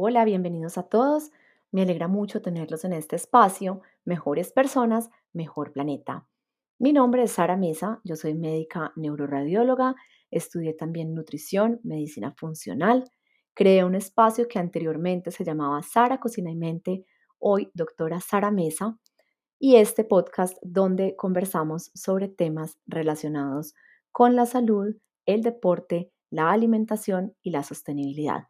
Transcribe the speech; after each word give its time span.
Hola, 0.00 0.24
bienvenidos 0.24 0.78
a 0.78 0.84
todos. 0.84 1.32
Me 1.70 1.82
alegra 1.82 2.08
mucho 2.08 2.40
tenerlos 2.40 2.84
en 2.84 2.92
este 2.92 3.16
espacio, 3.16 3.82
Mejores 4.08 4.52
Personas, 4.52 5.10
Mejor 5.34 5.70
Planeta. 5.70 6.26
Mi 6.78 6.94
nombre 6.94 7.24
es 7.24 7.32
Sara 7.32 7.58
Mesa, 7.58 8.00
yo 8.04 8.16
soy 8.16 8.32
médica 8.32 8.90
neuroradióloga, 8.96 9.96
estudié 10.30 10.72
también 10.72 11.12
nutrición, 11.12 11.78
medicina 11.82 12.32
funcional, 12.32 13.04
creé 13.52 13.84
un 13.84 13.94
espacio 13.94 14.48
que 14.48 14.58
anteriormente 14.58 15.30
se 15.30 15.44
llamaba 15.44 15.82
Sara 15.82 16.20
Cocina 16.20 16.50
y 16.50 16.56
Mente, 16.56 17.04
hoy 17.38 17.70
doctora 17.74 18.18
Sara 18.20 18.50
Mesa, 18.50 18.98
y 19.58 19.76
este 19.76 20.04
podcast 20.04 20.56
donde 20.62 21.14
conversamos 21.14 21.90
sobre 21.94 22.28
temas 22.28 22.78
relacionados 22.86 23.74
con 24.10 24.36
la 24.36 24.46
salud, 24.46 24.96
el 25.26 25.42
deporte, 25.42 26.10
la 26.30 26.50
alimentación 26.50 27.36
y 27.42 27.50
la 27.50 27.62
sostenibilidad. 27.62 28.44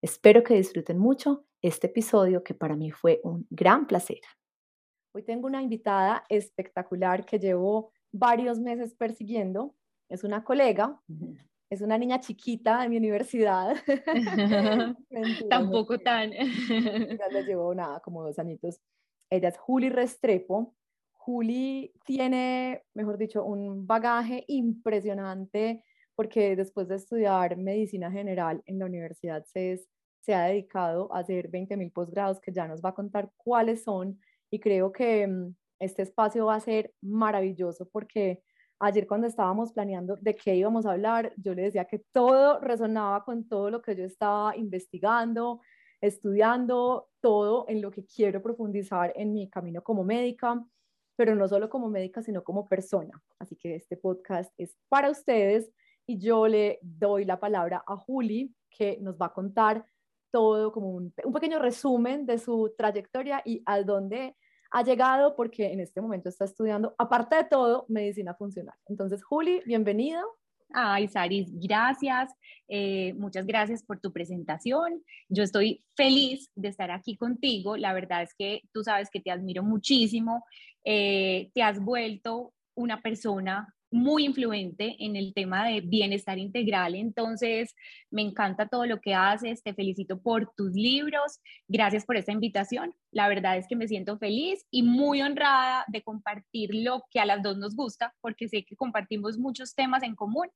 Espero 0.00 0.42
que 0.42 0.54
disfruten 0.54 0.96
mucho 0.96 1.44
este 1.60 1.88
episodio 1.88 2.42
que 2.42 2.54
para 2.54 2.76
mí 2.76 2.90
fue 2.90 3.20
un 3.24 3.46
gran 3.50 3.86
placer. 3.86 4.20
Hoy 5.14 5.24
tengo 5.24 5.46
una 5.46 5.60
invitada 5.60 6.24
espectacular 6.30 7.26
que 7.26 7.38
llevo 7.38 7.92
varios 8.12 8.58
meses 8.58 8.94
persiguiendo. 8.94 9.74
Es 10.08 10.24
una 10.24 10.42
colega, 10.42 10.98
es 11.68 11.82
una 11.82 11.98
niña 11.98 12.18
chiquita 12.20 12.80
de 12.80 12.88
mi 12.88 12.96
universidad. 12.96 13.76
Tampoco 15.50 15.98
tan. 15.98 16.30
Ya 16.32 17.28
le 17.30 17.42
llevo 17.46 17.74
nada, 17.74 18.00
como 18.00 18.22
dos 18.22 18.38
añitos. 18.38 18.80
Ella 19.28 19.48
es 19.48 19.58
Juli 19.58 19.90
Restrepo. 19.90 20.74
Juli 21.12 21.92
tiene, 22.06 22.84
mejor 22.94 23.18
dicho, 23.18 23.44
un 23.44 23.86
bagaje 23.86 24.44
impresionante 24.48 25.84
porque 26.14 26.56
después 26.56 26.88
de 26.88 26.96
estudiar 26.96 27.58
medicina 27.58 28.10
general 28.10 28.62
en 28.64 28.78
la 28.78 28.86
Universidad 28.86 29.44
CES, 29.44 29.88
se 30.20 30.34
ha 30.34 30.44
dedicado 30.44 31.12
a 31.12 31.18
hacer 31.18 31.50
20.000 31.50 31.92
posgrados 31.92 32.40
que 32.40 32.52
ya 32.52 32.66
nos 32.66 32.80
va 32.80 32.90
a 32.90 32.94
contar 32.94 33.30
cuáles 33.36 33.82
son 33.82 34.18
y 34.52 34.60
creo 34.60 34.92
que 34.92 35.26
mm, 35.26 35.54
este 35.80 36.02
espacio 36.02 36.46
va 36.46 36.56
a 36.56 36.60
ser 36.60 36.94
maravilloso 37.00 37.88
porque 37.90 38.42
ayer 38.78 39.06
cuando 39.06 39.26
estábamos 39.26 39.72
planeando 39.72 40.16
de 40.20 40.36
qué 40.36 40.54
íbamos 40.54 40.84
a 40.84 40.92
hablar, 40.92 41.32
yo 41.36 41.54
le 41.54 41.62
decía 41.62 41.86
que 41.86 42.00
todo 42.12 42.60
resonaba 42.60 43.24
con 43.24 43.48
todo 43.48 43.70
lo 43.70 43.80
que 43.80 43.96
yo 43.96 44.04
estaba 44.04 44.54
investigando, 44.56 45.60
estudiando, 46.00 47.08
todo 47.20 47.64
en 47.68 47.80
lo 47.80 47.90
que 47.90 48.04
quiero 48.04 48.42
profundizar 48.42 49.12
en 49.16 49.32
mi 49.32 49.48
camino 49.48 49.82
como 49.82 50.04
médica, 50.04 50.62
pero 51.16 51.34
no 51.34 51.48
solo 51.48 51.70
como 51.70 51.88
médica, 51.88 52.22
sino 52.22 52.44
como 52.44 52.68
persona. 52.68 53.22
Así 53.38 53.56
que 53.56 53.76
este 53.76 53.96
podcast 53.96 54.52
es 54.58 54.76
para 54.88 55.10
ustedes 55.10 55.72
y 56.06 56.18
yo 56.18 56.46
le 56.46 56.78
doy 56.82 57.24
la 57.24 57.40
palabra 57.40 57.82
a 57.86 57.96
Juli, 57.96 58.54
que 58.68 58.98
nos 59.00 59.16
va 59.16 59.26
a 59.26 59.32
contar 59.32 59.86
todo 60.32 60.72
como 60.72 60.90
un, 60.90 61.12
pequeño 61.12 61.60
resumen 61.60 62.26
de 62.26 62.38
su 62.38 62.74
trayectoria 62.76 63.42
y 63.44 63.62
a 63.66 63.82
dónde 63.82 64.34
ha 64.72 64.82
llegado, 64.82 65.36
porque 65.36 65.70
en 65.70 65.80
este 65.80 66.00
momento 66.00 66.30
está 66.30 66.46
estudiando, 66.46 66.94
aparte 66.98 67.36
de 67.36 67.44
todo, 67.44 67.84
medicina 67.88 68.34
funcional. 68.34 68.74
Entonces, 68.86 69.22
Juli, 69.22 69.60
bienvenido. 69.66 70.22
Ay, 70.72 71.08
Saris, 71.08 71.50
gracias. 71.52 72.32
Eh, 72.68 73.12
muchas 73.14 73.44
gracias 73.44 73.82
por 73.82 74.00
tu 74.00 74.12
presentación. 74.12 75.02
Yo 75.28 75.42
estoy 75.42 75.84
feliz 75.94 76.50
de 76.54 76.68
estar 76.68 76.90
aquí 76.90 77.18
contigo. 77.18 77.76
La 77.76 77.92
verdad 77.92 78.22
es 78.22 78.32
que 78.34 78.62
tú 78.72 78.82
sabes 78.82 79.10
que 79.10 79.20
te 79.20 79.30
admiro 79.30 79.62
muchísimo. 79.62 80.42
Eh, 80.84 81.50
te 81.52 81.62
has 81.62 81.78
vuelto 81.78 82.54
una 82.74 83.02
persona 83.02 83.74
muy 83.92 84.24
influente 84.24 84.96
en 84.98 85.16
el 85.16 85.34
tema 85.34 85.66
de 85.66 85.80
bienestar 85.80 86.38
integral. 86.38 86.94
Entonces, 86.94 87.74
me 88.10 88.22
encanta 88.22 88.68
todo 88.68 88.86
lo 88.86 89.00
que 89.00 89.14
haces. 89.14 89.62
Te 89.62 89.74
felicito 89.74 90.20
por 90.20 90.52
tus 90.56 90.72
libros. 90.72 91.40
Gracias 91.68 92.04
por 92.04 92.16
esta 92.16 92.32
invitación. 92.32 92.94
La 93.10 93.28
verdad 93.28 93.56
es 93.56 93.66
que 93.68 93.76
me 93.76 93.88
siento 93.88 94.18
feliz 94.18 94.64
y 94.70 94.82
muy 94.82 95.22
honrada 95.22 95.84
de 95.88 96.02
compartir 96.02 96.70
lo 96.74 97.04
que 97.10 97.20
a 97.20 97.26
las 97.26 97.42
dos 97.42 97.58
nos 97.58 97.76
gusta, 97.76 98.14
porque 98.20 98.48
sé 98.48 98.64
que 98.64 98.76
compartimos 98.76 99.38
muchos 99.38 99.74
temas 99.74 100.02
en 100.02 100.14
común. 100.14 100.48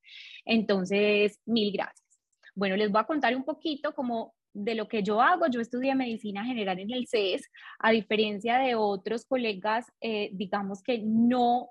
Entonces, 0.44 1.40
mil 1.44 1.72
gracias. 1.72 2.06
Bueno, 2.54 2.76
les 2.76 2.90
voy 2.90 3.00
a 3.00 3.04
contar 3.04 3.36
un 3.36 3.44
poquito 3.44 3.94
como 3.94 4.34
de 4.56 4.74
lo 4.74 4.88
que 4.88 5.02
yo 5.02 5.20
hago. 5.20 5.46
Yo 5.48 5.60
estudié 5.60 5.94
medicina 5.94 6.44
general 6.44 6.78
en 6.78 6.90
el 6.90 7.06
CES, 7.06 7.50
a 7.78 7.90
diferencia 7.90 8.58
de 8.58 8.74
otros 8.74 9.26
colegas, 9.26 9.86
eh, 10.00 10.30
digamos 10.32 10.82
que 10.82 11.02
no 11.04 11.70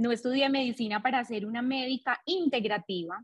no 0.00 0.12
estudié 0.12 0.48
medicina 0.48 1.02
para 1.02 1.22
ser 1.24 1.44
una 1.44 1.60
médica 1.60 2.22
integrativa. 2.24 3.22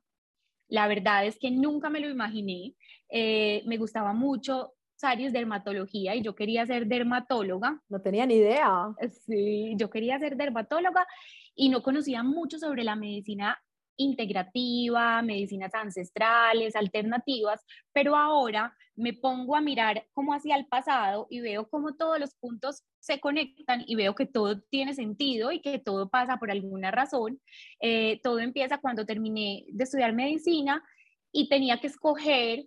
La 0.69 0.87
verdad 0.89 1.25
es 1.25 1.39
que 1.39 1.51
nunca 1.51 1.89
me 1.89 2.01
lo 2.01 2.09
imaginé. 2.11 2.75
Eh, 3.09 3.63
me 3.67 3.79
gustaba 3.79 4.13
mucho 4.13 4.75
Saris 4.95 5.33
dermatología 5.33 6.15
y 6.15 6.23
yo 6.23 6.35
quería 6.35 6.67
ser 6.67 6.87
dermatóloga. 6.87 7.81
No 7.89 8.03
tenía 8.03 8.27
ni 8.27 8.35
idea. 8.35 8.95
Sí, 9.27 9.75
yo 9.77 9.89
quería 9.89 10.19
ser 10.19 10.37
dermatóloga 10.37 11.07
y 11.55 11.71
no 11.71 11.83
conocía 11.83 12.23
mucho 12.23 12.59
sobre 12.59 12.85
la 12.85 12.95
medicina 12.95 13.59
integrativa, 13.97 15.23
medicinas 15.23 15.75
ancestrales, 15.75 16.77
alternativas, 16.77 17.65
pero 17.93 18.17
ahora 18.17 18.77
me 18.95 19.13
pongo 19.13 19.55
a 19.57 19.61
mirar 19.61 20.07
cómo 20.13 20.33
hacía 20.33 20.57
el 20.57 20.67
pasado 20.67 21.27
y 21.31 21.41
veo 21.41 21.69
cómo 21.69 21.97
todos 21.97 22.19
los 22.19 22.35
puntos 22.35 22.83
se 22.99 23.21
conectan 23.21 23.85
y 23.87 23.95
veo 23.95 24.15
que 24.15 24.27
todo 24.27 24.61
tiene 24.63 24.95
sentido 24.95 25.53
y 25.53 25.61
que 25.61 25.79
todo 25.79 26.09
pasa 26.09 26.39
por 26.39 26.51
alguna 26.51 26.91
razón. 26.91 27.41
Eh, 27.81 28.21
todo 28.23 28.41
empieza 28.41 28.79
cuando 28.79 29.05
terminé 29.05 29.65
de 29.69 29.85
estudiar 29.85 30.13
medicina 30.13 30.83
y 31.31 31.49
tenía 31.49 31.79
que 31.79 31.89
escoger 31.89 32.67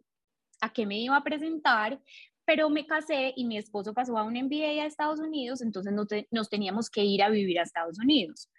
a 0.61 0.71
qué 0.71 0.85
me 0.85 0.99
iba 0.99 1.15
a 1.15 1.23
presentar, 1.23 1.99
pero 2.45 2.69
me 2.69 2.85
casé 2.85 3.33
y 3.35 3.45
mi 3.45 3.57
esposo 3.57 3.93
pasó 3.93 4.17
a 4.17 4.23
un 4.23 4.33
MBA 4.33 4.83
a 4.83 4.85
Estados 4.85 5.19
Unidos, 5.19 5.61
entonces 5.61 5.93
nos, 6.31 6.49
teníamos 6.49 6.89
que 6.89 7.03
ir 7.03 7.23
a 7.23 7.29
vivir 7.29 7.59
a 7.59 7.63
Estados 7.63 7.99
Unidos. 7.99 8.49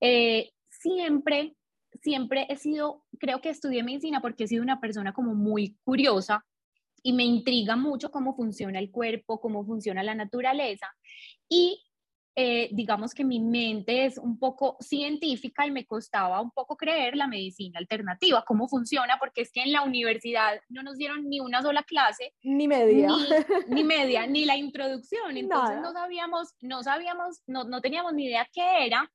Eh, 0.00 0.50
siempre 0.68 1.54
siempre 2.00 2.46
he 2.48 2.56
sido, 2.56 3.04
creo 3.18 3.40
que 3.40 3.50
estudié 3.50 3.82
medicina 3.82 4.20
porque 4.20 4.44
he 4.44 4.48
sido 4.48 4.62
una 4.62 4.80
persona 4.80 5.12
como 5.12 5.34
muy 5.34 5.76
curiosa 5.84 6.44
y 7.02 7.12
me 7.12 7.24
intriga 7.24 7.76
mucho 7.76 8.10
cómo 8.10 8.34
funciona 8.34 8.78
el 8.78 8.90
cuerpo, 8.90 9.40
cómo 9.40 9.64
funciona 9.64 10.02
la 10.02 10.14
naturaleza. 10.14 10.86
Y 11.48 11.82
eh, 12.34 12.70
digamos 12.72 13.12
que 13.12 13.24
mi 13.24 13.40
mente 13.40 14.06
es 14.06 14.16
un 14.16 14.38
poco 14.38 14.78
científica 14.80 15.66
y 15.66 15.70
me 15.70 15.84
costaba 15.84 16.40
un 16.40 16.50
poco 16.50 16.76
creer 16.76 17.14
la 17.14 17.26
medicina 17.26 17.78
alternativa, 17.78 18.42
cómo 18.46 18.68
funciona, 18.68 19.18
porque 19.18 19.42
es 19.42 19.52
que 19.52 19.62
en 19.62 19.72
la 19.72 19.82
universidad 19.82 20.58
no 20.70 20.82
nos 20.82 20.96
dieron 20.96 21.28
ni 21.28 21.40
una 21.40 21.60
sola 21.60 21.82
clase. 21.82 22.34
Ni 22.42 22.66
media. 22.68 23.10
Ni, 23.68 23.84
media, 23.84 24.26
ni 24.26 24.46
la 24.46 24.56
introducción. 24.56 25.36
Entonces 25.36 25.80
no 25.82 25.92
sabíamos, 25.92 26.54
no 26.62 26.82
sabíamos, 26.82 27.42
no, 27.46 27.64
no 27.64 27.82
teníamos 27.82 28.14
ni 28.14 28.26
idea 28.26 28.48
qué 28.50 28.86
era. 28.86 29.10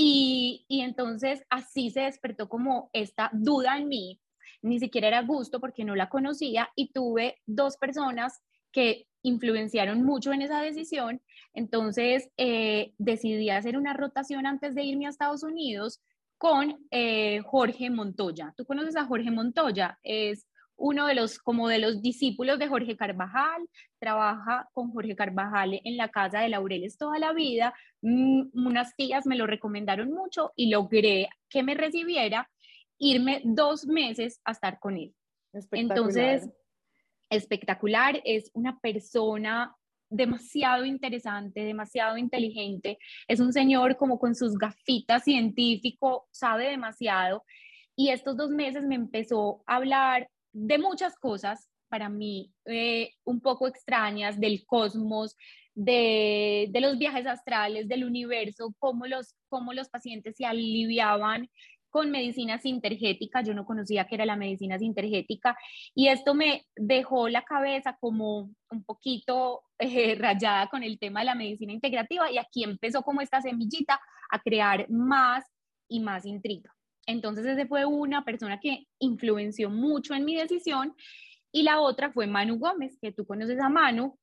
Y, 0.00 0.64
entonces 0.68 1.42
así 1.50 1.90
se 1.90 2.02
despertó 2.02 2.48
como 2.48 2.88
esta 2.92 3.30
duda 3.32 3.78
en 3.78 3.88
mí, 3.88 4.20
ni 4.62 4.78
siquiera 4.78 5.08
era 5.08 5.22
gusto 5.22 5.58
porque 5.58 5.84
no 5.84 5.96
la 5.96 6.08
conocía 6.08 6.70
y 6.76 6.92
tuve 6.92 7.38
dos 7.46 7.76
personas 7.76 8.40
que 8.70 9.08
influenciaron 9.22 10.04
mucho 10.04 10.32
en 10.32 10.42
esa 10.42 10.62
decisión. 10.62 11.20
Entonces 11.52 12.30
eh, 12.36 12.92
decidí 12.98 13.50
hacer 13.50 13.76
una 13.76 13.92
rotación 13.92 14.46
antes 14.46 14.76
de 14.76 14.84
irme 14.84 15.06
a 15.06 15.10
Estados 15.10 15.42
Unidos 15.42 16.00
con 16.36 16.78
eh, 16.92 17.40
Jorge 17.44 17.90
Montoya. 17.90 18.54
¿Tú 18.56 18.64
conoces 18.64 18.94
a 18.94 19.04
Jorge 19.04 19.32
Montoya? 19.32 19.98
Es 20.04 20.46
uno 20.78 21.06
de 21.06 21.14
los, 21.14 21.38
como 21.38 21.68
de 21.68 21.78
los 21.78 22.00
discípulos 22.00 22.58
de 22.58 22.68
Jorge 22.68 22.96
Carvajal, 22.96 23.68
trabaja 23.98 24.68
con 24.72 24.92
Jorge 24.92 25.16
Carvajal 25.16 25.80
en 25.84 25.96
la 25.96 26.08
casa 26.08 26.40
de 26.40 26.48
Laureles 26.48 26.96
toda 26.96 27.18
la 27.18 27.32
vida. 27.32 27.74
Mm, 28.00 28.44
unas 28.54 28.94
tías 28.94 29.26
me 29.26 29.36
lo 29.36 29.46
recomendaron 29.46 30.10
mucho 30.10 30.52
y 30.54 30.70
logré 30.70 31.28
que 31.50 31.62
me 31.62 31.74
recibiera, 31.74 32.48
irme 32.96 33.42
dos 33.44 33.86
meses 33.86 34.40
a 34.44 34.52
estar 34.52 34.78
con 34.78 34.96
él. 34.96 35.14
Entonces, 35.72 36.48
espectacular, 37.28 38.20
es 38.24 38.50
una 38.54 38.78
persona 38.78 39.74
demasiado 40.10 40.84
interesante, 40.84 41.64
demasiado 41.64 42.16
inteligente, 42.16 42.98
es 43.26 43.40
un 43.40 43.52
señor 43.52 43.96
como 43.96 44.18
con 44.18 44.34
sus 44.34 44.56
gafitas 44.56 45.24
científico, 45.24 46.28
sabe 46.30 46.70
demasiado. 46.70 47.44
Y 47.94 48.10
estos 48.10 48.36
dos 48.36 48.50
meses 48.50 48.84
me 48.84 48.94
empezó 48.94 49.62
a 49.66 49.76
hablar 49.76 50.28
de 50.52 50.78
muchas 50.78 51.16
cosas 51.16 51.68
para 51.88 52.08
mí 52.08 52.52
eh, 52.66 53.12
un 53.24 53.40
poco 53.40 53.66
extrañas 53.66 54.38
del 54.38 54.64
cosmos. 54.66 55.36
de, 55.74 56.66
de, 56.70 56.80
los 56.80 56.98
viajes 56.98 57.24
astrales, 57.26 57.86
del 57.86 58.04
universo, 58.04 58.74
cómo 58.80 59.06
los, 59.06 59.36
cómo 59.48 59.72
los 59.72 59.88
pacientes 59.88 60.34
se 60.36 60.44
aliviaban 60.44 61.48
con 61.90 62.10
medicina 62.10 62.58
sintergética, 62.58 63.42
yo 63.42 63.54
no 63.54 63.64
conocía 63.64 64.06
que 64.06 64.14
era 64.14 64.26
la 64.26 64.36
medicina 64.36 64.78
sintergética 64.78 65.56
y 65.94 66.08
esto 66.08 66.34
me 66.34 66.66
dejó 66.76 67.28
la 67.28 67.42
cabeza 67.42 67.96
como 68.00 68.50
un 68.70 68.84
poquito 68.84 69.62
eh, 69.78 70.14
rayada 70.16 70.68
con 70.68 70.82
el 70.82 70.98
tema 70.98 71.20
de 71.20 71.26
la 71.26 71.34
medicina 71.34 71.72
integrativa 71.72 72.30
y 72.30 72.38
aquí 72.38 72.64
empezó 72.64 73.02
como 73.02 73.20
esta 73.20 73.40
semillita 73.40 74.00
a 74.30 74.38
crear 74.40 74.88
más 74.90 75.44
y 75.88 76.00
más 76.00 76.26
intriga. 76.26 76.74
Entonces 77.08 77.46
ese 77.46 77.66
fue 77.66 77.86
una 77.86 78.22
persona 78.22 78.60
que 78.60 78.86
influenció 78.98 79.70
mucho 79.70 80.12
en 80.12 80.26
mi 80.26 80.36
decisión 80.36 80.94
y 81.50 81.62
la 81.62 81.80
otra 81.80 82.12
fue 82.12 82.26
Manu 82.26 82.58
Gómez, 82.58 82.98
que 83.00 83.12
tú 83.12 83.24
conoces 83.24 83.58
a 83.60 83.70
Manu, 83.70 84.18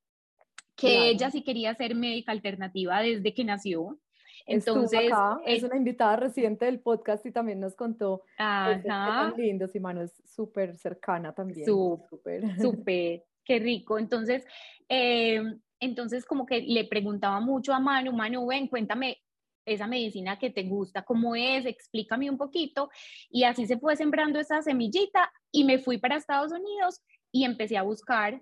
que 0.76 1.10
ella 1.10 1.32
sí 1.32 1.44
quería 1.44 1.74
ser 1.74 1.96
médica 1.96 2.32
alternativa 2.32 3.02
desde 3.02 3.34
que 3.34 3.44
nació. 3.44 4.00
Entonces, 4.46 5.10
es 5.48 5.64
una 5.64 5.78
invitada 5.78 6.16
reciente 6.16 6.66
del 6.66 6.80
podcast 6.80 7.26
y 7.26 7.32
también 7.32 7.60
nos 7.60 7.76
contó 7.76 8.20
pues, 8.20 8.88
Ajá. 8.88 9.31
tan 9.31 9.34
lindo, 9.36 9.66
y 9.74 9.80
Manu 9.80 10.02
es 10.02 10.22
súper 10.24 10.78
cercana 10.78 11.34
también. 11.34 11.66
Súper, 11.66 12.56
súper, 12.62 13.24
qué 13.44 13.58
rico. 13.58 13.98
Entonces, 13.98 14.46
eh, 14.90 15.42
entonces 15.80 16.24
como 16.24 16.46
que 16.46 16.62
le 16.62 16.86
preguntaba 16.86 17.40
mucho 17.40 17.74
a 17.74 17.80
Manu, 17.80 18.12
Manu, 18.12 18.46
ven, 18.46 18.68
cuéntame 18.68 19.18
esa 19.66 19.88
medicina 19.88 20.38
que 20.38 20.50
te 20.50 20.64
gusta, 20.64 21.04
cómo 21.04 21.36
es, 21.36 21.66
explícame 21.66 22.30
un 22.30 22.38
poquito. 22.38 22.90
Y 23.30 23.44
así 23.44 23.66
se 23.66 23.78
fue 23.78 23.96
sembrando 23.96 24.40
esa 24.40 24.62
semillita 24.62 25.32
y 25.52 25.64
me 25.64 25.80
fui 25.80 25.98
para 25.98 26.18
Estados 26.18 26.52
Unidos 26.52 27.02
y 27.32 27.46
empecé 27.46 27.78
a 27.78 27.84
buscar 27.84 28.42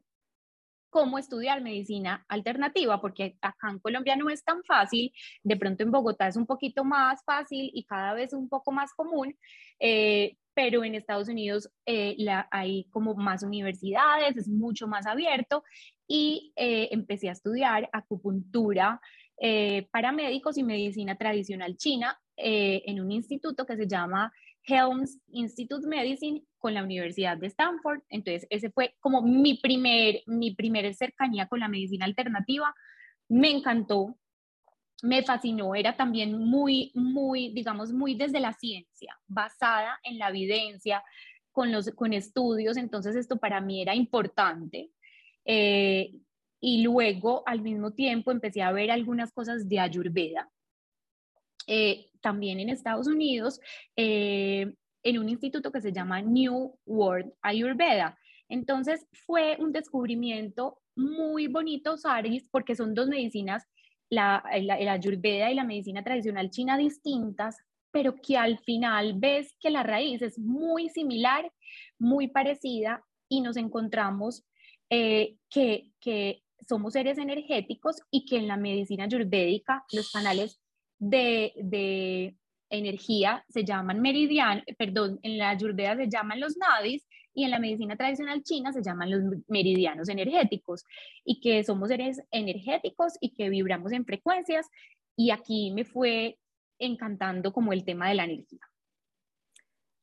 cómo 0.93 1.17
estudiar 1.17 1.61
medicina 1.61 2.23
alternativa, 2.29 3.01
porque 3.01 3.35
acá 3.41 3.71
en 3.71 3.79
Colombia 3.79 4.15
no 4.15 4.29
es 4.29 4.43
tan 4.43 4.63
fácil, 4.63 5.11
de 5.41 5.57
pronto 5.57 5.81
en 5.81 5.89
Bogotá 5.89 6.27
es 6.27 6.35
un 6.37 6.45
poquito 6.45 6.83
más 6.83 7.23
fácil 7.25 7.71
y 7.73 7.83
cada 7.83 8.13
vez 8.13 8.31
un 8.31 8.47
poco 8.47 8.71
más 8.71 8.93
común, 8.93 9.35
eh, 9.79 10.37
pero 10.53 10.83
en 10.83 10.93
Estados 10.93 11.29
Unidos 11.29 11.67
eh, 11.87 12.15
hay 12.51 12.85
como 12.91 13.15
más 13.15 13.41
universidades, 13.41 14.37
es 14.37 14.47
mucho 14.47 14.87
más 14.87 15.07
abierto 15.07 15.63
y 16.07 16.53
eh, 16.55 16.89
empecé 16.91 17.29
a 17.29 17.31
estudiar 17.31 17.89
acupuntura 17.91 19.01
para 19.91 20.11
médicos 20.11 20.57
y 20.57 20.63
medicina 20.63 21.17
tradicional 21.17 21.75
china 21.75 22.17
en 22.35 23.01
un 23.01 23.11
instituto 23.11 23.65
que 23.65 23.75
se 23.75 23.87
llama 23.87 24.31
Helms 24.65 25.19
Institute 25.31 25.85
Medicine 25.87 26.43
con 26.57 26.73
la 26.73 26.83
Universidad 26.83 27.37
de 27.37 27.47
Stanford. 27.47 28.01
Entonces, 28.09 28.47
ese 28.49 28.71
fue 28.71 28.95
como 28.99 29.21
mi 29.21 29.55
primer, 29.55 30.21
mi 30.25 30.55
primer 30.55 30.93
cercanía 30.95 31.47
con 31.47 31.59
la 31.59 31.67
medicina 31.67 32.05
alternativa. 32.05 32.73
Me 33.27 33.51
encantó, 33.51 34.17
me 35.01 35.23
fascinó, 35.23 35.75
era 35.75 35.97
también 35.97 36.37
muy, 36.37 36.91
muy, 36.95 37.53
digamos, 37.53 37.91
muy 37.91 38.15
desde 38.15 38.39
la 38.39 38.53
ciencia, 38.53 39.19
basada 39.27 39.99
en 40.03 40.17
la 40.17 40.29
evidencia, 40.29 41.03
con, 41.51 41.71
los, 41.71 41.91
con 41.91 42.13
estudios, 42.13 42.77
entonces 42.77 43.15
esto 43.15 43.37
para 43.37 43.61
mí 43.61 43.81
era 43.81 43.93
importante. 43.93 44.89
Eh, 45.45 46.13
y 46.65 46.81
luego, 46.81 47.43
al 47.45 47.61
mismo 47.61 47.91
tiempo, 47.91 48.31
empecé 48.31 48.61
a 48.61 48.71
ver 48.71 48.89
algunas 48.89 49.33
cosas 49.33 49.67
de 49.67 49.81
Ayurveda. 49.81 50.49
Eh, 51.67 52.05
también 52.21 52.57
en 52.61 52.69
Estados 52.69 53.05
Unidos, 53.05 53.59
eh, 53.97 54.73
en 55.03 55.19
un 55.19 55.27
instituto 55.27 55.73
que 55.73 55.81
se 55.81 55.91
llama 55.91 56.21
New 56.21 56.79
World 56.85 57.33
Ayurveda. 57.41 58.17
Entonces 58.47 59.05
fue 59.25 59.57
un 59.59 59.73
descubrimiento 59.73 60.79
muy 60.95 61.47
bonito, 61.47 61.97
Saris, 61.97 62.47
porque 62.49 62.77
son 62.77 62.93
dos 62.93 63.09
medicinas, 63.09 63.67
la, 64.09 64.41
la, 64.61 64.93
Ayurveda 64.93 65.51
y 65.51 65.55
la 65.55 65.65
medicina 65.65 66.01
tradicional 66.01 66.49
china 66.49 66.77
distintas, 66.77 67.57
pero 67.91 68.15
que 68.15 68.37
al 68.37 68.57
final 68.59 69.15
ves 69.17 69.53
que 69.59 69.69
la 69.69 69.83
raíz 69.83 70.21
es 70.21 70.39
muy 70.39 70.87
similar, 70.87 71.51
muy 71.99 72.29
parecida 72.29 73.03
y 73.27 73.41
nos 73.41 73.57
encontramos 73.57 74.45
eh, 74.89 75.35
que, 75.49 75.91
que 75.99 76.42
somos 76.67 76.93
seres 76.93 77.17
energéticos 77.17 78.01
y 78.11 78.25
que 78.25 78.37
en 78.37 78.47
la 78.47 78.57
medicina 78.57 79.05
ayurvédica 79.05 79.83
los 79.91 80.11
canales 80.11 80.59
de, 80.99 82.35
energía 82.69 83.45
se 83.49 83.63
llaman 83.63 84.01
meridianos, 84.01 84.63
perdón, 84.77 85.19
en 85.21 85.37
la 85.37 85.51
ayurveda 85.51 85.95
se 85.95 86.09
llaman 86.09 86.39
los 86.39 86.57
nadis 86.57 87.05
y 87.31 87.43
en 87.43 87.51
la 87.51 87.59
medicina 87.59 87.95
tradicional 87.95 88.41
china 88.41 88.73
se 88.73 88.81
llaman 88.81 89.11
los 89.11 89.21
meridianos 89.47 90.09
energéticos 90.09 90.83
y 91.23 91.39
que 91.39 91.63
somos 91.63 91.89
seres 91.89 92.21
energéticos 92.31 93.13
y 93.19 93.35
que 93.35 93.49
vibramos 93.49 93.91
en 93.91 94.05
frecuencias 94.05 94.67
y 95.15 95.29
aquí 95.29 95.71
me 95.71 95.85
fue 95.85 96.39
encantando 96.79 97.53
como 97.53 97.73
el 97.73 97.85
tema 97.85 98.09
de 98.09 98.15
la 98.15 98.23
energía. 98.25 98.61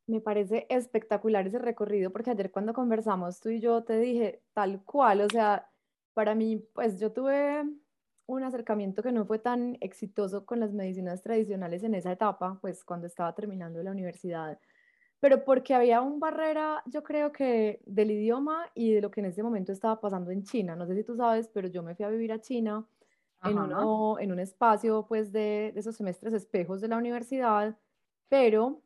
Me 0.07 0.21
parece 0.21 0.67
espectacular 0.69 1.47
ese 1.47 1.59
recorrido 1.59 2.13
porque 2.13 2.31
ayer 2.31 2.51
cuando 2.51 2.73
conversamos 2.73 3.41
tú 3.41 3.49
y 3.49 3.61
yo 3.61 3.85
te 3.85 3.99
dije 3.99 4.43
tal 4.55 4.83
cual, 4.85 5.21
o 5.23 5.29
sea, 5.29 5.70
para 6.15 6.35
mí, 6.35 6.59
pues 6.75 6.99
yo 6.99 7.13
tuve 7.13 7.65
un 8.27 8.45
acercamiento 8.45 9.03
que 9.03 9.13
no 9.13 9.27
fue 9.27 9.39
tan 9.39 9.77
exitoso 9.81 10.47
con 10.47 10.61
las 10.61 10.73
medicinas 10.73 11.23
tradicionales 11.23 11.83
en 11.83 11.95
esa 11.95 12.13
etapa, 12.13 12.59
pues 12.61 12.85
cuando 12.85 13.07
estaba 13.07 13.35
terminando 13.35 13.83
la 13.83 13.91
universidad, 13.91 14.59
pero 15.21 15.45
porque 15.45 15.75
había 15.75 16.01
un 16.01 16.19
barrera, 16.19 16.83
yo 16.87 17.03
creo 17.03 17.33
que 17.33 17.83
del 17.85 18.11
idioma 18.11 18.71
y 18.75 18.93
de 18.95 19.03
lo 19.03 19.11
que 19.11 19.21
en 19.21 19.27
ese 19.27 19.43
momento 19.43 19.73
estaba 19.73 20.01
pasando 20.01 20.31
en 20.31 20.45
China. 20.45 20.77
No 20.77 20.87
sé 20.87 20.95
si 20.97 21.05
tú 21.05 21.15
sabes, 21.15 21.49
pero 21.49 21.69
yo 21.69 21.83
me 21.83 21.95
fui 21.95 22.05
a 22.07 22.09
vivir 22.09 22.33
a 22.33 22.41
China 22.41 22.87
en, 23.45 23.59
uno, 23.59 24.19
en 24.19 24.33
un 24.33 24.41
espacio 24.41 25.07
pues 25.07 25.31
de, 25.31 25.73
de 25.75 25.81
esos 25.81 25.97
semestres 25.97 26.33
espejos 26.33 26.81
de 26.81 26.89
la 26.89 26.97
universidad, 26.97 27.77
pero 28.29 28.83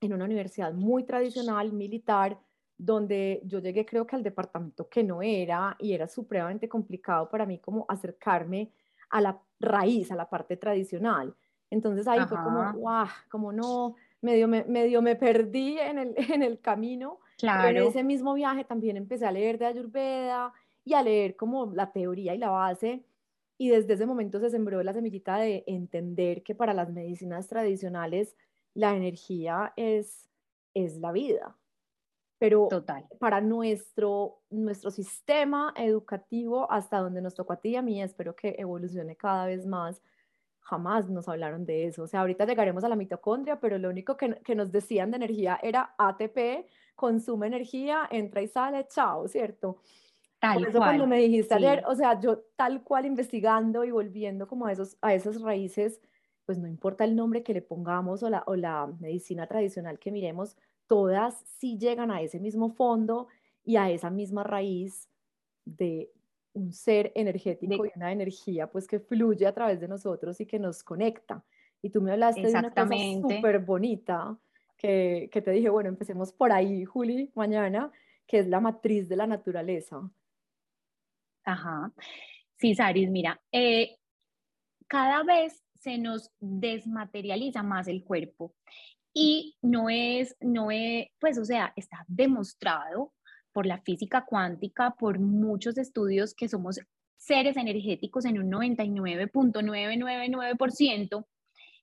en 0.00 0.12
una 0.12 0.24
universidad 0.24 0.72
muy 0.72 1.04
tradicional, 1.04 1.72
militar, 1.72 2.40
donde 2.78 3.42
yo 3.44 3.58
llegué 3.58 3.84
creo 3.84 4.06
que 4.06 4.14
al 4.14 4.22
departamento 4.22 4.88
que 4.88 5.02
no 5.02 5.20
era 5.20 5.76
y 5.80 5.92
era 5.92 6.06
supremamente 6.06 6.68
complicado 6.68 7.28
para 7.28 7.44
mí 7.44 7.58
como 7.58 7.84
acercarme 7.88 8.70
a 9.10 9.20
la 9.20 9.38
raíz, 9.58 10.12
a 10.12 10.16
la 10.16 10.30
parte 10.30 10.56
tradicional. 10.56 11.34
Entonces 11.70 12.06
ahí 12.06 12.20
fue 12.28 12.38
como, 12.42 12.72
guau, 12.74 13.08
como 13.28 13.52
no, 13.52 13.96
medio 14.22 14.46
me, 14.46 14.64
medio 14.64 15.02
me 15.02 15.16
perdí 15.16 15.78
en 15.78 15.98
el, 15.98 16.14
en 16.32 16.42
el 16.42 16.60
camino. 16.60 17.18
Claro. 17.36 17.64
Pero 17.66 17.82
en 17.82 17.88
ese 17.88 18.04
mismo 18.04 18.34
viaje 18.34 18.64
también 18.64 18.96
empecé 18.96 19.26
a 19.26 19.32
leer 19.32 19.58
de 19.58 19.66
Ayurveda 19.66 20.52
y 20.84 20.94
a 20.94 21.02
leer 21.02 21.36
como 21.36 21.72
la 21.74 21.90
teoría 21.90 22.34
y 22.34 22.38
la 22.38 22.50
base. 22.50 23.04
Y 23.58 23.70
desde 23.70 23.94
ese 23.94 24.06
momento 24.06 24.38
se 24.38 24.50
sembró 24.50 24.82
la 24.84 24.92
semillita 24.92 25.36
de 25.38 25.64
entender 25.66 26.44
que 26.44 26.54
para 26.54 26.74
las 26.74 26.90
medicinas 26.90 27.48
tradicionales 27.48 28.36
la 28.74 28.94
energía 28.94 29.72
es, 29.76 30.30
es 30.74 30.98
la 30.98 31.10
vida 31.10 31.56
pero 32.38 32.68
para 33.18 33.40
nuestro, 33.40 34.38
nuestro 34.50 34.90
sistema 34.90 35.74
educativo, 35.76 36.70
hasta 36.70 36.98
donde 36.98 37.20
nos 37.20 37.34
tocó 37.34 37.54
a 37.54 37.60
ti 37.60 37.70
y 37.70 37.76
a 37.76 37.82
mí, 37.82 38.00
espero 38.00 38.36
que 38.36 38.54
evolucione 38.58 39.16
cada 39.16 39.46
vez 39.46 39.66
más, 39.66 40.00
jamás 40.60 41.08
nos 41.08 41.28
hablaron 41.28 41.64
de 41.66 41.86
eso. 41.86 42.04
O 42.04 42.06
sea, 42.06 42.20
ahorita 42.20 42.44
llegaremos 42.44 42.84
a 42.84 42.88
la 42.88 42.96
mitocondria, 42.96 43.58
pero 43.58 43.78
lo 43.78 43.88
único 43.88 44.16
que, 44.16 44.40
que 44.44 44.54
nos 44.54 44.70
decían 44.70 45.10
de 45.10 45.16
energía 45.16 45.58
era 45.62 45.94
ATP, 45.98 46.66
consume 46.94 47.46
energía, 47.48 48.06
entra 48.10 48.42
y 48.42 48.48
sale, 48.48 48.86
chao, 48.88 49.26
¿cierto? 49.26 49.80
Tal 50.38 50.60
Por 50.60 50.68
eso 50.68 50.78
cuando 50.78 51.06
me 51.06 51.18
dijiste 51.18 51.54
ayer, 51.54 51.82
o 51.86 51.96
sea, 51.96 52.20
yo 52.20 52.44
tal 52.54 52.84
cual 52.84 53.06
investigando 53.06 53.84
y 53.84 53.90
volviendo 53.90 54.46
como 54.46 54.66
a, 54.66 54.72
esos, 54.72 54.96
a 55.00 55.12
esas 55.12 55.40
raíces, 55.40 56.00
pues 56.46 56.58
no 56.58 56.68
importa 56.68 57.04
el 57.04 57.16
nombre 57.16 57.42
que 57.42 57.54
le 57.54 57.62
pongamos 57.62 58.22
o 58.22 58.30
la, 58.30 58.44
o 58.46 58.54
la 58.54 58.86
medicina 59.00 59.48
tradicional 59.48 59.98
que 59.98 60.12
miremos, 60.12 60.56
todas 60.88 61.44
sí 61.58 61.78
llegan 61.78 62.10
a 62.10 62.20
ese 62.22 62.40
mismo 62.40 62.70
fondo 62.70 63.28
y 63.64 63.76
a 63.76 63.90
esa 63.90 64.10
misma 64.10 64.42
raíz 64.42 65.08
de 65.64 66.10
un 66.54 66.72
ser 66.72 67.12
energético 67.14 67.86
y 67.86 67.92
una 67.94 68.10
energía 68.10 68.70
pues 68.70 68.88
que 68.88 68.98
fluye 68.98 69.46
a 69.46 69.54
través 69.54 69.80
de 69.80 69.86
nosotros 69.86 70.40
y 70.40 70.46
que 70.46 70.58
nos 70.58 70.82
conecta. 70.82 71.44
Y 71.82 71.90
tú 71.90 72.02
me 72.02 72.12
hablaste 72.12 72.42
de 72.42 72.50
una 72.50 72.70
cosa 72.70 72.94
súper 73.20 73.60
bonita 73.60 74.36
que, 74.76 75.28
que 75.30 75.42
te 75.42 75.52
dije, 75.52 75.68
bueno, 75.68 75.88
empecemos 75.88 76.32
por 76.32 76.50
ahí, 76.50 76.84
Juli, 76.84 77.30
mañana, 77.34 77.92
que 78.26 78.40
es 78.40 78.48
la 78.48 78.60
matriz 78.60 79.08
de 79.08 79.16
la 79.16 79.26
naturaleza. 79.26 80.10
Aja. 81.44 81.92
Sí, 82.56 82.74
Saris, 82.74 83.08
mira, 83.10 83.40
eh, 83.52 83.96
cada 84.88 85.22
vez 85.22 85.62
se 85.78 85.98
nos 85.98 86.32
desmaterializa 86.40 87.62
más 87.62 87.86
el 87.86 88.02
cuerpo 88.02 88.54
y 89.12 89.56
no 89.62 89.90
es, 89.90 90.36
no 90.40 90.70
es, 90.70 91.08
pues 91.18 91.36
o 91.38 91.44
sea, 91.44 91.72
está 91.76 92.04
demostrado 92.08 93.12
por 93.52 93.66
la 93.66 93.80
física 93.80 94.24
cuántica, 94.24 94.94
por 94.98 95.18
muchos 95.18 95.76
estudios 95.78 96.34
que 96.34 96.48
somos 96.48 96.80
seres 97.16 97.56
energéticos 97.56 98.24
en 98.24 98.38
un 98.38 98.52
99.999% 98.52 101.26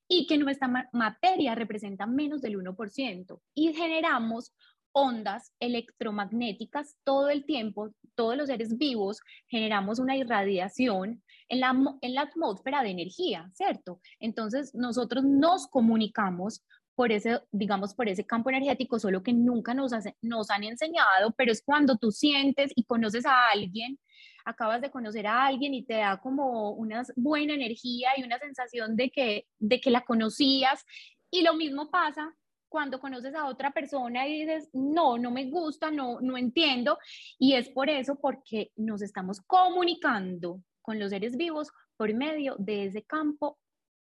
y 0.08 0.28
que 0.28 0.38
nuestra 0.38 0.88
materia 0.94 1.56
representa 1.56 2.06
menos 2.06 2.42
del 2.42 2.58
1% 2.58 3.42
y 3.54 3.74
generamos 3.74 4.54
ondas 4.98 5.52
electromagnéticas 5.60 6.96
todo 7.04 7.30
el 7.30 7.44
tiempo, 7.44 7.94
todos 8.16 8.38
los 8.38 8.48
seres 8.48 8.78
vivos 8.78 9.20
generamos 9.48 10.00
una 10.00 10.16
irradiación 10.16 11.22
en 11.50 11.60
la, 11.60 11.76
en 12.00 12.14
la 12.14 12.22
atmósfera 12.22 12.82
de 12.82 12.92
energía, 12.92 13.52
¿cierto? 13.54 14.00
Entonces 14.22 14.74
nosotros 14.74 15.26
nos 15.26 15.68
comunicamos 15.68 16.64
por 16.96 17.12
ese, 17.12 17.42
digamos, 17.52 17.94
por 17.94 18.08
ese 18.08 18.26
campo 18.26 18.50
energético, 18.50 19.00
solo 19.00 19.22
que 19.22 19.34
nunca 19.34 19.74
nos, 19.74 19.92
nos 20.22 20.50
han 20.50 20.64
enseñado, 20.64 21.34
pero 21.38 21.52
es 21.52 21.62
cuando 21.62 21.98
tú 21.98 22.12
sientes 22.12 22.72
y 22.76 22.86
conoces 22.86 23.26
a 23.26 23.50
alguien, 23.50 24.00
acabas 24.46 24.82
de 24.82 24.92
conocer 24.92 25.28
a 25.28 25.46
alguien 25.46 25.74
y 25.74 25.84
te 25.84 25.96
da 25.96 26.18
como 26.18 26.72
una 26.72 27.04
buena 27.16 27.54
energía 27.54 28.10
y 28.16 28.24
una 28.24 28.40
sensación 28.40 28.96
de 28.96 29.10
que, 29.10 29.48
de 29.60 29.82
que 29.82 29.90
la 29.90 30.02
conocías. 30.02 30.86
Y 31.32 31.42
lo 31.42 31.56
mismo 31.56 31.90
pasa 31.90 32.34
cuando 32.70 33.00
conoces 33.00 33.34
a 33.36 33.46
otra 33.46 33.72
persona 33.72 34.28
y 34.28 34.42
dices, 34.42 34.70
no, 34.74 35.18
no 35.18 35.32
me 35.32 35.50
gusta, 35.50 35.92
no, 35.92 36.20
no 36.22 36.38
entiendo. 36.38 36.98
Y 37.40 37.54
es 37.54 37.70
por 37.70 37.90
eso, 37.90 38.20
porque 38.20 38.72
nos 38.76 39.02
estamos 39.02 39.42
comunicando 39.42 40.62
con 40.82 41.00
los 41.00 41.10
seres 41.10 41.36
vivos 41.36 41.70
por 41.98 42.14
medio 42.14 42.56
de 42.60 42.86
ese 42.86 43.04
campo 43.04 43.58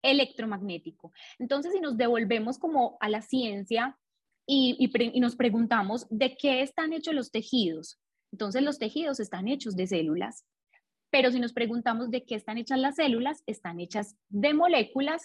electromagnético. 0.05 1.13
Entonces, 1.39 1.73
si 1.73 1.81
nos 1.81 1.97
devolvemos 1.97 2.59
como 2.59 2.97
a 3.01 3.09
la 3.09 3.23
ciencia 3.23 3.99
y, 4.47 4.77
y, 4.79 5.21
nos 5.21 5.37
preguntamos 5.37 6.07
de 6.11 6.37
qué 6.37 6.63
están 6.63 6.93
hechos 6.93 7.15
los 7.15 7.31
tejidos, 7.31 7.99
entonces 8.31 8.63
los 8.63 8.79
tejidos 8.79 9.19
están 9.19 9.49
hechos 9.49 9.75
de 9.75 9.87
células. 9.87 10.45
Pero 11.11 11.31
si 11.31 11.41
nos 11.41 11.53
preguntamos 11.53 12.11
de 12.11 12.25
qué 12.25 12.35
están 12.35 12.59
hechas 12.59 12.79
las 12.79 12.97
células, 12.97 13.43
están 13.47 13.81
hechas 13.81 14.17
de 14.29 14.53
moléculas 14.53 15.23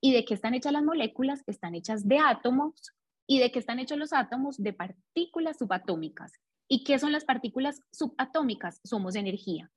y 0.00 0.12
de 0.12 0.24
qué 0.24 0.34
están 0.34 0.54
hechas 0.54 0.72
las 0.72 0.84
moléculas, 0.84 1.42
están 1.46 1.74
hechas 1.74 2.06
de 2.06 2.18
átomos 2.18 2.92
y 3.26 3.38
de 3.38 3.50
qué 3.50 3.58
están 3.58 3.78
hechos 3.78 3.98
los 3.98 4.12
átomos, 4.12 4.62
de 4.62 4.72
partículas 4.72 5.58
subatómicas. 5.58 6.32
¿Y 6.68 6.84
qué 6.84 6.98
son 6.98 7.12
las 7.12 7.24
partículas 7.24 7.80
subatómicas? 7.90 8.80
Somos 8.84 9.16
energía. 9.16 9.70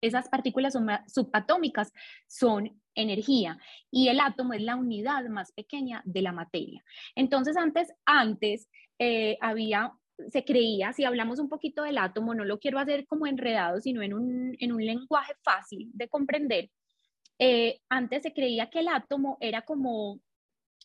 Esas 0.00 0.28
partículas 0.28 0.74
subatómicas 1.06 1.92
son 2.26 2.80
energía 2.94 3.58
y 3.90 4.08
el 4.08 4.20
átomo 4.20 4.54
es 4.54 4.62
la 4.62 4.76
unidad 4.76 5.24
más 5.26 5.52
pequeña 5.52 6.02
de 6.04 6.22
la 6.22 6.32
materia. 6.32 6.82
Entonces, 7.14 7.56
antes, 7.56 7.92
antes 8.04 8.68
eh, 8.98 9.36
había, 9.40 9.92
se 10.30 10.44
creía, 10.44 10.92
si 10.92 11.04
hablamos 11.04 11.38
un 11.38 11.48
poquito 11.48 11.82
del 11.82 11.98
átomo, 11.98 12.34
no 12.34 12.44
lo 12.44 12.58
quiero 12.58 12.78
hacer 12.78 13.06
como 13.06 13.26
enredado, 13.26 13.80
sino 13.80 14.02
en 14.02 14.14
un, 14.14 14.56
en 14.58 14.72
un 14.72 14.84
lenguaje 14.84 15.34
fácil 15.42 15.90
de 15.92 16.08
comprender. 16.08 16.70
Eh, 17.38 17.80
antes 17.88 18.22
se 18.22 18.32
creía 18.32 18.68
que 18.68 18.80
el 18.80 18.88
átomo 18.88 19.38
era 19.40 19.62
como, 19.62 20.20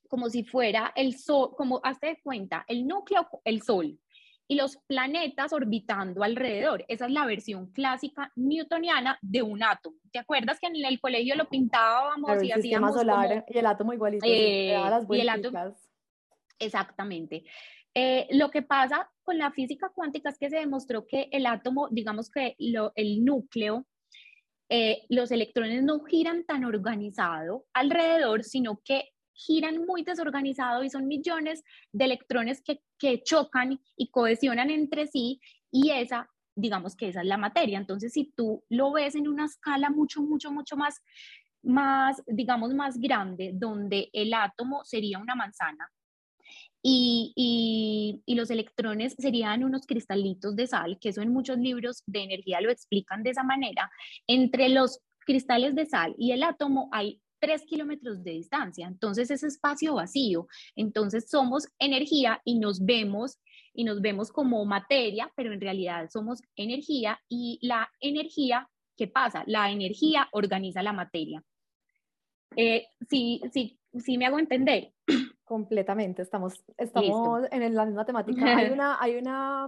como 0.07 0.29
si 0.29 0.43
fuera 0.43 0.93
el 0.95 1.17
sol, 1.17 1.53
como 1.57 1.81
hazte 1.84 2.07
de 2.07 2.22
cuenta, 2.22 2.63
el 2.67 2.88
núcleo, 2.88 3.27
el 3.43 3.62
sol, 3.62 4.00
y 4.47 4.55
los 4.55 4.77
planetas 4.87 5.53
orbitando 5.53 6.23
alrededor. 6.23 6.85
Esa 6.87 7.05
es 7.05 7.11
la 7.11 7.25
versión 7.25 7.71
clásica 7.71 8.31
newtoniana 8.35 9.17
de 9.21 9.41
un 9.41 9.63
átomo. 9.63 9.97
¿Te 10.11 10.19
acuerdas 10.19 10.59
que 10.59 10.67
en 10.67 10.75
el 10.85 10.99
colegio 10.99 11.35
lo 11.35 11.49
pintábamos 11.49 12.43
y 12.43 12.51
el 12.51 12.59
hacíamos 12.59 12.93
solar 12.93 13.45
y 13.47 13.57
el 13.57 13.65
átomo 13.65 13.93
igualito, 13.93 14.25
eh, 14.25 14.77
y 15.09 15.19
el 15.19 15.29
átomo, 15.29 15.75
exactamente. 16.59 17.43
Eh, 17.93 18.27
lo 18.31 18.51
que 18.51 18.61
pasa 18.61 19.09
con 19.23 19.37
la 19.37 19.51
física 19.51 19.89
cuántica 19.89 20.29
es 20.29 20.37
que 20.37 20.49
se 20.49 20.57
demostró 20.57 21.07
que 21.07 21.29
el 21.31 21.45
átomo, 21.45 21.87
digamos 21.89 22.29
que 22.29 22.55
lo, 22.59 22.91
el 22.95 23.23
núcleo, 23.23 23.85
eh, 24.69 25.03
los 25.09 25.31
electrones 25.31 25.83
no 25.83 26.03
giran 26.03 26.43
tan 26.43 26.65
organizado 26.65 27.65
alrededor, 27.73 28.43
sino 28.43 28.81
que 28.83 29.14
giran 29.36 29.86
muy 29.86 30.04
desorganizado 30.04 30.84
y 30.84 30.89
son 30.89 31.08
millones 31.08 31.63
de 31.92 32.06
electrones 32.06 32.62
que, 32.62 32.82
que 32.98 33.22
chocan 33.22 33.80
y 33.96 34.10
cohesionan 34.10 34.70
entre 34.70 35.08
sí 35.08 35.39
y 35.72 35.92
esa, 35.92 36.30
digamos 36.56 36.96
que 36.96 37.10
esa 37.10 37.22
es 37.22 37.27
la 37.27 37.38
materia. 37.38 37.77
Entonces, 37.77 38.13
si 38.13 38.32
tú 38.36 38.63
lo 38.70 38.94
ves 38.94 39.15
en 39.15 39.27
una 39.27 39.46
escala 39.46 39.89
mucho, 39.89 40.22
mucho, 40.22 40.51
mucho 40.51 40.77
más, 40.77 41.01
más, 41.62 42.24
digamos, 42.27 42.74
más 42.74 42.98
grande, 42.98 43.51
donde 43.54 44.10
el 44.13 44.34
átomo 44.34 44.84
sería 44.86 45.20
una 45.20 45.36
manzana 45.36 45.89
y, 46.82 47.34
y, 47.36 48.22
y, 48.27 48.36
los 48.36 48.51
electrones 48.51 49.15
serían 49.18 49.63
unos 49.63 49.88
cristalitos 49.88 50.56
de 50.56 50.68
sal, 50.68 51.00
que 51.01 51.10
eso 51.10 51.24
en 51.24 51.34
muchos 51.34 51.58
libros 51.58 52.04
de 52.06 52.22
energía 52.22 52.62
lo 52.62 52.70
explican 52.70 53.24
de 53.24 53.32
esa 53.32 53.42
manera. 53.42 53.89
Entre 54.27 54.70
los 54.70 55.00
cristales 55.25 55.74
de 55.74 55.88
sal 55.88 56.13
y 56.20 56.32
el 56.32 56.44
átomo 56.44 56.88
hay 56.92 57.20
tres 57.45 57.63
kilómetros 57.63 58.23
de 58.23 58.31
distancia. 58.31 58.87
Entonces 58.87 59.29
es 59.29 59.43
espacio 59.43 59.93
vacío. 59.93 60.47
Entonces 60.75 61.29
somos 61.29 61.67
energía 61.77 62.41
y 62.43 62.57
nos 62.57 62.83
vemos 62.83 63.39
y 63.71 63.83
nos 63.83 64.01
vemos 64.01 64.31
como 64.31 64.65
materia, 64.65 65.31
pero 65.35 65.53
en 65.53 65.61
realidad 65.61 66.09
somos 66.11 66.41
energía 66.55 67.19
y 67.29 67.59
la 67.61 67.87
energía, 67.99 68.67
¿qué 68.97 69.07
pasa? 69.07 69.43
La 69.45 69.69
energía 69.69 70.27
organiza 70.31 70.81
la 70.81 70.93
materia. 70.93 71.43
Eh, 72.55 72.87
sí, 73.09 73.41
sí, 73.53 73.79
sí 73.99 74.17
me 74.17 74.25
hago 74.25 74.39
entender. 74.39 74.93
Completamente, 75.43 76.23
estamos, 76.23 76.63
estamos 76.77 77.43
en 77.51 77.75
la 77.75 77.85
misma 77.85 78.05
temática. 78.05 78.41
Hay 78.57 78.71
una, 78.71 78.97
hay 78.99 79.17
una 79.17 79.67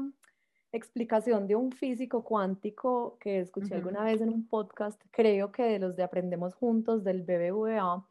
explicación 0.72 1.48
de 1.48 1.56
un 1.56 1.72
físico 1.72 2.24
cuántico 2.24 3.18
que 3.20 3.40
escuché 3.40 3.76
alguna 3.76 4.04
vez 4.04 4.22
en 4.22 4.30
un 4.30 4.48
podcast, 4.48 5.02
creo 5.12 5.52
que 5.52 5.64
de 5.64 5.80
los 5.80 5.96
de 5.96 6.04
Aprendemos 6.04 6.54
Juntos 6.56 7.04
del 7.04 7.24
BBVA, 7.24 8.06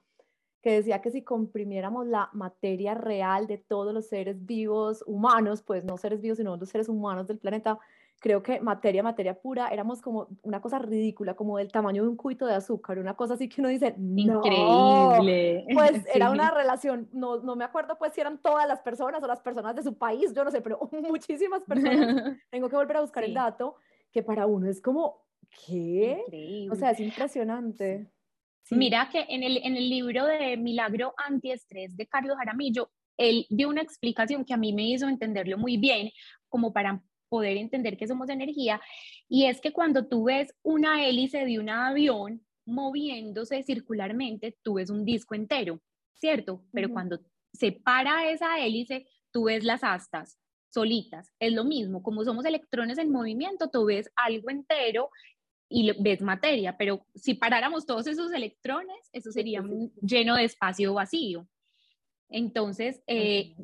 que 0.63 0.73
decía 0.73 1.01
que 1.01 1.11
si 1.11 1.23
comprimiéramos 1.23 2.07
la 2.07 2.29
materia 2.33 2.95
real 2.95 3.47
de 3.47 3.59
todos 3.59 3.95
los 3.95 4.07
seres 4.07 4.45
vivos 4.45 5.05
humanos, 5.07 5.63
pues 5.63 5.85
no 5.85 5.97
seres 5.97 6.21
vivos, 6.21 6.39
sino 6.39 6.57
los 6.57 6.69
seres 6.69 6.89
humanos 6.89 7.27
del 7.27 7.39
planeta, 7.39 7.79
creo 8.21 8.43
que 8.43 8.61
materia, 8.61 9.03
materia 9.03 9.35
pura, 9.35 9.69
éramos 9.69 10.01
como 10.01 10.29
una 10.43 10.61
cosa 10.61 10.79
ridícula, 10.79 11.35
como 11.35 11.59
del 11.59 11.71
tamaño 11.71 12.03
de 12.03 12.09
un 12.09 12.17
cuito 12.17 12.47
de 12.47 12.55
azúcar, 12.55 12.99
una 12.99 13.15
cosa 13.15 13.35
así 13.35 13.49
que 13.49 13.61
uno 13.61 13.69
dice, 13.69 13.95
increíble. 13.99 15.67
Pues 15.75 16.05
era 16.15 16.31
una 16.31 16.51
relación, 16.51 17.09
no, 17.13 17.41
no 17.41 17.57
me 17.57 17.65
acuerdo 17.65 17.97
pues 17.99 18.13
si 18.15 18.21
eran 18.21 18.39
todas 18.39 18.67
las 18.67 18.81
personas 18.81 19.23
o 19.23 19.27
las 19.27 19.41
personas 19.41 19.75
de 19.77 19.83
su 19.83 19.97
país, 19.97 20.33
yo 20.35 20.45
no 20.45 20.51
sé, 20.51 20.61
pero 20.61 20.81
muchísimas 21.09 21.63
personas, 21.65 22.37
tengo 22.51 22.69
que 22.69 22.77
volver 22.77 22.97
a 22.97 23.01
buscar 23.03 23.25
el 23.25 23.35
dato, 23.35 23.77
que 24.11 24.23
para 24.23 24.47
uno 24.47 24.69
es 24.69 24.81
como, 24.81 25.27
¿qué? 25.67 26.69
O 26.71 26.75
sea, 26.75 26.93
es 26.93 27.01
impresionante. 27.01 28.11
Mira 28.71 29.09
que 29.13 29.27
en 29.29 29.43
el, 29.43 29.59
en 29.59 29.77
el 29.77 29.89
libro 29.89 30.27
de 30.27 30.57
Milagro 30.57 31.15
Antiestrés 31.17 31.97
de 31.97 32.07
Carlos 32.07 32.37
Jaramillo, 32.37 32.91
él 33.17 33.47
dio 33.49 33.69
una 33.69 33.83
explicación 33.83 34.45
que 34.45 34.55
a 34.55 34.57
mí 34.57 34.73
me 34.73 34.89
hizo 34.89 35.09
entenderlo 35.09 35.57
muy 35.57 35.77
bien, 35.77 36.11
como 36.49 36.73
para 36.73 37.03
poder 37.29 37.57
entender 37.57 37.97
que 37.97 38.07
somos 38.07 38.29
energía, 38.29 38.81
y 39.29 39.47
es 39.47 39.61
que 39.61 39.73
cuando 39.73 40.07
tú 40.07 40.25
ves 40.25 40.55
una 40.63 41.07
hélice 41.07 41.45
de 41.45 41.59
un 41.59 41.69
avión 41.69 42.45
moviéndose 42.67 43.63
circularmente, 43.63 44.57
tú 44.63 44.75
ves 44.75 44.91
un 44.91 45.05
disco 45.05 45.35
entero, 45.35 45.81
¿cierto? 46.15 46.65
Pero 46.73 46.91
cuando 46.91 47.21
se 47.53 47.73
para 47.73 48.31
esa 48.31 48.59
hélice, 48.59 49.07
tú 49.31 49.45
ves 49.45 49.65
las 49.65 49.85
astas 49.85 50.39
solitas. 50.69 51.33
Es 51.41 51.53
lo 51.53 51.65
mismo, 51.65 52.03
como 52.03 52.25
somos 52.25 52.45
electrones 52.45 52.99
en 52.99 53.11
movimiento, 53.11 53.71
tú 53.71 53.87
ves 53.87 54.11
algo 54.17 54.51
entero 54.51 55.11
y 55.69 55.91
ves 56.01 56.21
materia, 56.21 56.77
pero 56.77 57.07
si 57.15 57.35
paráramos 57.35 57.87
todos 57.87 58.07
esos 58.07 58.33
electrones, 58.33 59.09
eso 59.13 59.33
sería 59.33 59.65
lleno 60.01 60.37
de 60.37 60.45
espacio 60.45 60.95
vacío. 60.95 61.49
Entonces, 62.29 63.03
eh, 63.07 63.57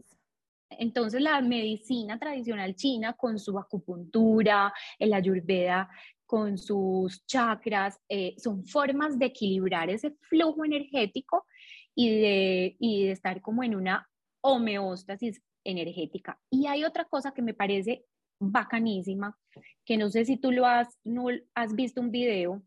entonces 0.79 1.21
la 1.21 1.41
medicina 1.41 2.19
tradicional 2.19 2.75
china 2.75 3.15
con 3.15 3.39
su 3.39 3.59
acupuntura, 3.59 4.73
el 4.99 5.13
ayurveda 5.13 5.89
con 6.27 6.57
sus 6.57 7.27
chakras, 7.27 8.01
eh, 8.09 8.35
son 8.39 8.65
formas 8.65 9.19
de 9.19 9.27
equilibrar 9.27 9.91
ese 9.91 10.17
flujo 10.23 10.65
energético 10.65 11.47
y 11.95 12.09
de, 12.09 12.77
y 12.79 13.05
de 13.05 13.13
estar 13.13 13.41
como 13.43 13.63
en 13.63 13.75
una 13.75 14.09
homeostasis 14.41 15.43
energética. 15.65 16.41
Y 16.51 16.67
hay 16.67 16.85
otra 16.85 17.05
cosa 17.05 17.33
que 17.33 17.43
me 17.43 17.55
parece 17.55 18.07
bacanísima, 18.41 19.39
que 19.85 19.97
no 19.97 20.09
sé 20.09 20.25
si 20.25 20.37
tú 20.37 20.51
lo 20.53 20.67
has, 20.67 20.99
no, 21.05 21.27
has 21.55 21.75
visto 21.75 22.01
un 22.01 22.11
video, 22.11 22.63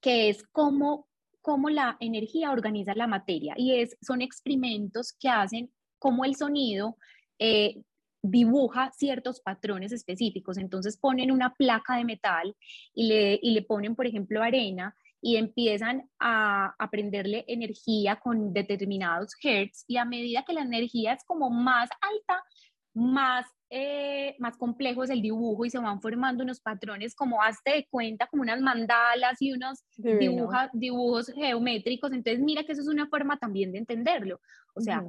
que 0.00 0.28
es 0.28 0.46
cómo, 0.52 1.08
cómo 1.42 1.70
la 1.70 1.96
energía 2.00 2.52
organiza 2.52 2.94
la 2.94 3.06
materia. 3.06 3.54
Y 3.56 3.80
es, 3.80 3.96
son 4.00 4.22
experimentos 4.22 5.12
que 5.18 5.28
hacen 5.28 5.73
cómo 6.04 6.26
el 6.26 6.36
sonido 6.36 6.98
eh, 7.38 7.82
dibuja 8.22 8.90
ciertos 8.90 9.40
patrones 9.40 9.90
específicos. 9.90 10.58
Entonces 10.58 10.98
ponen 10.98 11.30
una 11.30 11.54
placa 11.54 11.96
de 11.96 12.04
metal 12.04 12.54
y 12.92 13.08
le, 13.08 13.38
y 13.40 13.52
le 13.52 13.62
ponen, 13.62 13.96
por 13.96 14.06
ejemplo, 14.06 14.42
arena 14.42 14.94
y 15.22 15.36
empiezan 15.36 16.10
a, 16.18 16.74
a 16.78 16.90
prenderle 16.90 17.46
energía 17.48 18.16
con 18.16 18.52
determinados 18.52 19.34
hertz 19.42 19.86
y 19.88 19.96
a 19.96 20.04
medida 20.04 20.44
que 20.46 20.52
la 20.52 20.60
energía 20.60 21.14
es 21.14 21.24
como 21.24 21.48
más 21.48 21.88
alta, 22.02 22.44
más, 22.92 23.46
eh, 23.70 24.36
más 24.38 24.58
complejo 24.58 25.04
es 25.04 25.10
el 25.10 25.22
dibujo 25.22 25.64
y 25.64 25.70
se 25.70 25.78
van 25.78 26.02
formando 26.02 26.44
unos 26.44 26.60
patrones 26.60 27.14
como 27.14 27.42
hazte 27.42 27.70
de 27.72 27.86
cuenta, 27.88 28.26
como 28.26 28.42
unas 28.42 28.60
mandalas 28.60 29.40
y 29.40 29.52
unos 29.54 29.82
dibuja, 29.96 30.68
dibujos 30.74 31.32
geométricos. 31.34 32.12
Entonces 32.12 32.42
mira 32.42 32.62
que 32.64 32.72
eso 32.72 32.82
es 32.82 32.88
una 32.88 33.08
forma 33.08 33.38
también 33.38 33.72
de 33.72 33.78
entenderlo. 33.78 34.38
O 34.74 34.82
sea, 34.82 35.02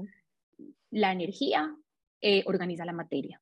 la 0.92 1.12
energía 1.12 1.76
eh, 2.22 2.44
organiza 2.48 2.86
la 2.86 2.94
materia. 2.94 3.42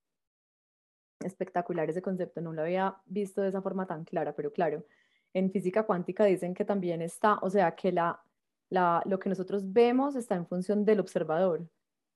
Espectacular 1.19 1.89
ese 1.89 2.01
concepto, 2.01 2.41
no 2.41 2.53
lo 2.53 2.63
había 2.63 2.97
visto 3.05 3.41
de 3.41 3.49
esa 3.49 3.61
forma 3.61 3.87
tan 3.87 4.03
clara, 4.03 4.35
pero 4.35 4.51
claro, 4.51 4.85
en 5.33 5.51
física 5.51 5.83
cuántica 5.83 6.25
dicen 6.25 6.53
que 6.53 6.65
también 6.65 7.01
está, 7.01 7.35
o 7.41 7.49
sea, 7.49 7.75
que 7.75 7.91
la, 7.91 8.21
la, 8.69 9.01
lo 9.05 9.19
que 9.19 9.29
nosotros 9.29 9.71
vemos 9.71 10.15
está 10.15 10.35
en 10.35 10.47
función 10.47 10.85
del 10.85 10.99
observador, 10.99 11.67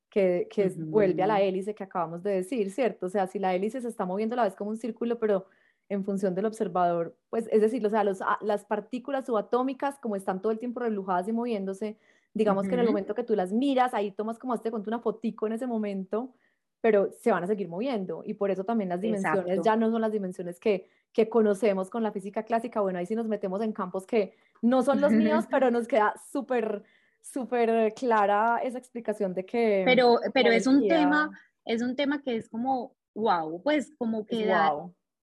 que, 0.09 0.47
que 0.49 0.69
vuelve 0.69 1.23
a 1.23 1.27
la 1.27 1.41
hélice 1.41 1.75
que 1.75 1.83
acabamos 1.83 2.23
de 2.23 2.31
decir, 2.31 2.71
¿cierto? 2.71 3.07
O 3.07 3.09
sea, 3.09 3.27
si 3.27 3.39
la 3.39 3.53
hélice 3.53 3.81
se 3.81 3.89
está 3.89 4.05
moviendo 4.05 4.33
a 4.33 4.37
la 4.37 4.43
vez 4.43 4.55
como 4.55 4.69
un 4.69 4.77
círculo, 4.77 5.19
pero 5.19 5.47
en 5.89 6.03
función 6.03 6.35
del 6.35 6.45
observador, 6.45 7.17
pues 7.29 7.47
es 7.51 7.61
decir, 7.61 7.85
o 7.85 7.89
sea, 7.89 8.03
los, 8.03 8.19
las 8.41 8.65
partículas 8.65 9.25
subatómicas, 9.25 9.99
como 9.99 10.15
están 10.15 10.41
todo 10.41 10.51
el 10.51 10.59
tiempo 10.59 10.81
relujadas 10.81 11.27
y 11.27 11.33
moviéndose, 11.33 11.97
digamos 12.37 12.67
que 12.67 12.73
en 12.75 12.81
el 12.81 12.87
momento 12.87 13.15
que 13.15 13.23
tú 13.23 13.35
las 13.35 13.51
miras, 13.51 13.93
ahí 13.93 14.11
tomas 14.11 14.37
como 14.39 14.53
este 14.53 14.71
cuento 14.71 14.89
una 14.89 14.99
fotico 14.99 15.47
en 15.47 15.53
ese 15.53 15.67
momento, 15.67 16.33
pero 16.81 17.11
se 17.11 17.31
van 17.31 17.43
a 17.43 17.47
seguir 17.47 17.67
moviendo 17.67 18.23
y 18.25 18.35
por 18.35 18.51
eso 18.51 18.63
también 18.63 18.89
las 18.89 19.01
dimensiones 19.01 19.59
ya 19.63 19.75
no 19.75 19.89
son 19.89 20.01
las 20.01 20.11
dimensiones 20.11 20.59
que, 20.59 20.87
que 21.11 21.27
conocemos 21.27 21.89
con 21.89 22.03
la 22.03 22.11
física 22.11 22.43
clásica. 22.43 22.81
Bueno, 22.81 22.99
ahí 22.99 23.05
sí 23.05 23.15
nos 23.15 23.27
metemos 23.27 23.61
en 23.61 23.73
campos 23.73 24.05
que 24.05 24.35
no 24.61 24.83
son 24.83 25.01
los 25.01 25.11
míos, 25.11 25.45
pero 25.51 25.71
nos 25.71 25.87
queda 25.87 26.13
súper, 26.31 26.83
súper 27.21 27.93
clara 27.93 28.59
esa 28.63 28.77
explicación 28.77 29.33
de 29.33 29.45
que... 29.45 29.83
Pero, 29.85 30.19
pero 30.33 30.51
es 30.51 30.67
un 30.67 30.87
tema, 30.87 31.31
es 31.65 31.81
un 31.81 31.95
tema 31.95 32.21
que 32.21 32.35
es 32.35 32.47
como, 32.47 32.95
wow, 33.15 33.61
pues 33.63 33.93
como 33.97 34.25
que 34.25 34.45
da, 34.45 34.73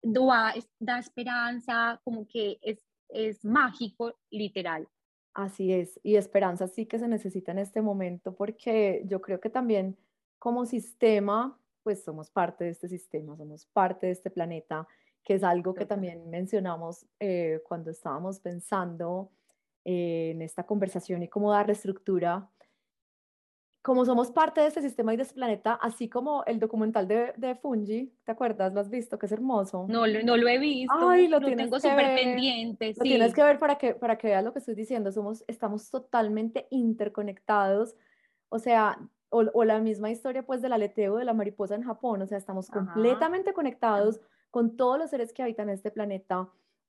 da, 0.02 0.54
da, 0.78 0.98
esperanza, 0.98 2.00
como 2.04 2.26
que 2.26 2.58
es, 2.62 2.86
es 3.08 3.44
mágico, 3.44 4.14
literal. 4.30 4.88
Así 5.34 5.72
es, 5.72 6.00
y 6.02 6.16
esperanza 6.16 6.66
sí 6.66 6.86
que 6.86 6.98
se 6.98 7.06
necesita 7.06 7.52
en 7.52 7.58
este 7.58 7.82
momento 7.82 8.34
porque 8.34 9.02
yo 9.06 9.20
creo 9.20 9.40
que 9.40 9.48
también 9.48 9.96
como 10.40 10.66
sistema, 10.66 11.56
pues 11.84 12.02
somos 12.02 12.30
parte 12.30 12.64
de 12.64 12.70
este 12.70 12.88
sistema, 12.88 13.36
somos 13.36 13.66
parte 13.66 14.06
de 14.06 14.12
este 14.12 14.30
planeta, 14.30 14.88
que 15.22 15.34
es 15.34 15.44
algo 15.44 15.74
que 15.74 15.86
también 15.86 16.28
mencionamos 16.30 17.06
eh, 17.20 17.60
cuando 17.68 17.90
estábamos 17.90 18.40
pensando 18.40 19.30
eh, 19.84 20.32
en 20.32 20.42
esta 20.42 20.64
conversación 20.64 21.22
y 21.22 21.28
cómo 21.28 21.52
darle 21.52 21.74
estructura. 21.74 22.50
Como 23.82 24.04
somos 24.04 24.30
parte 24.30 24.60
de 24.60 24.66
este 24.66 24.82
sistema 24.82 25.14
y 25.14 25.16
de 25.16 25.22
este 25.22 25.34
planeta, 25.34 25.74
así 25.74 26.08
como 26.08 26.44
el 26.44 26.60
documental 26.60 27.08
de, 27.08 27.32
de 27.36 27.54
Fungi, 27.54 28.12
¿te 28.24 28.32
acuerdas? 28.32 28.74
¿Lo 28.74 28.80
has 28.80 28.90
visto? 28.90 29.18
Que 29.18 29.24
es 29.26 29.32
hermoso. 29.32 29.86
No, 29.88 30.06
no 30.06 30.36
lo 30.36 30.48
he 30.48 30.58
visto. 30.58 31.08
Ay, 31.08 31.28
lo, 31.28 31.40
tengo 31.40 31.80
súper 31.80 32.14
pendiente. 32.14 32.94
Lo 32.96 33.02
tienes 33.02 33.32
que 33.32 33.42
ver 33.42 33.58
para 33.58 33.78
que, 33.78 33.94
para 33.94 34.18
que 34.18 34.26
veas 34.26 34.44
lo 34.44 34.52
que 34.52 34.58
estoy 34.58 34.74
diciendo. 34.74 35.10
Somos, 35.12 35.44
estamos 35.46 35.90
totalmente 35.90 36.66
interconectados. 36.70 37.96
O 38.50 38.58
sea, 38.58 38.98
o, 39.30 39.64
la 39.64 39.78
misma 39.78 40.10
historia 40.10 40.42
pues 40.42 40.60
del 40.60 40.72
aleteo 40.72 41.16
de 41.16 41.24
la 41.24 41.32
mariposa 41.32 41.74
en 41.76 41.82
Japón, 41.82 42.20
o 42.22 42.26
sea, 42.26 42.36
estamos 42.36 42.68
completamente 42.68 43.52
conectados 43.52 44.20
con 44.50 44.76
todos 44.76 44.98
los 44.98 45.10
seres 45.10 45.32
que 45.32 45.42
habitan 45.42 45.70
este 45.70 45.90
planeta 45.90 46.48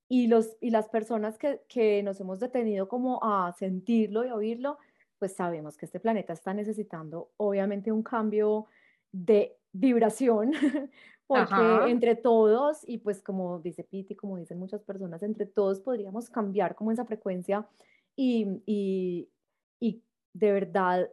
y, 0.09 0.27
los, 0.27 0.57
y 0.59 0.71
las 0.71 0.89
personas 0.89 1.37
que, 1.37 1.61
que 1.67 2.01
nos 2.03 2.19
hemos 2.19 2.39
detenido 2.39 2.87
como 2.87 3.19
a 3.23 3.53
sentirlo 3.53 4.25
y 4.25 4.31
oírlo, 4.31 4.79
pues 5.21 5.35
sabemos 5.35 5.77
que 5.77 5.85
este 5.85 5.99
planeta 5.99 6.33
está 6.33 6.51
necesitando 6.51 7.29
obviamente 7.37 7.91
un 7.91 8.01
cambio 8.01 8.65
de 9.11 9.55
vibración, 9.71 10.51
porque 11.27 11.91
entre 11.91 12.15
todos, 12.15 12.79
y 12.87 12.97
pues 12.97 13.21
como 13.21 13.59
dice 13.59 13.83
Piti, 13.83 14.15
como 14.15 14.37
dicen 14.37 14.57
muchas 14.57 14.81
personas, 14.81 15.21
entre 15.21 15.45
todos 15.45 15.79
podríamos 15.79 16.31
cambiar 16.31 16.73
como 16.73 16.91
esa 16.91 17.05
frecuencia 17.05 17.67
y, 18.15 18.63
y, 18.65 19.29
y 19.79 20.03
de 20.33 20.51
verdad 20.53 21.07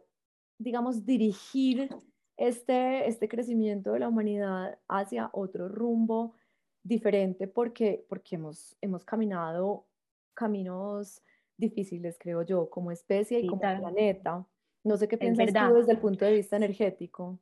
digamos, 0.59 1.05
dirigir 1.05 1.89
este, 2.37 3.07
este 3.07 3.27
crecimiento 3.27 3.93
de 3.93 3.99
la 3.99 4.09
humanidad 4.09 4.77
hacia 4.87 5.29
otro 5.33 5.69
rumbo 5.69 6.35
diferente 6.83 7.47
porque, 7.47 8.05
porque 8.07 8.35
hemos, 8.35 8.75
hemos 8.81 9.05
caminado 9.05 9.85
caminos 10.33 11.21
difíciles, 11.59 12.17
creo 12.19 12.43
yo, 12.43 12.69
como 12.69 12.91
especie 12.91 13.39
y 13.39 13.47
como 13.47 13.61
planeta. 13.61 14.45
No 14.83 14.97
sé 14.97 15.07
qué 15.07 15.17
piensas 15.17 15.53
tú 15.53 15.75
desde 15.75 15.91
el 15.91 15.99
punto 15.99 16.25
de 16.25 16.33
vista 16.33 16.55
energético. 16.55 17.39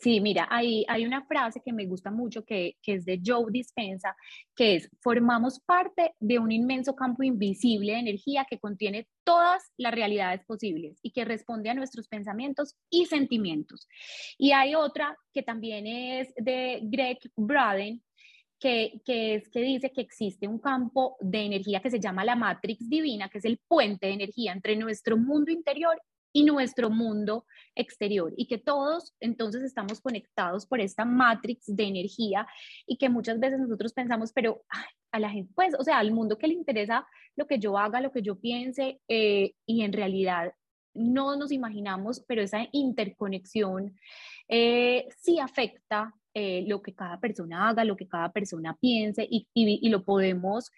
Sí, 0.00 0.20
mira, 0.20 0.46
hay, 0.50 0.84
hay 0.88 1.06
una 1.06 1.24
frase 1.24 1.62
que 1.64 1.72
me 1.72 1.86
gusta 1.86 2.10
mucho 2.10 2.44
que, 2.44 2.76
que, 2.82 2.94
es 2.94 3.04
de 3.04 3.20
Joe 3.24 3.46
Dispensa, 3.50 4.14
que 4.54 4.76
es, 4.76 4.90
formamos 5.00 5.60
parte 5.60 6.12
de 6.20 6.38
un 6.38 6.52
inmenso 6.52 6.94
campo 6.94 7.22
invisible 7.22 7.92
de 7.92 8.00
energía 8.00 8.46
que 8.48 8.58
contiene 8.58 9.08
todas 9.24 9.62
las 9.78 9.94
realidades 9.94 10.44
posibles 10.44 10.98
y 11.02 11.12
que 11.12 11.24
responde 11.24 11.70
a 11.70 11.74
nuestros 11.74 12.08
pensamientos 12.08 12.76
y 12.90 13.06
sentimientos. 13.06 13.88
Y 14.36 14.52
hay 14.52 14.74
otra 14.74 15.16
que 15.32 15.42
también 15.42 15.86
es 15.86 16.32
de 16.36 16.80
Greg 16.82 17.18
Braden, 17.36 18.02
que, 18.58 19.00
que, 19.04 19.36
es 19.36 19.48
que 19.48 19.60
dice 19.60 19.92
que 19.92 20.00
existe 20.00 20.48
un 20.48 20.58
campo 20.58 21.16
de 21.20 21.44
energía 21.44 21.80
que 21.80 21.90
se 21.90 22.00
llama 22.00 22.24
la 22.24 22.36
matrix 22.36 22.88
divina, 22.88 23.28
que 23.28 23.38
es 23.38 23.44
el 23.44 23.58
puente 23.68 24.06
de 24.06 24.14
energía 24.14 24.52
entre 24.52 24.76
nuestro 24.76 25.16
mundo 25.16 25.50
interior 25.50 26.00
y 26.36 26.44
nuestro 26.44 26.90
mundo 26.90 27.46
exterior 27.74 28.34
y 28.36 28.46
que 28.46 28.58
todos 28.58 29.14
entonces 29.20 29.62
estamos 29.62 30.02
conectados 30.02 30.66
por 30.66 30.80
esta 30.80 31.06
matrix 31.06 31.74
de 31.74 31.84
energía 31.84 32.46
y 32.86 32.98
que 32.98 33.08
muchas 33.08 33.40
veces 33.40 33.58
nosotros 33.58 33.94
pensamos, 33.94 34.32
pero 34.34 34.62
a 35.12 35.18
la 35.18 35.30
gente, 35.30 35.50
pues, 35.54 35.74
o 35.78 35.82
sea, 35.82 35.98
al 35.98 36.12
mundo 36.12 36.36
que 36.36 36.48
le 36.48 36.52
interesa 36.52 37.06
lo 37.36 37.46
que 37.46 37.58
yo 37.58 37.78
haga, 37.78 38.02
lo 38.02 38.12
que 38.12 38.20
yo 38.20 38.38
piense 38.38 39.00
eh, 39.08 39.54
y 39.64 39.82
en 39.82 39.94
realidad 39.94 40.52
no 40.92 41.36
nos 41.36 41.52
imaginamos, 41.52 42.22
pero 42.28 42.42
esa 42.42 42.66
interconexión 42.70 43.98
eh, 44.48 45.08
sí 45.16 45.38
afecta 45.38 46.14
eh, 46.38 46.64
lo 46.66 46.82
que 46.82 46.92
cada 46.94 47.18
persona 47.18 47.66
haga, 47.66 47.82
lo 47.82 47.96
que 47.96 48.06
cada 48.06 48.30
persona 48.30 48.76
piense 48.78 49.26
y, 49.26 49.88
lo 49.88 50.04
podemos 50.04 50.70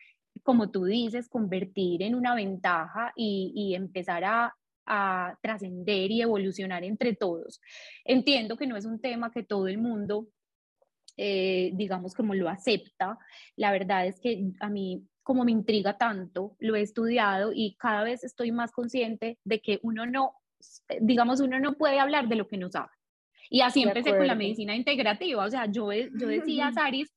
como 0.44 0.70
tú 0.70 0.84
dices, 0.84 1.28
convertir 1.28 2.00
en 2.04 2.14
una 2.14 2.36
ventaja 2.36 3.12
y, 3.16 3.74
empezar 3.74 4.22
a, 4.22 4.54
a 4.86 5.36
trascender 5.42 6.12
y 6.12 6.22
evolucionar 6.22 6.84
entre 6.84 7.16
todos. 7.16 7.60
Entiendo 8.04 8.56
que 8.56 8.68
no 8.68 8.76
es 8.76 8.84
un 8.84 9.00
tema 9.00 9.32
que 9.32 9.42
todo 9.42 9.66
el 9.66 9.78
mundo, 9.78 10.28
eh, 11.16 11.72
digamos, 11.74 12.14
como 12.14 12.34
lo 12.34 12.48
acepta. 12.48 13.18
La 13.56 13.72
verdad 13.72 14.06
es 14.06 14.20
que 14.20 14.52
a 14.60 14.68
mí 14.68 15.08
como 15.24 15.44
me 15.44 15.50
intriga 15.50 15.98
tanto, 15.98 16.54
lo 16.60 16.76
he 16.76 16.82
estudiado 16.82 17.50
y 17.52 17.74
cada 17.80 18.04
vez 18.04 18.22
estoy 18.22 18.52
más 18.52 18.70
consciente 18.70 19.38
de 19.42 19.60
que 19.60 19.80
uno 19.82 20.06
no, 20.06 20.34
digamos, 21.00 21.40
uno 21.40 21.58
no 21.58 21.72
puede 21.72 21.98
hablar 21.98 22.28
de 22.28 22.36
lo 22.36 22.46
que 22.46 22.58
no 22.58 22.70
sabe. 22.70 22.97
Y 23.50 23.60
así 23.60 23.82
empecé 23.82 24.10
con 24.16 24.26
la 24.26 24.34
medicina 24.34 24.74
integrativa. 24.74 25.44
O 25.44 25.50
sea, 25.50 25.66
yo, 25.66 25.92
yo 25.92 26.28
decía, 26.28 26.70
Saris, 26.74 27.10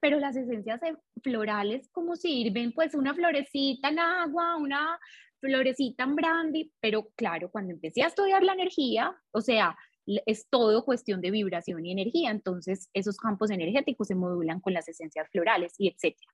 pero 0.00 0.18
las 0.18 0.36
esencias 0.36 0.80
florales, 1.22 1.88
¿cómo 1.90 2.16
sirven? 2.16 2.72
Pues 2.72 2.94
una 2.94 3.14
florecita 3.14 3.88
en 3.88 3.98
agua, 3.98 4.56
una 4.56 4.98
florecita 5.40 6.04
en 6.04 6.14
brandy, 6.14 6.72
pero 6.80 7.08
claro, 7.16 7.50
cuando 7.50 7.72
empecé 7.72 8.02
a 8.02 8.08
estudiar 8.08 8.42
la 8.42 8.54
energía, 8.54 9.16
o 9.30 9.40
sea, 9.40 9.76
es 10.06 10.48
todo 10.48 10.84
cuestión 10.84 11.20
de 11.20 11.30
vibración 11.30 11.84
y 11.84 11.92
energía, 11.92 12.30
entonces 12.30 12.88
esos 12.94 13.18
campos 13.18 13.50
energéticos 13.50 14.08
se 14.08 14.14
modulan 14.14 14.60
con 14.60 14.72
las 14.72 14.88
esencias 14.88 15.28
florales 15.30 15.74
y 15.78 15.88
etcétera. 15.88 16.32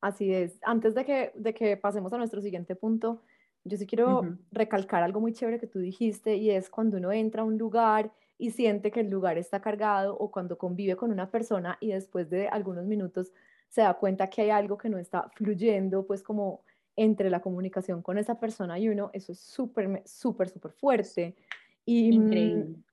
Así 0.00 0.32
es. 0.32 0.58
Antes 0.62 0.94
de 0.94 1.04
que, 1.04 1.32
de 1.34 1.54
que 1.54 1.76
pasemos 1.76 2.12
a 2.12 2.18
nuestro 2.18 2.40
siguiente 2.40 2.76
punto, 2.76 3.22
yo 3.64 3.76
sí 3.76 3.86
quiero 3.86 4.38
recalcar 4.52 5.02
algo 5.02 5.20
muy 5.20 5.32
chévere 5.32 5.58
que 5.58 5.66
tú 5.66 5.80
dijiste 5.80 6.36
y 6.36 6.50
es 6.50 6.70
cuando 6.70 6.96
uno 6.98 7.12
entra 7.12 7.42
a 7.42 7.44
un 7.44 7.58
lugar 7.58 8.12
y 8.38 8.52
siente 8.52 8.90
que 8.90 9.00
el 9.00 9.10
lugar 9.10 9.36
está 9.36 9.60
cargado 9.60 10.16
o 10.16 10.30
cuando 10.30 10.56
convive 10.56 10.96
con 10.96 11.10
una 11.10 11.30
persona 11.30 11.76
y 11.80 11.88
después 11.88 12.30
de 12.30 12.48
algunos 12.48 12.86
minutos 12.86 13.32
se 13.68 13.82
da 13.82 13.94
cuenta 13.94 14.30
que 14.30 14.42
hay 14.42 14.50
algo 14.50 14.78
que 14.78 14.88
no 14.88 14.98
está 14.98 15.28
fluyendo, 15.34 16.06
pues 16.06 16.22
como 16.22 16.62
entre 16.96 17.30
la 17.30 17.40
comunicación 17.40 18.02
con 18.02 18.18
esa 18.18 18.40
persona 18.40 18.78
y 18.78 18.88
uno, 18.88 19.10
eso 19.12 19.32
es 19.32 19.40
súper, 19.40 20.02
súper, 20.06 20.48
súper 20.48 20.72
fuerte. 20.72 21.36
Y, 21.84 22.18
mm, 22.18 22.84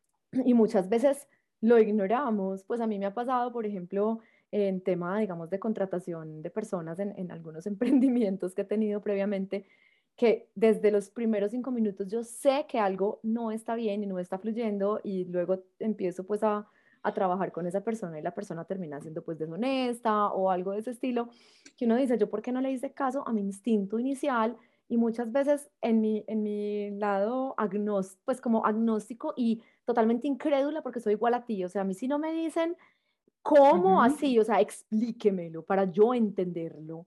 y 0.45 0.53
muchas 0.53 0.89
veces 0.89 1.27
lo 1.62 1.79
ignoramos. 1.79 2.63
Pues 2.63 2.81
a 2.81 2.88
mí 2.88 2.99
me 2.99 3.05
ha 3.05 3.13
pasado, 3.13 3.51
por 3.51 3.65
ejemplo, 3.65 4.19
en 4.51 4.81
tema, 4.81 5.19
digamos, 5.19 5.49
de 5.49 5.60
contratación 5.60 6.41
de 6.41 6.49
personas 6.49 6.99
en, 6.99 7.13
en 7.17 7.31
algunos 7.31 7.65
emprendimientos 7.67 8.53
que 8.53 8.62
he 8.62 8.65
tenido 8.65 9.01
previamente, 9.01 9.65
que 10.15 10.49
desde 10.56 10.91
los 10.91 11.10
primeros 11.10 11.51
cinco 11.51 11.71
minutos 11.71 12.08
yo 12.08 12.23
sé 12.23 12.65
que 12.67 12.80
algo 12.80 13.19
no 13.23 13.51
está 13.51 13.75
bien 13.75 14.04
y 14.04 14.08
no 14.08 14.19
está 14.19 14.38
fluyendo 14.38 15.01
y 15.04 15.25
luego 15.25 15.63
empiezo 15.80 16.25
pues 16.25 16.41
a, 16.43 16.67
a 17.06 17.13
trabajar 17.13 17.51
con 17.51 17.67
esa 17.67 17.82
persona 17.82 18.17
y 18.17 18.21
la 18.23 18.34
persona 18.34 18.65
termina 18.65 18.99
siendo 18.99 19.23
pues 19.23 19.38
deshonesta 19.38 20.28
o 20.30 20.49
algo 20.49 20.71
de 20.71 20.80
ese 20.80 20.91
estilo, 20.91 21.30
que 21.78 21.86
uno 21.86 21.97
dice, 21.97 22.17
yo 22.17 22.30
por 22.30 22.41
qué 22.41 22.51
no 22.51 22.62
le 22.62 22.71
hice 22.71 22.93
caso 22.93 23.28
a 23.28 23.32
mi 23.34 23.41
instinto 23.41 23.99
inicial 23.99 24.58
y 24.88 24.97
muchas 24.97 25.32
veces 25.32 25.69
en 25.82 26.01
mi, 26.01 26.23
en 26.28 26.43
mi 26.43 26.91
lado 26.91 27.54
agnóstico, 27.58 28.21
pues 28.25 28.41
como 28.41 28.65
agnóstico 28.65 29.34
y 29.36 29.62
totalmente 29.84 30.28
incrédula 30.28 30.82
porque 30.82 30.99
soy 30.99 31.13
igual 31.13 31.34
a 31.34 31.45
ti, 31.45 31.63
o 31.63 31.69
sea, 31.69 31.82
a 31.82 31.86
mí 31.86 31.93
si 31.93 32.08
no 32.08 32.19
me 32.19 32.32
dicen 32.32 32.75
cómo 33.41 34.01
así, 34.01 34.39
o 34.39 34.43
sea, 34.43 34.60
explíquemelo 34.60 35.63
para 35.63 35.91
yo 35.91 36.15
entenderlo. 36.15 37.06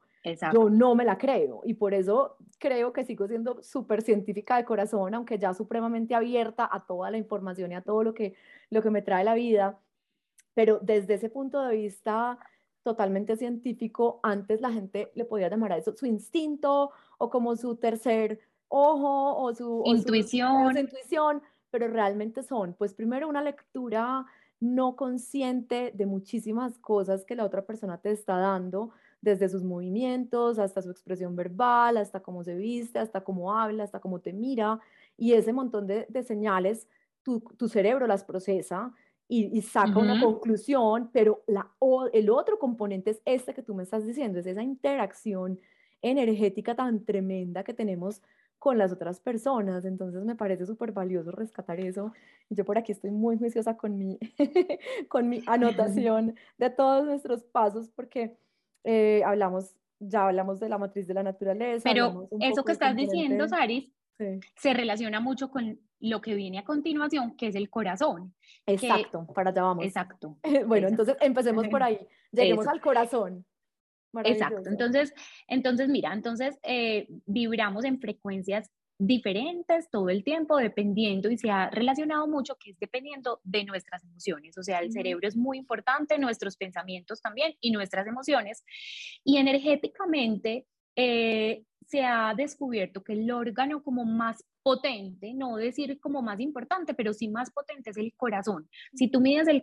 Yo 0.53 0.69
no 0.71 0.95
me 0.95 1.05
la 1.05 1.19
creo 1.19 1.63
y 1.65 1.75
por 1.75 1.95
eso 1.95 2.37
creo 2.59 2.93
que 2.93 3.05
sigo 3.05 3.27
siendo 3.27 3.63
súper 3.63 4.03
científica 4.03 4.57
de 4.57 4.65
corazón, 4.65 5.15
aunque 5.15 5.39
ya 5.39 5.55
supremamente 5.55 6.15
abierta 6.15 6.69
a 6.71 6.85
toda 6.87 7.11
la 7.11 7.19
información 7.19 7.73
y 7.73 7.75
a 7.75 7.83
todo 7.83 8.03
lo 8.03 8.15
que, 8.15 8.35
lo 8.71 8.83
que 8.83 8.91
me 8.91 9.03
trae 9.03 9.25
la 9.25 9.35
vida 9.35 9.79
pero 10.59 10.81
desde 10.83 11.15
ese 11.15 11.31
punto 11.31 11.63
de 11.63 11.77
vista 11.77 12.37
totalmente 12.83 13.37
científico. 13.37 14.19
Antes 14.25 14.61
la 14.61 14.73
gente 14.73 15.13
le 15.15 15.25
podía 15.25 15.49
llamar 15.49 15.71
a 15.71 15.77
eso 15.77 15.95
su 15.97 16.05
instinto 16.05 16.91
o 17.19 17.31
como 17.31 17.55
su 17.55 17.77
tercer 17.77 18.41
ojo 18.67 19.37
o 19.37 19.55
su 19.55 19.83
intuición. 19.85 20.73
su 20.73 20.81
intuición, 20.81 21.43
pero 21.71 21.87
realmente 21.87 22.43
son, 22.43 22.75
pues 22.75 22.93
primero 22.93 23.29
una 23.29 23.41
lectura 23.41 24.27
no 24.59 24.97
consciente 24.97 25.93
de 25.95 26.07
muchísimas 26.07 26.77
cosas 26.79 27.25
que 27.25 27.37
la 27.37 27.45
otra 27.45 27.65
persona 27.65 27.99
te 27.99 28.11
está 28.11 28.37
dando, 28.39 28.91
desde 29.21 29.49
sus 29.49 29.65
movimientos 29.65 30.59
hasta 30.59 30.83
su 30.83 30.91
expresión 30.91 31.35
verbal, 31.35 31.97
hasta 31.97 32.21
cómo 32.21 32.45
se 32.45 32.55
viste, 32.55 32.99
hasta 32.99 33.23
cómo 33.23 33.57
habla, 33.57 33.85
hasta 33.85 34.01
cómo 34.01 34.21
te 34.21 34.33
mira, 34.33 34.81
y 35.17 35.33
ese 35.33 35.53
montón 35.53 35.87
de, 35.87 36.07
señales, 36.23 36.89
tu, 37.23 37.69
cerebro 37.69 38.07
las 38.07 38.25
procesa 38.25 38.93
y, 39.29 39.61
saca 39.61 39.99
una 39.99 40.21
conclusión, 40.21 41.11
pero 41.13 41.43
la, 41.47 41.71
el 42.13 42.31
otro 42.31 42.59
componente 42.59 43.11
es 43.11 43.21
este 43.25 43.53
que 43.53 43.63
tú 43.63 43.75
me 43.75 43.83
estás 43.83 44.07
diciendo, 44.07 44.39
es 44.39 44.47
esa 44.47 44.63
interacción 44.63 45.61
energética 46.01 46.75
tan 46.75 47.05
tremenda 47.05 47.65
que 47.65 47.75
tenemos 47.75 48.23
con 48.59 48.79
las 48.79 48.93
otras 48.93 49.21
personas. 49.21 49.85
Entonces 49.85 50.25
me 50.25 50.35
parece 50.35 50.67
súper 50.67 50.93
valioso 50.93 51.31
rescatar 51.31 51.81
eso. 51.81 52.13
Yo 52.51 52.65
por 52.65 52.79
aquí 52.79 52.93
estoy 52.93 53.11
muy 53.11 53.39
juiciosa 53.39 53.77
con 53.77 53.99
mi, 53.99 54.19
con 55.09 55.29
mi 55.29 55.43
anotación 55.47 56.35
de 56.59 56.71
todos 56.71 57.05
nuestros 57.05 57.45
pasos 57.45 57.89
porque 57.89 58.37
eh, 58.85 59.23
hablamos, 59.25 59.75
ya 59.99 60.27
hablamos 60.27 60.61
de 60.61 60.69
la 60.69 60.79
matriz 60.79 61.07
de 61.07 61.15
la 61.15 61.23
naturaleza. 61.23 61.89
Pero 61.89 62.29
eso 62.41 62.65
que 62.65 62.73
estás 62.73 62.95
diciendo, 62.97 63.49
Saris, 63.49 63.93
se 64.57 64.75
relaciona 64.75 65.21
mucho 65.21 65.51
con 65.51 65.79
lo 66.01 66.21
que 66.21 66.35
viene 66.35 66.59
a 66.59 66.65
continuación, 66.65 67.37
que 67.37 67.49
es 67.49 67.55
el 67.55 67.71
corazón. 67.71 68.35
Exacto, 68.67 69.27
para 69.35 69.51
allá 69.51 69.63
vamos. 69.63 69.85
Exacto. 69.85 70.39
bueno, 70.67 70.89
entonces 70.89 71.17
empecemos 71.21 71.69
por 71.69 71.83
ahí. 71.83 71.99
Lleguemos 72.33 72.67
al 72.67 72.81
corazón. 72.81 73.45
Exacto. 74.25 74.71
Entonces, 74.71 75.13
entonces, 75.47 75.89
mira, 75.89 76.13
entonces 76.13 76.59
eh, 76.63 77.09
vibramos 77.27 77.85
en 77.85 78.01
frecuencias 78.01 78.71
diferentes 78.99 79.89
todo 79.91 80.09
el 80.09 80.25
tiempo, 80.25 80.57
dependiendo, 80.57 81.31
y 81.31 81.39
se 81.39 81.51
ha 81.51 81.71
relacionado 81.71 82.27
mucho 82.27 82.57
que 82.57 82.71
es 82.73 82.79
dependiendo 82.79 83.41
de 83.45 83.65
nuestras 83.65 84.05
emociones. 84.05 84.59
O 84.59 84.63
sea, 84.63 84.81
el 84.81 84.93
cerebro 84.93 85.29
es 85.29 85.37
muy 85.37 85.57
importante, 85.57 86.19
nuestros 86.19 86.57
pensamientos 86.57 87.23
también 87.23 87.55
y 87.61 87.71
nuestras 87.71 88.07
emociones. 88.07 88.65
Y 89.25 89.37
energéticamente 89.39 90.67
eh, 90.97 91.63
se 91.87 92.05
ha 92.05 92.35
descubierto 92.37 93.03
que 93.03 93.15
el 93.15 93.31
órgano 93.31 93.83
como 93.83 94.05
más 94.05 94.45
potente, 94.63 95.33
no 95.33 95.57
decir 95.57 95.99
como 96.01 96.21
más 96.21 96.41
importante, 96.41 96.93
pero 96.93 97.15
sí 97.15 97.29
más 97.29 97.51
potente 97.51 97.91
es 97.91 97.97
el 97.97 98.13
corazón. 98.17 98.69
Si 98.93 99.09
tú 99.09 99.21
mides 99.21 99.49
el 99.49 99.63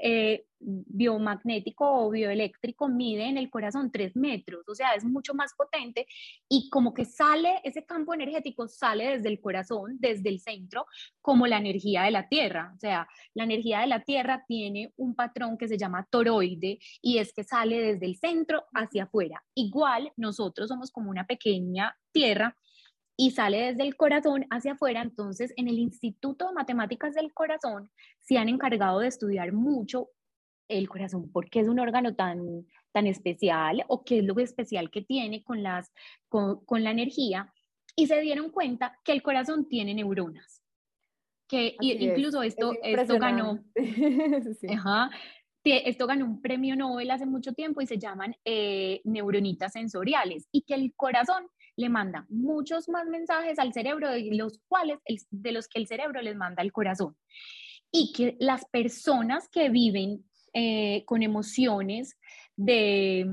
eh, 0.00 0.44
biomagnético 0.60 1.84
o 1.88 2.10
bioeléctrico, 2.10 2.88
mide 2.88 3.26
en 3.26 3.38
el 3.38 3.48
corazón 3.48 3.90
tres 3.92 4.16
metros, 4.16 4.68
o 4.68 4.74
sea, 4.74 4.94
es 4.94 5.04
mucho 5.04 5.34
más 5.34 5.54
potente 5.54 6.06
y 6.48 6.68
como 6.68 6.92
que 6.92 7.04
sale, 7.04 7.60
ese 7.62 7.84
campo 7.84 8.12
energético 8.14 8.66
sale 8.66 9.16
desde 9.16 9.28
el 9.28 9.40
corazón, 9.40 9.96
desde 10.00 10.28
el 10.28 10.40
centro, 10.40 10.86
como 11.20 11.46
la 11.46 11.58
energía 11.58 12.02
de 12.02 12.10
la 12.10 12.28
Tierra. 12.28 12.72
O 12.74 12.78
sea, 12.78 13.06
la 13.34 13.44
energía 13.44 13.80
de 13.80 13.86
la 13.86 14.02
Tierra 14.02 14.44
tiene 14.46 14.92
un 14.96 15.14
patrón 15.14 15.56
que 15.56 15.68
se 15.68 15.78
llama 15.78 16.06
toroide 16.10 16.78
y 17.00 17.18
es 17.18 17.32
que 17.32 17.44
sale 17.44 17.80
desde 17.80 18.06
el 18.06 18.16
centro 18.16 18.64
hacia 18.72 19.04
afuera. 19.04 19.44
Igual 19.54 20.12
nosotros 20.16 20.68
somos 20.68 20.90
como 20.90 21.10
una 21.10 21.26
pequeña 21.26 21.96
Tierra 22.12 22.56
y 23.20 23.32
sale 23.32 23.72
desde 23.72 23.82
el 23.82 23.96
corazón 23.96 24.46
hacia 24.48 24.72
afuera. 24.72 25.02
Entonces, 25.02 25.52
en 25.56 25.66
el 25.66 25.78
Instituto 25.78 26.46
de 26.46 26.54
Matemáticas 26.54 27.14
del 27.14 27.34
Corazón 27.34 27.90
se 28.20 28.38
han 28.38 28.48
encargado 28.48 29.00
de 29.00 29.08
estudiar 29.08 29.52
mucho 29.52 30.08
el 30.68 30.88
corazón, 30.88 31.32
por 31.32 31.50
qué 31.50 31.60
es 31.60 31.68
un 31.68 31.80
órgano 31.80 32.14
tan, 32.14 32.64
tan 32.92 33.06
especial 33.08 33.84
o 33.88 34.04
qué 34.04 34.18
es 34.18 34.24
lo 34.24 34.38
especial 34.38 34.90
que 34.90 35.02
tiene 35.02 35.42
con, 35.42 35.64
las, 35.64 35.92
con, 36.28 36.84
la 36.84 36.92
energía. 36.92 37.52
Y 37.96 38.06
se 38.06 38.20
dieron 38.20 38.50
cuenta 38.50 38.96
que 39.02 39.10
el 39.12 39.22
corazón 39.22 39.68
tiene 39.68 39.94
neuronas. 39.94 40.62
Que 41.48 41.74
incluso 41.80 42.42
esto, 42.42 42.74
esto 42.82 43.18
ganó. 43.18 43.58
esto 45.64 46.06
ganó 46.06 46.24
un 46.24 46.40
premio 46.40 46.76
Nobel 46.76 47.10
hace 47.10 47.26
mucho 47.26 47.52
tiempo 47.52 47.80
y 47.80 47.86
se 47.86 47.98
llaman 47.98 48.36
eh, 48.44 49.00
neuronitas 49.04 49.72
sensoriales 49.72 50.46
y 50.52 50.62
que 50.62 50.74
el 50.74 50.94
corazón 50.94 51.48
le 51.78 51.88
manda 51.88 52.26
muchos 52.28 52.88
más 52.88 53.06
mensajes 53.06 53.58
al 53.60 53.72
cerebro 53.72 54.10
de 54.10 54.30
los 54.32 54.60
cuales 54.66 54.98
de 55.30 55.52
los 55.52 55.68
que 55.68 55.78
el 55.78 55.86
cerebro 55.86 56.20
les 56.20 56.34
manda 56.34 56.60
al 56.60 56.72
corazón 56.72 57.16
y 57.92 58.12
que 58.12 58.36
las 58.40 58.64
personas 58.66 59.48
que 59.48 59.68
viven 59.68 60.24
eh, 60.52 61.04
con 61.06 61.22
emociones 61.22 62.18
de, 62.56 63.30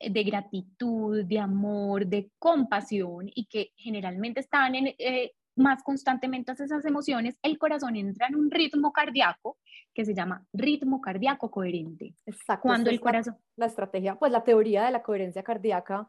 de, 0.00 0.24
gratitud, 0.24 1.24
de 1.24 1.38
amor, 1.38 2.06
de 2.06 2.32
compasión 2.40 3.30
y 3.32 3.46
que 3.46 3.70
generalmente 3.76 4.40
están 4.40 4.74
en, 4.74 4.88
eh, 4.98 5.32
más 5.54 5.84
constantemente 5.84 6.50
esas 6.50 6.84
emociones, 6.84 7.38
el 7.42 7.58
corazón 7.58 7.94
entra 7.94 8.26
en 8.26 8.34
un 8.34 8.50
ritmo 8.50 8.92
cardíaco 8.92 9.58
que 9.94 10.04
se 10.04 10.14
llama 10.14 10.44
ritmo 10.52 11.00
cardíaco 11.00 11.48
coherente. 11.48 12.16
Exacto. 12.26 12.62
Cuando 12.62 12.90
el 12.90 13.00
corazón... 13.00 13.36
La 13.54 13.66
estrategia, 13.66 14.16
pues 14.16 14.32
la 14.32 14.42
teoría 14.42 14.84
de 14.84 14.90
la 14.90 15.02
coherencia 15.02 15.44
cardíaca 15.44 16.08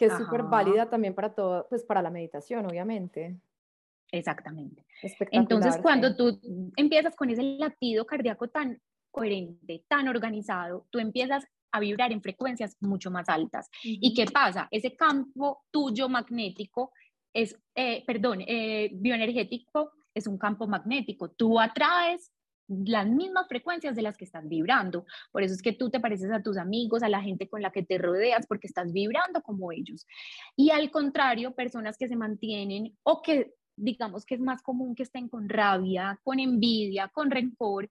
que 0.00 0.06
es 0.06 0.16
súper 0.16 0.44
válida 0.44 0.88
también 0.88 1.14
para 1.14 1.34
todo, 1.34 1.66
pues 1.68 1.84
para 1.84 2.00
la 2.00 2.08
meditación, 2.08 2.64
obviamente. 2.64 3.38
Exactamente. 4.10 4.86
Entonces, 5.30 5.76
cuando 5.82 6.16
tú 6.16 6.40
empiezas 6.74 7.14
con 7.14 7.28
ese 7.28 7.42
latido 7.42 8.06
cardíaco 8.06 8.48
tan 8.48 8.80
coherente, 9.10 9.84
tan 9.88 10.08
organizado, 10.08 10.86
tú 10.88 11.00
empiezas 11.00 11.46
a 11.70 11.80
vibrar 11.80 12.12
en 12.12 12.22
frecuencias 12.22 12.78
mucho 12.80 13.10
más 13.10 13.28
altas. 13.28 13.68
¿Y 13.82 14.14
qué 14.14 14.24
pasa? 14.24 14.68
Ese 14.70 14.96
campo 14.96 15.64
tuyo 15.70 16.08
magnético 16.08 16.92
es, 17.34 17.54
eh, 17.74 18.02
perdón, 18.06 18.40
eh, 18.46 18.88
bioenergético 18.94 19.92
es 20.14 20.26
un 20.26 20.38
campo 20.38 20.66
magnético. 20.66 21.30
Tú 21.30 21.60
atraes 21.60 22.32
las 22.70 23.06
mismas 23.08 23.48
frecuencias 23.48 23.96
de 23.96 24.02
las 24.02 24.16
que 24.16 24.24
estás 24.24 24.48
vibrando. 24.48 25.04
Por 25.32 25.42
eso 25.42 25.54
es 25.54 25.62
que 25.62 25.72
tú 25.72 25.90
te 25.90 26.00
pareces 26.00 26.30
a 26.30 26.42
tus 26.42 26.56
amigos, 26.56 27.02
a 27.02 27.08
la 27.08 27.20
gente 27.20 27.48
con 27.48 27.62
la 27.62 27.70
que 27.70 27.82
te 27.82 27.98
rodeas, 27.98 28.46
porque 28.46 28.68
estás 28.68 28.92
vibrando 28.92 29.42
como 29.42 29.72
ellos. 29.72 30.06
Y 30.56 30.70
al 30.70 30.90
contrario, 30.90 31.54
personas 31.54 31.96
que 31.98 32.08
se 32.08 32.16
mantienen 32.16 32.96
o 33.02 33.22
que 33.22 33.54
digamos 33.76 34.24
que 34.26 34.34
es 34.34 34.40
más 34.40 34.62
común 34.62 34.94
que 34.94 35.02
estén 35.02 35.28
con 35.28 35.48
rabia, 35.48 36.18
con 36.22 36.38
envidia, 36.38 37.08
con 37.08 37.30
rencor, 37.30 37.90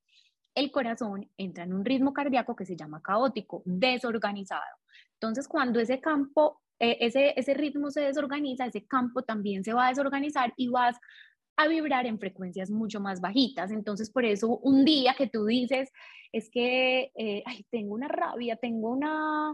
el 0.56 0.72
corazón 0.72 1.30
entra 1.38 1.64
en 1.64 1.74
un 1.74 1.86
ritmo 1.86 2.14
cardíaco 2.14 2.56
que 2.56 2.66
se 2.66 2.76
llama 2.76 3.02
caótico, 3.02 3.64
desorganizado. 3.66 4.78
Entonces, 5.14 5.48
cuando 5.48 5.80
ese 5.80 6.00
campo, 6.00 6.62
eh, 6.80 6.98
ese, 7.02 7.34
ese 7.38 7.54
ritmo 7.54 7.92
se 7.92 8.02
desorganiza, 8.02 8.66
ese 8.66 8.86
campo 8.86 9.24
también 9.24 9.64
se 9.64 9.74
va 9.74 9.88
a 9.88 9.90
desorganizar 9.90 10.54
y 10.58 10.68
vas 10.68 10.98
a 11.60 11.68
vibrar 11.68 12.06
en 12.06 12.18
frecuencias 12.18 12.72
mucho 12.72 13.02
más 13.02 13.20
bajitas. 13.20 13.70
Entonces, 13.72 14.10
por 14.10 14.24
eso 14.24 14.60
un 14.60 14.86
día 14.86 15.14
que 15.18 15.28
tú 15.28 15.46
dices, 15.46 15.92
es 16.32 16.50
que 16.50 17.12
eh, 17.16 17.44
tengo 17.70 17.96
una 17.96 18.08
rabia, 18.08 18.56
tengo 18.56 18.92
una, 18.92 19.54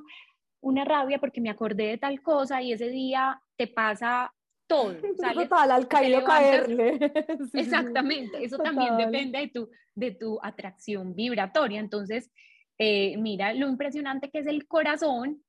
una 0.61 0.85
rabia 0.85 1.17
porque 1.17 1.41
me 1.41 1.49
acordé 1.49 1.87
de 1.87 1.97
tal 1.97 2.21
cosa 2.21 2.61
y 2.61 2.73
ese 2.73 2.89
día 2.89 3.41
te 3.57 3.65
pasa 3.65 4.31
todo. 4.67 4.93
Total, 5.01 5.71
al 5.71 5.87
caído 5.87 6.23
caerle. 6.23 6.99
Exactamente, 7.53 8.43
eso 8.43 8.59
también 8.59 8.97
depende 8.97 9.39
de 9.39 9.47
tu, 9.47 9.69
de 9.95 10.11
tu 10.11 10.39
atracción 10.43 11.15
vibratoria. 11.15 11.79
Entonces, 11.79 12.29
eh, 12.77 13.17
mira 13.17 13.51
lo 13.55 13.67
impresionante 13.67 14.29
que 14.29 14.39
es 14.39 14.47
el 14.47 14.67
corazón 14.67 15.41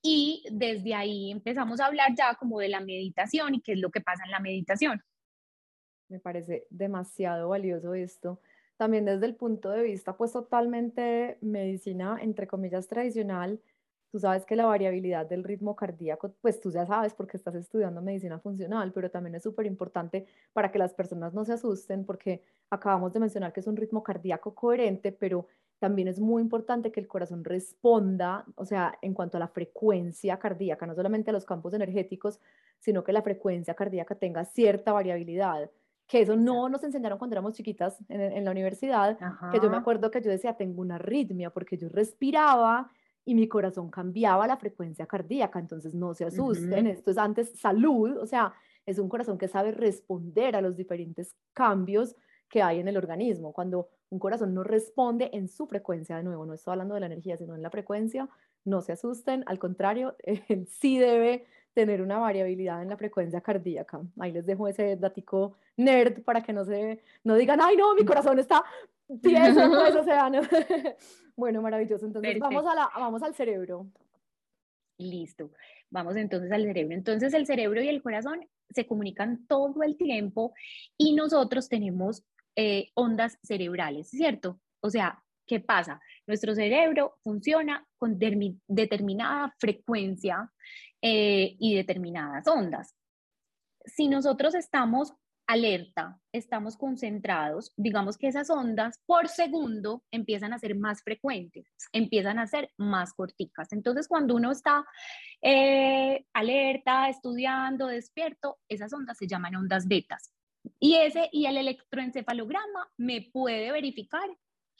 y 0.00 0.42
desde 0.50 0.94
ahí 0.94 1.30
empezamos 1.30 1.80
a 1.80 1.86
hablar 1.86 2.14
ya 2.16 2.34
como 2.36 2.60
de 2.60 2.70
la 2.70 2.80
meditación 2.80 3.56
y 3.56 3.60
qué 3.60 3.72
es 3.72 3.78
lo 3.78 3.90
que 3.90 4.00
pasa 4.00 4.24
en 4.24 4.30
la 4.30 4.40
meditación. 4.40 5.02
Me 6.10 6.18
parece 6.20 6.66
demasiado 6.70 7.48
valioso 7.50 7.94
esto. 7.94 8.40
También 8.76 9.04
desde 9.06 9.26
el 9.26 9.36
punto 9.36 9.70
de 9.70 9.82
vista, 9.82 10.16
pues 10.16 10.32
totalmente 10.32 11.38
medicina, 11.40 12.18
entre 12.20 12.46
comillas, 12.48 12.88
tradicional, 12.88 13.60
tú 14.10 14.18
sabes 14.18 14.44
que 14.44 14.56
la 14.56 14.66
variabilidad 14.66 15.26
del 15.26 15.44
ritmo 15.44 15.76
cardíaco, 15.76 16.34
pues 16.40 16.60
tú 16.60 16.70
ya 16.72 16.84
sabes 16.86 17.14
porque 17.14 17.36
estás 17.36 17.54
estudiando 17.54 18.02
medicina 18.02 18.40
funcional, 18.40 18.92
pero 18.92 19.10
también 19.10 19.36
es 19.36 19.44
súper 19.44 19.66
importante 19.66 20.26
para 20.52 20.72
que 20.72 20.78
las 20.80 20.94
personas 20.94 21.32
no 21.34 21.44
se 21.44 21.52
asusten 21.52 22.04
porque 22.04 22.42
acabamos 22.70 23.12
de 23.12 23.20
mencionar 23.20 23.52
que 23.52 23.60
es 23.60 23.68
un 23.68 23.76
ritmo 23.76 24.02
cardíaco 24.02 24.54
coherente, 24.54 25.12
pero 25.12 25.46
también 25.78 26.08
es 26.08 26.20
muy 26.20 26.42
importante 26.42 26.92
que 26.92 27.00
el 27.00 27.08
corazón 27.08 27.44
responda, 27.44 28.44
o 28.56 28.64
sea, 28.66 28.98
en 29.02 29.14
cuanto 29.14 29.36
a 29.38 29.40
la 29.40 29.48
frecuencia 29.48 30.38
cardíaca, 30.38 30.86
no 30.86 30.94
solamente 30.94 31.30
a 31.30 31.32
los 31.32 31.46
campos 31.46 31.72
energéticos, 31.74 32.40
sino 32.80 33.04
que 33.04 33.12
la 33.12 33.22
frecuencia 33.22 33.74
cardíaca 33.74 34.14
tenga 34.16 34.44
cierta 34.44 34.92
variabilidad 34.92 35.70
que 36.10 36.22
eso 36.22 36.34
no 36.34 36.68
nos 36.68 36.82
enseñaron 36.82 37.18
cuando 37.18 37.34
éramos 37.34 37.54
chiquitas 37.54 37.96
en, 38.08 38.44
la 38.44 38.50
universidad, 38.50 39.16
que 39.52 39.60
yo 39.60 39.70
me 39.70 39.76
acuerdo 39.76 40.10
que 40.10 40.20
yo 40.20 40.28
decía, 40.28 40.54
tengo 40.54 40.80
una 40.80 40.96
arritmia, 40.96 41.50
porque 41.50 41.78
yo 41.78 41.88
respiraba 41.88 42.90
y 43.24 43.36
mi 43.36 43.46
corazón 43.46 43.92
cambiaba 43.92 44.44
la 44.48 44.56
frecuencia 44.56 45.06
cardíaca, 45.06 45.60
entonces 45.60 45.94
no 45.94 46.12
se 46.12 46.24
asusten, 46.24 46.88
esto 46.88 47.12
es 47.12 47.16
antes 47.16 47.56
salud, 47.56 48.16
o 48.16 48.26
sea, 48.26 48.52
es 48.84 48.98
un 48.98 49.08
corazón 49.08 49.38
que 49.38 49.46
sabe 49.46 49.70
responder 49.70 50.56
a 50.56 50.60
los 50.60 50.76
diferentes 50.76 51.36
cambios 51.52 52.16
que 52.48 52.60
hay 52.60 52.80
en 52.80 52.88
el 52.88 52.96
organismo. 52.96 53.52
Cuando 53.52 53.86
un 54.08 54.18
corazón 54.18 54.52
no 54.52 54.64
responde 54.64 55.30
en 55.32 55.46
su 55.46 55.68
frecuencia, 55.68 56.16
de 56.16 56.24
nuevo, 56.24 56.44
no 56.44 56.54
estoy 56.54 56.72
hablando 56.72 56.94
de 56.94 57.00
la 57.02 57.06
energía, 57.06 57.36
sino 57.36 57.54
en 57.54 57.62
la 57.62 57.70
frecuencia, 57.70 58.28
no 58.64 58.80
se 58.80 58.90
asusten, 58.90 59.44
al 59.46 59.60
contrario, 59.60 60.16
él 60.24 60.66
sí 60.66 60.98
debe 60.98 61.46
tener 61.74 62.02
una 62.02 62.18
variabilidad 62.18 62.82
en 62.82 62.88
la 62.88 62.96
frecuencia 62.96 63.40
cardíaca. 63.40 64.00
Ahí 64.18 64.32
les 64.32 64.46
dejo 64.46 64.68
ese 64.68 64.96
datico 64.96 65.56
nerd 65.76 66.22
para 66.22 66.42
que 66.42 66.52
no 66.52 66.64
se 66.64 67.00
no 67.24 67.34
digan, 67.34 67.60
"Ay, 67.62 67.76
no, 67.76 67.94
mi 67.94 68.04
corazón 68.04 68.38
está 68.38 68.64
tieso", 69.22 69.60
pues, 69.70 69.94
o 69.94 70.04
sea, 70.04 70.30
no. 70.30 70.40
bueno, 71.36 71.62
maravilloso. 71.62 72.06
Entonces, 72.06 72.38
vamos 72.38 72.66
a 72.66 72.74
la 72.74 72.90
vamos 72.94 73.22
al 73.22 73.34
cerebro. 73.34 73.86
Listo. 74.98 75.50
Vamos 75.90 76.16
entonces 76.16 76.52
al 76.52 76.64
cerebro. 76.64 76.94
Entonces, 76.94 77.32
el 77.34 77.46
cerebro 77.46 77.82
y 77.82 77.88
el 77.88 78.02
corazón 78.02 78.46
se 78.68 78.86
comunican 78.86 79.46
todo 79.46 79.82
el 79.82 79.96
tiempo 79.96 80.52
y 80.96 81.14
nosotros 81.14 81.68
tenemos 81.68 82.24
eh, 82.56 82.90
ondas 82.94 83.38
cerebrales, 83.42 84.10
¿cierto? 84.10 84.60
O 84.80 84.90
sea, 84.90 85.22
¿qué 85.50 85.58
pasa? 85.58 86.00
Nuestro 86.28 86.54
cerebro 86.54 87.18
funciona 87.24 87.84
con 87.98 88.16
determinada 88.68 89.52
frecuencia 89.58 90.48
eh, 91.02 91.56
y 91.58 91.74
determinadas 91.74 92.46
ondas. 92.46 92.94
Si 93.84 94.06
nosotros 94.06 94.54
estamos 94.54 95.12
alerta, 95.48 96.20
estamos 96.32 96.76
concentrados, 96.76 97.72
digamos 97.76 98.16
que 98.16 98.28
esas 98.28 98.48
ondas 98.48 99.00
por 99.06 99.26
segundo 99.26 100.04
empiezan 100.12 100.52
a 100.52 100.60
ser 100.60 100.76
más 100.76 101.02
frecuentes, 101.02 101.66
empiezan 101.92 102.38
a 102.38 102.46
ser 102.46 102.70
más 102.76 103.12
corticas. 103.12 103.72
Entonces, 103.72 104.06
cuando 104.06 104.36
uno 104.36 104.52
está 104.52 104.84
eh, 105.42 106.26
alerta, 106.32 107.08
estudiando, 107.08 107.88
despierto, 107.88 108.58
esas 108.68 108.92
ondas 108.92 109.18
se 109.18 109.26
llaman 109.26 109.56
ondas 109.56 109.88
betas. 109.88 110.32
Y 110.78 110.94
ese 110.94 111.28
y 111.32 111.46
el 111.46 111.56
electroencefalograma 111.56 112.88
me 112.98 113.28
puede 113.32 113.72
verificar 113.72 114.28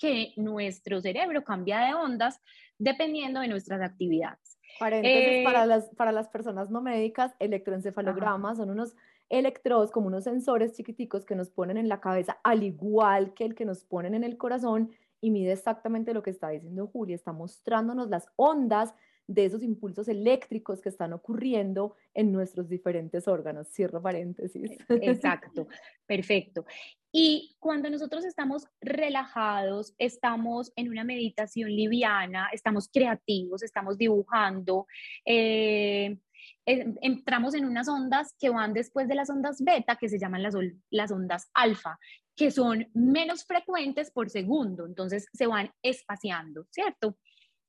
que 0.01 0.33
nuestro 0.37 1.01
cerebro 1.01 1.45
cambia 1.45 1.81
de 1.81 1.95
ondas 1.95 2.41
dependiendo 2.79 3.41
de 3.41 3.49
nuestras 3.49 3.83
actividades. 3.83 4.59
Paréntesis, 4.79 5.45
para, 5.45 5.65
eh, 5.65 5.67
las, 5.67 5.91
para 5.95 6.11
las 6.11 6.29
personas 6.29 6.71
no 6.71 6.81
médicas, 6.81 7.33
electroencefalogramas 7.39 8.57
son 8.57 8.71
unos 8.71 8.97
electrodos, 9.29 9.93
como 9.93 10.09
unos 10.09 10.25
sensores 10.25 10.73
chiquiticos 10.73 11.25
que 11.25 11.37
nos 11.37 11.51
ponen 11.51 11.77
en 11.77 11.89
la 11.89 12.01
cabeza, 12.01 12.39
al 12.43 12.63
igual 12.63 13.35
que 13.35 13.45
el 13.45 13.55
que 13.55 13.67
nos 13.67 13.85
ponen 13.85 14.15
en 14.15 14.25
el 14.25 14.39
corazón, 14.39 14.91
y 15.21 15.31
mide 15.31 15.53
exactamente 15.53 16.15
lo 16.15 16.23
que 16.23 16.31
está 16.31 16.49
diciendo 16.49 16.87
Julia, 16.87 17.15
está 17.15 17.33
mostrándonos 17.33 18.09
las 18.09 18.27
ondas 18.37 18.95
de 19.27 19.45
esos 19.45 19.63
impulsos 19.63 20.09
eléctricos 20.09 20.81
que 20.81 20.89
están 20.89 21.13
ocurriendo 21.13 21.95
en 22.15 22.33
nuestros 22.33 22.69
diferentes 22.69 23.29
órganos. 23.29 23.69
Cierro 23.69 24.03
paréntesis. 24.03 24.71
Exacto, 24.89 25.69
perfecto. 26.07 26.65
Y 27.13 27.57
cuando 27.59 27.91
nosotros 27.91 28.25
estamos 28.25 28.67
relajados, 28.81 29.95
estamos 29.99 30.73
en 30.77 30.89
una 30.89 31.05
meditación 31.05 31.71
liviana, 31.71 32.49
estamos 32.53 32.89
creativos, 32.89 33.63
estamos 33.63 33.99
dibujando, 33.99 34.87
eh, 35.25 36.19
entramos 36.67 37.55
en 37.55 37.65
unas 37.65 37.89
ondas 37.89 38.35
que 38.39 38.51
van 38.51 38.73
después 38.73 39.09
de 39.09 39.17
las 39.17 39.29
ondas 39.29 39.63
beta, 39.63 39.97
que 39.97 40.09
se 40.09 40.19
llaman 40.19 40.43
las, 40.43 40.55
las 40.91 41.11
ondas 41.11 41.51
alfa, 41.53 41.99
que 42.37 42.51
son 42.51 42.89
menos 42.95 43.45
frecuentes 43.45 44.11
por 44.11 44.31
segundo, 44.31 44.87
entonces 44.87 45.27
se 45.33 45.47
van 45.47 45.73
espaciando, 45.83 46.67
¿cierto? 46.71 47.19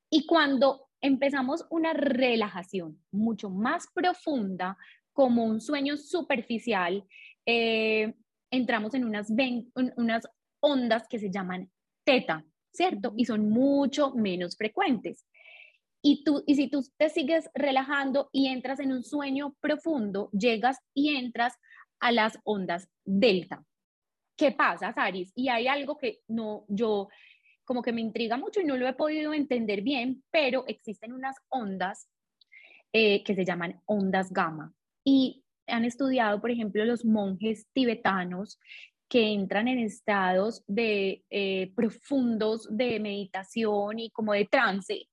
Y 0.09 0.25
cuando 0.27 0.89
empezamos 1.01 1.65
una 1.69 1.93
relajación 1.93 3.01
mucho 3.11 3.49
más 3.49 3.87
profunda, 3.93 4.77
como 5.13 5.43
un 5.43 5.59
sueño 5.59 5.97
superficial, 5.97 7.05
eh, 7.45 8.13
entramos 8.51 8.93
en 8.93 9.05
unas, 9.05 10.27
ondas 10.59 11.07
que 11.07 11.17
se 11.17 11.31
llaman 11.31 11.71
teta, 12.03 12.45
¿cierto? 12.71 13.13
Y 13.17 13.25
son 13.25 13.49
mucho 13.49 14.13
menos 14.13 14.55
frecuentes. 14.55 15.25
Y, 16.03 16.23
tú, 16.23 16.43
si 16.45 16.69
tú 16.69 16.83
te 16.97 17.09
sigues 17.09 17.49
relajando 17.55 18.29
y 18.31 18.47
entras 18.47 18.79
en 18.79 18.91
un 18.91 19.03
sueño 19.03 19.55
profundo, 19.59 20.29
llegas 20.31 20.77
y 20.93 21.15
entras 21.15 21.55
a 21.99 22.11
las 22.11 22.37
ondas 22.43 22.87
delta. 23.05 23.63
¿Qué 24.37 24.51
pasa, 24.51 24.93
Saris? 24.93 25.31
Y 25.35 25.49
hay 25.49 25.67
algo 25.67 25.97
que 25.97 26.19
no, 26.27 26.65
yo 26.67 27.07
como 27.63 27.81
que 27.81 27.93
me 27.93 28.01
intriga 28.01 28.37
mucho 28.37 28.59
y 28.59 28.65
no 28.65 28.75
lo 28.77 28.87
he 28.87 28.93
podido 28.93 29.33
entender 29.33 29.81
bien, 29.81 30.23
pero 30.31 30.65
existen 30.67 31.13
unas 31.13 31.35
ondas 31.49 32.09
eh, 32.93 33.23
que 33.23 33.35
se 33.35 33.45
llaman 33.45 33.81
ondas 33.85 34.31
gamma. 34.33 34.73
Y 35.03 35.43
han 35.67 35.85
estudiado, 35.85 36.41
por 36.41 36.51
ejemplo, 36.51 36.83
los 36.85 37.05
monjes 37.05 37.67
tibetanos 37.73 38.59
que 39.09 39.33
entran 39.33 39.67
en 39.67 39.79
estados 39.79 40.63
de 40.67 41.23
eh, 41.29 41.71
profundos 41.75 42.67
de 42.69 42.99
meditación 42.99 43.99
y 43.99 44.09
como 44.11 44.33
de 44.33 44.45
trance 44.45 45.07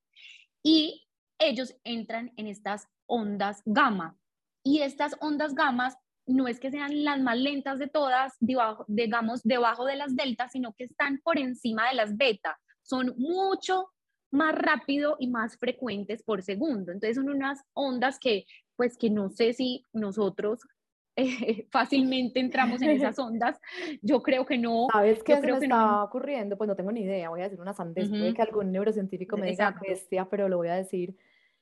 y 0.63 1.07
ellos 1.39 1.75
entran 1.85 2.33
en 2.37 2.47
estas 2.47 2.87
ondas 3.07 3.63
gamma. 3.65 4.19
Y 4.63 4.83
estas 4.83 5.17
ondas 5.21 5.55
gamma 5.55 5.95
no 6.27 6.47
es 6.47 6.61
que 6.61 6.71
sean 6.71 7.05
las 7.05 7.21
más 7.21 7.39
lentas 7.39 7.79
de 7.79 7.87
todas, 7.87 8.35
digamos, 8.39 9.43
debajo 9.45 9.87
de 9.87 9.97
las 9.97 10.15
deltas, 10.15 10.53
sino 10.53 10.75
que 10.75 10.85
están 10.85 11.21
por 11.25 11.39
encima 11.39 11.89
de 11.89 11.95
las 11.95 12.17
beta. 12.17 12.59
Son 12.83 13.15
mucho 13.17 13.89
más 14.31 14.55
rápido 14.55 15.17
y 15.19 15.29
más 15.29 15.57
frecuentes 15.57 16.23
por 16.23 16.43
segundo. 16.43 16.93
Entonces 16.93 17.17
son 17.17 17.31
unas 17.31 17.63
ondas 17.73 18.19
que, 18.19 18.45
pues, 18.79 18.97
que 18.97 19.11
no 19.11 19.29
sé 19.29 19.53
si 19.53 19.85
nosotros 19.93 20.61
eh, 21.17 21.67
fácilmente 21.71 22.39
entramos 22.39 22.81
en 22.81 22.91
esas 22.91 23.19
ondas. 23.19 23.61
Yo 24.01 24.23
creo 24.23 24.47
que 24.47 24.57
no. 24.57 24.87
¿Sabes 24.93 25.23
qué 25.23 25.37
se 25.37 25.53
me 25.53 25.59
está 25.59 26.05
ocurriendo? 26.05 26.57
Pues 26.57 26.69
no 26.69 26.77
tengo 26.77 26.93
ni 26.93 27.01
idea, 27.01 27.29
voy 27.29 27.41
a 27.41 27.45
decir 27.45 27.61
una 27.61 27.75
sandez, 27.75 28.09
puede 28.09 28.33
que 28.33 28.43
algún 28.43 28.73
neurocientífico 28.73 29.37
me 29.37 29.51
diga 29.51 29.75
bestia, 29.87 30.27
pero 30.31 30.49
lo 30.49 30.57
voy 30.57 30.69
a 30.69 30.77
decir. 30.77 31.17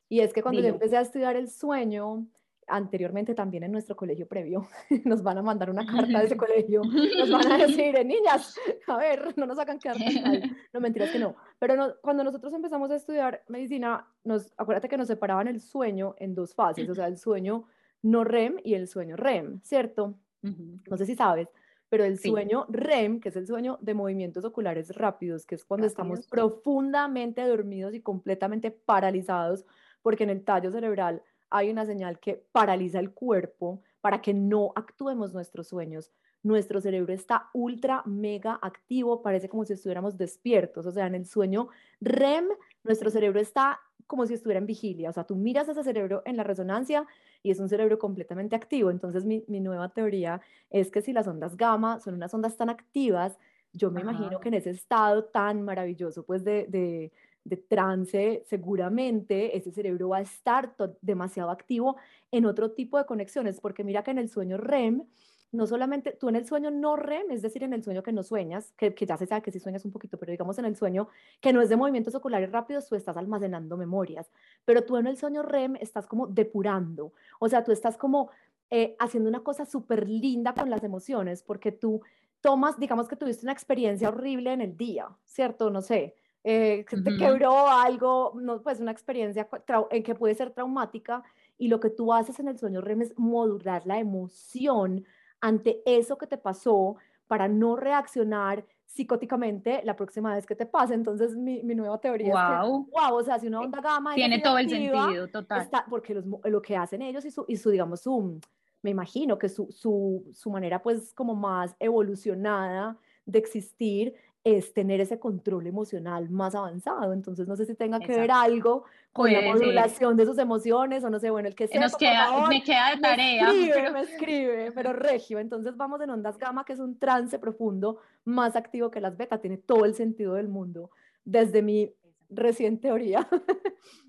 Y 0.08 0.20
es 0.20 0.32
que 0.32 0.42
cuando 0.42 0.60
yo 0.60 0.68
empecé 0.68 0.98
a 0.98 1.00
estudiar 1.00 1.34
el 1.34 1.48
sueño, 1.48 2.26
anteriormente 2.66 3.34
también 3.34 3.62
en 3.64 3.72
nuestro 3.72 3.96
colegio 3.96 4.26
previo, 4.26 4.68
nos 5.04 5.22
van 5.22 5.38
a 5.38 5.42
mandar 5.42 5.70
una 5.70 5.86
carta 5.86 6.18
de 6.18 6.26
ese 6.26 6.36
colegio, 6.36 6.82
nos 6.84 7.30
van 7.30 7.52
a 7.52 7.58
decir, 7.58 7.94
niñas, 8.04 8.58
a 8.86 8.96
ver, 8.96 9.36
no 9.36 9.46
nos 9.46 9.58
hagan 9.58 9.78
quedar 9.78 9.98
mal. 9.98 10.56
No, 10.72 10.80
mentiras 10.80 11.10
que 11.10 11.18
no. 11.18 11.36
Pero 11.58 11.74
no, 11.76 11.94
cuando 12.02 12.22
nosotros 12.22 12.52
empezamos 12.52 12.90
a 12.90 12.96
estudiar 12.96 13.42
medicina, 13.48 14.06
nos, 14.24 14.52
acuérdate 14.58 14.88
que 14.88 14.98
nos 14.98 15.08
separaban 15.08 15.48
el 15.48 15.60
sueño 15.60 16.14
en 16.18 16.34
dos 16.34 16.54
fases, 16.54 16.88
o 16.88 16.94
sea, 16.94 17.06
el 17.06 17.16
sueño 17.16 17.66
no 18.02 18.24
REM 18.24 18.58
y 18.62 18.74
el 18.74 18.88
sueño 18.88 19.16
REM, 19.16 19.60
¿cierto? 19.62 20.18
No 20.42 20.96
sé 20.96 21.06
si 21.06 21.16
sabes, 21.16 21.48
pero 21.88 22.04
el 22.04 22.18
sueño 22.18 22.66
REM, 22.68 23.20
que 23.20 23.30
es 23.30 23.36
el 23.36 23.46
sueño 23.46 23.78
de 23.80 23.94
movimientos 23.94 24.44
oculares 24.44 24.94
rápidos, 24.94 25.46
que 25.46 25.54
es 25.54 25.64
cuando 25.64 25.86
estamos 25.86 26.26
profundamente 26.26 27.42
dormidos 27.42 27.94
y 27.94 28.00
completamente 28.00 28.70
paralizados, 28.70 29.64
porque 30.02 30.24
en 30.24 30.30
el 30.30 30.44
tallo 30.44 30.70
cerebral 30.70 31.22
hay 31.50 31.70
una 31.70 31.86
señal 31.86 32.18
que 32.18 32.46
paraliza 32.52 32.98
el 32.98 33.12
cuerpo 33.12 33.82
para 34.00 34.20
que 34.20 34.34
no 34.34 34.72
actuemos 34.76 35.32
nuestros 35.32 35.68
sueños. 35.68 36.12
Nuestro 36.42 36.80
cerebro 36.80 37.12
está 37.12 37.50
ultra, 37.54 38.02
mega 38.06 38.58
activo, 38.62 39.22
parece 39.22 39.48
como 39.48 39.64
si 39.64 39.72
estuviéramos 39.72 40.16
despiertos. 40.16 40.86
O 40.86 40.92
sea, 40.92 41.06
en 41.06 41.16
el 41.16 41.26
sueño 41.26 41.68
REM, 42.00 42.46
nuestro 42.84 43.10
cerebro 43.10 43.40
está 43.40 43.80
como 44.06 44.26
si 44.26 44.34
estuviera 44.34 44.58
en 44.58 44.66
vigilia. 44.66 45.10
O 45.10 45.12
sea, 45.12 45.24
tú 45.24 45.34
miras 45.34 45.68
ese 45.68 45.82
cerebro 45.82 46.22
en 46.24 46.36
la 46.36 46.44
resonancia 46.44 47.06
y 47.42 47.50
es 47.50 47.58
un 47.58 47.68
cerebro 47.68 47.98
completamente 47.98 48.54
activo. 48.54 48.90
Entonces 48.90 49.24
mi, 49.24 49.42
nueva 49.48 49.88
teoría 49.88 50.40
es 50.70 50.90
que 50.90 51.02
si 51.02 51.12
las 51.12 51.26
ondas 51.26 51.56
gamma 51.56 52.00
son 52.00 52.14
unas 52.14 52.32
ondas 52.32 52.56
tan 52.56 52.70
activas, 52.70 53.38
yo 53.72 53.90
me 53.90 54.00
imagino 54.00 54.40
que 54.40 54.48
en 54.48 54.54
ese 54.54 54.70
estado 54.70 55.24
tan 55.24 55.62
maravilloso 55.62 56.24
pues 56.24 56.44
de, 56.44 56.66
de, 56.68 57.12
de 57.48 57.56
trance, 57.56 58.42
seguramente 58.46 59.56
ese 59.56 59.70
cerebro 59.70 60.10
va 60.10 60.18
a 60.18 60.22
estar 60.22 60.74
demasiado 61.00 61.50
activo 61.50 61.96
en 62.30 62.46
otro 62.46 62.72
tipo 62.72 62.98
de 62.98 63.06
conexiones, 63.06 63.60
porque 63.60 63.84
mira 63.84 64.02
que 64.02 64.10
en 64.10 64.18
el 64.18 64.28
sueño 64.28 64.56
REM, 64.56 65.04
no 65.52 65.66
solamente 65.66 66.12
tú 66.12 66.28
en 66.28 66.36
el 66.36 66.46
sueño 66.46 66.70
no 66.70 66.96
REM, 66.96 67.30
es 67.30 67.42
decir, 67.42 67.62
en 67.62 67.72
el 67.72 67.84
sueño 67.84 68.02
que 68.02 68.12
no 68.12 68.22
sueñas, 68.22 68.72
que, 68.76 68.94
que 68.94 69.06
ya 69.06 69.16
se 69.16 69.26
sabe 69.26 69.42
que 69.42 69.52
sí 69.52 69.60
sueñas 69.60 69.84
un 69.84 69.92
poquito, 69.92 70.18
pero 70.18 70.32
digamos 70.32 70.58
en 70.58 70.64
el 70.64 70.76
sueño 70.76 71.08
que 71.40 71.52
no 71.52 71.62
es 71.62 71.68
de 71.68 71.76
movimientos 71.76 72.14
oculares 72.14 72.50
rápidos, 72.50 72.88
tú 72.88 72.96
estás 72.96 73.16
almacenando 73.16 73.76
memorias, 73.76 74.30
pero 74.64 74.82
tú 74.84 74.96
en 74.96 75.06
el 75.06 75.16
sueño 75.16 75.42
REM 75.42 75.76
estás 75.76 76.06
como 76.06 76.26
depurando, 76.26 77.12
o 77.38 77.48
sea, 77.48 77.62
tú 77.62 77.72
estás 77.72 77.96
como 77.96 78.30
eh, 78.70 78.96
haciendo 78.98 79.28
una 79.28 79.44
cosa 79.44 79.64
súper 79.64 80.08
linda 80.08 80.52
con 80.52 80.68
las 80.68 80.82
emociones, 80.82 81.42
porque 81.42 81.70
tú 81.70 82.02
tomas, 82.40 82.78
digamos 82.78 83.08
que 83.08 83.16
tuviste 83.16 83.44
una 83.44 83.52
experiencia 83.52 84.08
horrible 84.08 84.52
en 84.52 84.60
el 84.60 84.76
día, 84.76 85.08
¿cierto? 85.24 85.70
No 85.70 85.82
sé, 85.82 86.14
eh, 86.48 86.84
que 86.88 86.96
te 86.98 87.16
quebró 87.16 87.66
algo, 87.66 88.32
no, 88.36 88.62
pues 88.62 88.78
una 88.78 88.92
experiencia 88.92 89.48
en 89.90 90.02
que 90.04 90.14
puede 90.14 90.32
ser 90.36 90.52
traumática, 90.52 91.24
y 91.58 91.66
lo 91.66 91.80
que 91.80 91.90
tú 91.90 92.12
haces 92.12 92.38
en 92.38 92.46
el 92.46 92.56
sueño 92.56 92.80
REM 92.80 93.02
es 93.02 93.18
modular 93.18 93.84
la 93.84 93.98
emoción 93.98 95.04
ante 95.40 95.82
eso 95.84 96.16
que 96.16 96.28
te 96.28 96.38
pasó 96.38 96.98
para 97.26 97.48
no 97.48 97.74
reaccionar 97.74 98.64
psicóticamente 98.84 99.82
la 99.82 99.96
próxima 99.96 100.36
vez 100.36 100.46
que 100.46 100.54
te 100.54 100.66
pase. 100.66 100.94
Entonces, 100.94 101.34
mi, 101.34 101.64
mi 101.64 101.74
nueva 101.74 101.98
teoría 101.98 102.32
wow. 102.32 102.78
es 102.78 102.86
que, 102.86 102.92
wow, 102.92 103.18
o 103.18 103.24
sea, 103.24 103.40
si 103.40 103.48
una 103.48 103.62
onda 103.62 103.80
gamma... 103.80 104.14
Tiene 104.14 104.38
todo 104.38 104.58
el 104.58 104.70
sentido, 104.70 105.26
total. 105.26 105.62
Está, 105.62 105.84
porque 105.90 106.14
los, 106.14 106.24
lo 106.44 106.62
que 106.62 106.76
hacen 106.76 107.02
ellos 107.02 107.24
y 107.24 107.32
su, 107.32 107.44
y 107.48 107.56
su 107.56 107.70
digamos, 107.70 108.02
su, 108.02 108.38
me 108.82 108.90
imagino 108.90 109.36
que 109.36 109.48
su, 109.48 109.66
su, 109.72 110.30
su, 110.32 110.48
manera, 110.48 110.80
pues, 110.80 111.12
como 111.12 111.34
más 111.34 111.74
evolucionada 111.80 112.96
de 113.24 113.40
existir 113.40 114.14
es 114.46 114.72
tener 114.72 115.00
ese 115.00 115.18
control 115.18 115.66
emocional 115.66 116.30
más 116.30 116.54
avanzado. 116.54 117.12
Entonces, 117.12 117.48
no 117.48 117.56
sé 117.56 117.66
si 117.66 117.74
tenga 117.74 117.98
que 117.98 118.16
ver 118.16 118.30
algo 118.30 118.84
con 119.12 119.32
la 119.32 119.40
modulación 119.40 120.16
de 120.16 120.24
sus 120.24 120.38
emociones 120.38 121.02
o 121.02 121.10
no 121.10 121.18
sé, 121.18 121.30
bueno, 121.30 121.48
el 121.48 121.56
que 121.56 121.66
sea. 121.66 121.80
Nos 121.80 121.96
queda, 121.96 122.46
me 122.46 122.62
queda 122.62 122.94
de 122.94 123.00
tarea. 123.00 123.42
Me 123.42 123.50
escribe, 123.50 123.74
pero... 123.74 123.92
me 123.92 124.00
escribe, 124.02 124.72
pero 124.72 124.92
regio. 124.92 125.40
Entonces, 125.40 125.76
vamos 125.76 126.00
en 126.00 126.10
ondas 126.10 126.38
gamma, 126.38 126.64
que 126.64 126.74
es 126.74 126.78
un 126.78 126.96
trance 126.96 127.40
profundo 127.40 127.98
más 128.24 128.54
activo 128.54 128.88
que 128.88 129.00
las 129.00 129.16
beta. 129.16 129.40
Tiene 129.40 129.56
todo 129.56 129.84
el 129.84 129.96
sentido 129.96 130.34
del 130.34 130.46
mundo, 130.46 130.92
desde 131.24 131.60
mi 131.60 131.92
recién 132.30 132.80
teoría. 132.80 133.28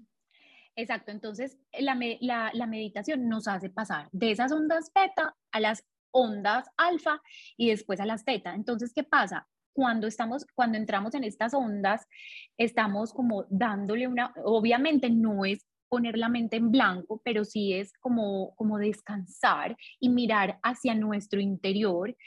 Exacto, 0.75 1.09
entonces 1.09 1.57
la, 1.79 1.97
la, 2.19 2.51
la 2.53 2.67
meditación 2.67 3.27
nos 3.27 3.47
hace 3.47 3.71
pasar 3.71 4.07
de 4.11 4.29
esas 4.29 4.51
ondas 4.51 4.91
beta 4.93 5.35
a 5.51 5.59
las 5.59 5.83
ondas 6.11 6.69
alfa 6.77 7.23
y 7.57 7.69
después 7.71 7.99
a 7.99 8.05
las 8.05 8.23
teta. 8.23 8.53
Entonces, 8.53 8.93
¿qué 8.93 9.03
pasa? 9.03 9.47
Cuando 9.77 10.07
estamos, 10.07 10.43
cuando 10.55 10.75
entramos 10.75 11.13
en 11.13 11.23
estas 11.23 11.53
ondas, 11.53 12.07
estamos 12.57 13.13
como 13.13 13.45
dándole 13.47 14.07
una, 14.07 14.33
obviamente 14.43 15.11
no 15.11 15.45
es 15.45 15.67
poner 15.87 16.17
la 16.17 16.29
mente 16.29 16.55
en 16.55 16.71
blanco, 16.71 17.21
pero 17.23 17.45
sí 17.45 17.73
es 17.73 17.93
como, 17.99 18.55
como 18.55 18.79
descansar 18.79 19.77
y 19.99 20.09
mirar 20.09 20.57
hacia 20.63 20.95
nuestro 20.95 21.39
interior 21.39 22.17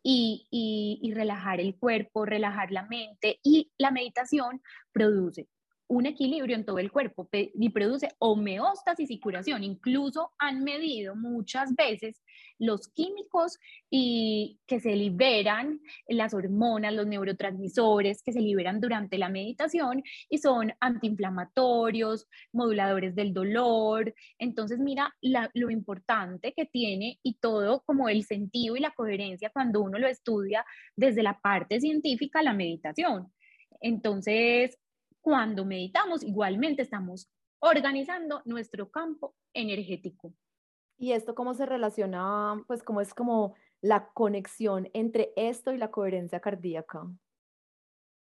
y, 0.00 0.46
y, 0.48 1.00
y 1.02 1.12
relajar 1.12 1.58
el 1.58 1.74
cuerpo, 1.74 2.24
relajar 2.24 2.70
la 2.70 2.86
mente. 2.86 3.40
Y 3.42 3.72
la 3.78 3.90
meditación 3.90 4.62
produce 4.92 5.48
un 5.92 6.06
equilibrio 6.06 6.56
en 6.56 6.64
todo 6.64 6.78
el 6.78 6.90
cuerpo 6.90 7.28
y 7.32 7.68
produce 7.68 8.08
homeostasis 8.18 9.10
y 9.10 9.20
curación. 9.20 9.62
Incluso 9.62 10.32
han 10.38 10.64
medido 10.64 11.14
muchas 11.14 11.74
veces 11.74 12.22
los 12.58 12.88
químicos 12.88 13.58
y 13.90 14.58
que 14.66 14.80
se 14.80 14.96
liberan, 14.96 15.80
las 16.08 16.32
hormonas, 16.32 16.94
los 16.94 17.06
neurotransmisores 17.06 18.22
que 18.22 18.32
se 18.32 18.40
liberan 18.40 18.80
durante 18.80 19.18
la 19.18 19.28
meditación 19.28 20.02
y 20.30 20.38
son 20.38 20.72
antiinflamatorios, 20.80 22.26
moduladores 22.52 23.14
del 23.14 23.34
dolor. 23.34 24.14
Entonces, 24.38 24.78
mira 24.78 25.14
lo 25.20 25.70
importante 25.70 26.54
que 26.54 26.64
tiene 26.64 27.18
y 27.22 27.34
todo 27.34 27.82
como 27.84 28.08
el 28.08 28.24
sentido 28.24 28.76
y 28.76 28.80
la 28.80 28.92
coherencia 28.92 29.50
cuando 29.50 29.82
uno 29.82 29.98
lo 29.98 30.08
estudia 30.08 30.64
desde 30.96 31.22
la 31.22 31.38
parte 31.38 31.80
científica, 31.80 32.42
la 32.42 32.54
meditación. 32.54 33.30
Entonces, 33.80 34.78
cuando 35.22 35.64
meditamos, 35.64 36.22
igualmente 36.22 36.82
estamos 36.82 37.30
organizando 37.60 38.42
nuestro 38.44 38.90
campo 38.90 39.34
energético. 39.54 40.34
¿Y 40.98 41.12
esto 41.12 41.34
cómo 41.34 41.54
se 41.54 41.64
relaciona, 41.64 42.62
pues 42.66 42.82
cómo 42.82 43.00
es 43.00 43.14
como 43.14 43.54
la 43.80 44.08
conexión 44.12 44.88
entre 44.92 45.32
esto 45.36 45.72
y 45.72 45.78
la 45.78 45.90
coherencia 45.90 46.40
cardíaca 46.40 47.06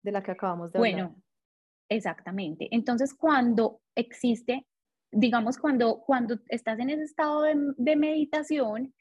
de 0.03 0.11
la 0.11 0.23
que 0.23 0.31
acabamos 0.31 0.71
de 0.71 0.79
hablar? 0.79 0.93
Bueno, 0.93 1.23
exactamente. 1.89 2.67
Entonces, 2.71 3.13
cuando 3.13 3.81
existe, 3.95 4.65
digamos, 5.11 5.57
cuando, 5.57 6.01
cuando 6.01 6.39
estás 6.47 6.79
en 6.79 6.91
ese 6.91 7.03
estado 7.03 7.41
de, 7.41 7.95
meditación 7.95 8.93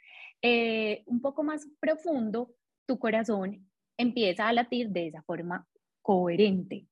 eh, 0.42 1.02
un 1.06 1.20
poco 1.20 1.42
más 1.42 1.66
profundo, 1.80 2.54
tu 2.86 2.98
corazón 2.98 3.70
empieza 3.98 4.48
a 4.48 4.52
latir 4.52 4.88
de 4.90 5.08
esa 5.08 5.22
forma 5.22 5.66
coherente. 6.02 6.86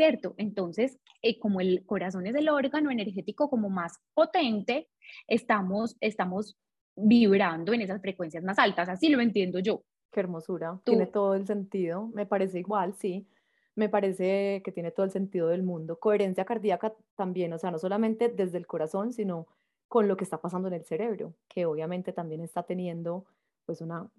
¿Cierto? 0.00 0.32
Entonces, 0.38 0.98
eh, 1.20 1.38
como 1.38 1.60
el 1.60 1.84
corazón 1.84 2.26
es 2.26 2.34
el 2.34 2.48
órgano 2.48 2.90
energético 2.90 3.50
como 3.50 3.68
más 3.68 4.00
potente, 4.14 4.88
estamos, 5.28 5.94
estamos 6.00 6.56
vibrando 6.96 7.74
en 7.74 7.82
esas 7.82 8.00
frecuencias 8.00 8.42
más 8.42 8.58
altas, 8.58 8.88
así 8.88 9.10
lo 9.10 9.20
entiendo 9.20 9.58
yo. 9.58 9.82
Qué 10.10 10.20
hermosura, 10.20 10.80
tiene 10.84 11.04
todo 11.04 11.34
el 11.34 11.46
sentido, 11.46 12.06
me 12.14 12.24
parece 12.24 12.60
igual, 12.60 12.94
sí, 12.94 13.28
me 13.74 13.90
parece 13.90 14.62
que 14.64 14.72
tiene 14.72 14.90
todo 14.90 15.04
el 15.04 15.12
sentido 15.12 15.48
del 15.48 15.64
mundo. 15.64 15.98
Coherencia 15.98 16.46
cardíaca 16.46 16.94
también, 17.14 17.52
o 17.52 17.58
sea, 17.58 17.70
no 17.70 17.78
solamente 17.78 18.30
desde 18.30 18.56
el 18.56 18.66
corazón, 18.66 19.12
sino 19.12 19.48
con 19.86 20.08
lo 20.08 20.16
que 20.16 20.24
está 20.24 20.40
pasando 20.40 20.68
en 20.68 20.74
el 20.74 20.86
cerebro, 20.86 21.34
que 21.46 21.66
obviamente 21.66 22.14
también 22.14 22.40
está 22.40 22.62
teniendo, 22.62 23.26
pues 23.66 23.82
una, 23.82 24.10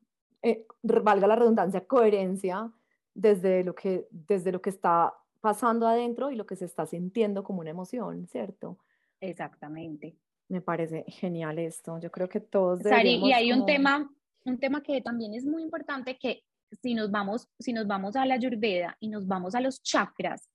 eh, 0.43 0.63
valga 0.83 1.25
la 1.25 1.37
redundancia, 1.37 1.87
coherencia 1.87 2.71
desde 3.15 3.63
lo 3.63 3.73
que, 3.73 4.07
desde 4.11 4.51
lo 4.51 4.61
que 4.61 4.69
está 4.69 5.15
pasando 5.41 5.87
adentro 5.87 6.31
y 6.31 6.35
lo 6.35 6.45
que 6.45 6.55
se 6.55 6.65
está 6.65 6.85
sintiendo 6.85 7.43
como 7.43 7.61
una 7.61 7.71
emoción, 7.71 8.27
¿cierto? 8.27 8.77
Exactamente. 9.19 10.15
Me 10.47 10.61
parece 10.61 11.03
genial 11.07 11.59
esto. 11.59 11.99
Yo 11.99 12.11
creo 12.11 12.29
que 12.29 12.39
todos 12.39 12.81
Sari, 12.81 13.15
y 13.15 13.33
hay 13.33 13.51
un 13.51 13.65
tema, 13.65 14.09
un 14.45 14.59
tema 14.59 14.81
que 14.81 15.01
también 15.01 15.33
es 15.33 15.45
muy 15.45 15.63
importante 15.63 16.17
que 16.17 16.43
si 16.81 16.93
nos 16.93 17.11
vamos, 17.11 17.47
si 17.59 17.73
nos 17.73 17.87
vamos 17.87 18.15
a 18.15 18.25
la 18.25 18.35
Ayurveda 18.35 18.95
y 18.99 19.09
nos 19.09 19.27
vamos 19.27 19.55
a 19.55 19.61
los 19.61 19.81
chakras, 19.81 20.49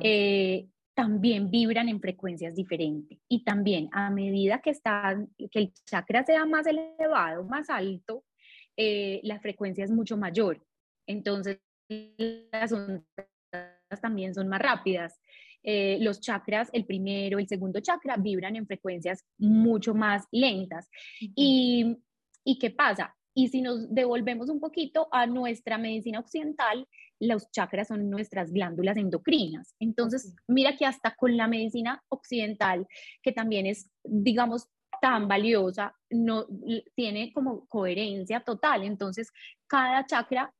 eh, 0.00 0.68
también 0.94 1.50
vibran 1.50 1.88
en 1.88 2.00
frecuencias 2.00 2.54
diferentes. 2.54 3.18
Y 3.28 3.44
también 3.44 3.88
a 3.92 4.10
medida 4.10 4.60
que, 4.60 4.70
está, 4.70 5.16
que 5.50 5.58
el 5.58 5.72
chakra 5.86 6.24
sea 6.24 6.44
más 6.46 6.66
elevado, 6.66 7.44
más 7.44 7.70
alto, 7.70 8.24
eh, 8.76 9.20
la 9.24 9.40
frecuencia 9.40 9.84
es 9.84 9.90
mucho 9.90 10.16
mayor. 10.16 10.64
Entonces, 11.06 11.60
las 11.88 12.72
ondas 12.72 13.02
también 14.00 14.34
son 14.34 14.48
más 14.48 14.60
rápidas. 14.60 15.20
Eh, 15.62 15.98
los 16.00 16.20
chakras, 16.20 16.68
el 16.72 16.84
primero, 16.84 17.38
el 17.38 17.46
segundo 17.46 17.80
chakra, 17.80 18.16
vibran 18.16 18.56
en 18.56 18.66
frecuencias 18.66 19.24
mucho 19.38 19.94
más 19.94 20.26
lentas. 20.32 20.88
y, 21.20 21.96
¿Y 22.44 22.58
qué 22.58 22.70
pasa? 22.70 23.14
Y 23.34 23.48
si 23.48 23.62
nos 23.62 23.92
devolvemos 23.94 24.50
un 24.50 24.60
poquito 24.60 25.08
a 25.10 25.26
nuestra 25.26 25.78
medicina 25.78 26.18
occidental, 26.18 26.86
los 27.18 27.50
chakras 27.50 27.88
son 27.88 28.10
nuestras 28.10 28.52
glándulas 28.52 28.96
endocrinas. 28.96 29.74
Entonces, 29.78 30.34
mira 30.48 30.76
que 30.76 30.84
hasta 30.84 31.14
con 31.14 31.36
la 31.36 31.46
medicina 31.46 32.02
occidental, 32.08 32.86
que 33.22 33.32
también 33.32 33.66
es, 33.66 33.90
digamos, 34.02 34.68
tan 35.00 35.28
valiosa, 35.28 35.94
no 36.10 36.46
tiene 36.94 37.32
como 37.32 37.66
coherencia 37.68 38.40
total. 38.40 38.82
Entonces, 38.82 39.30
cada 39.66 40.04
chakra 40.04 40.52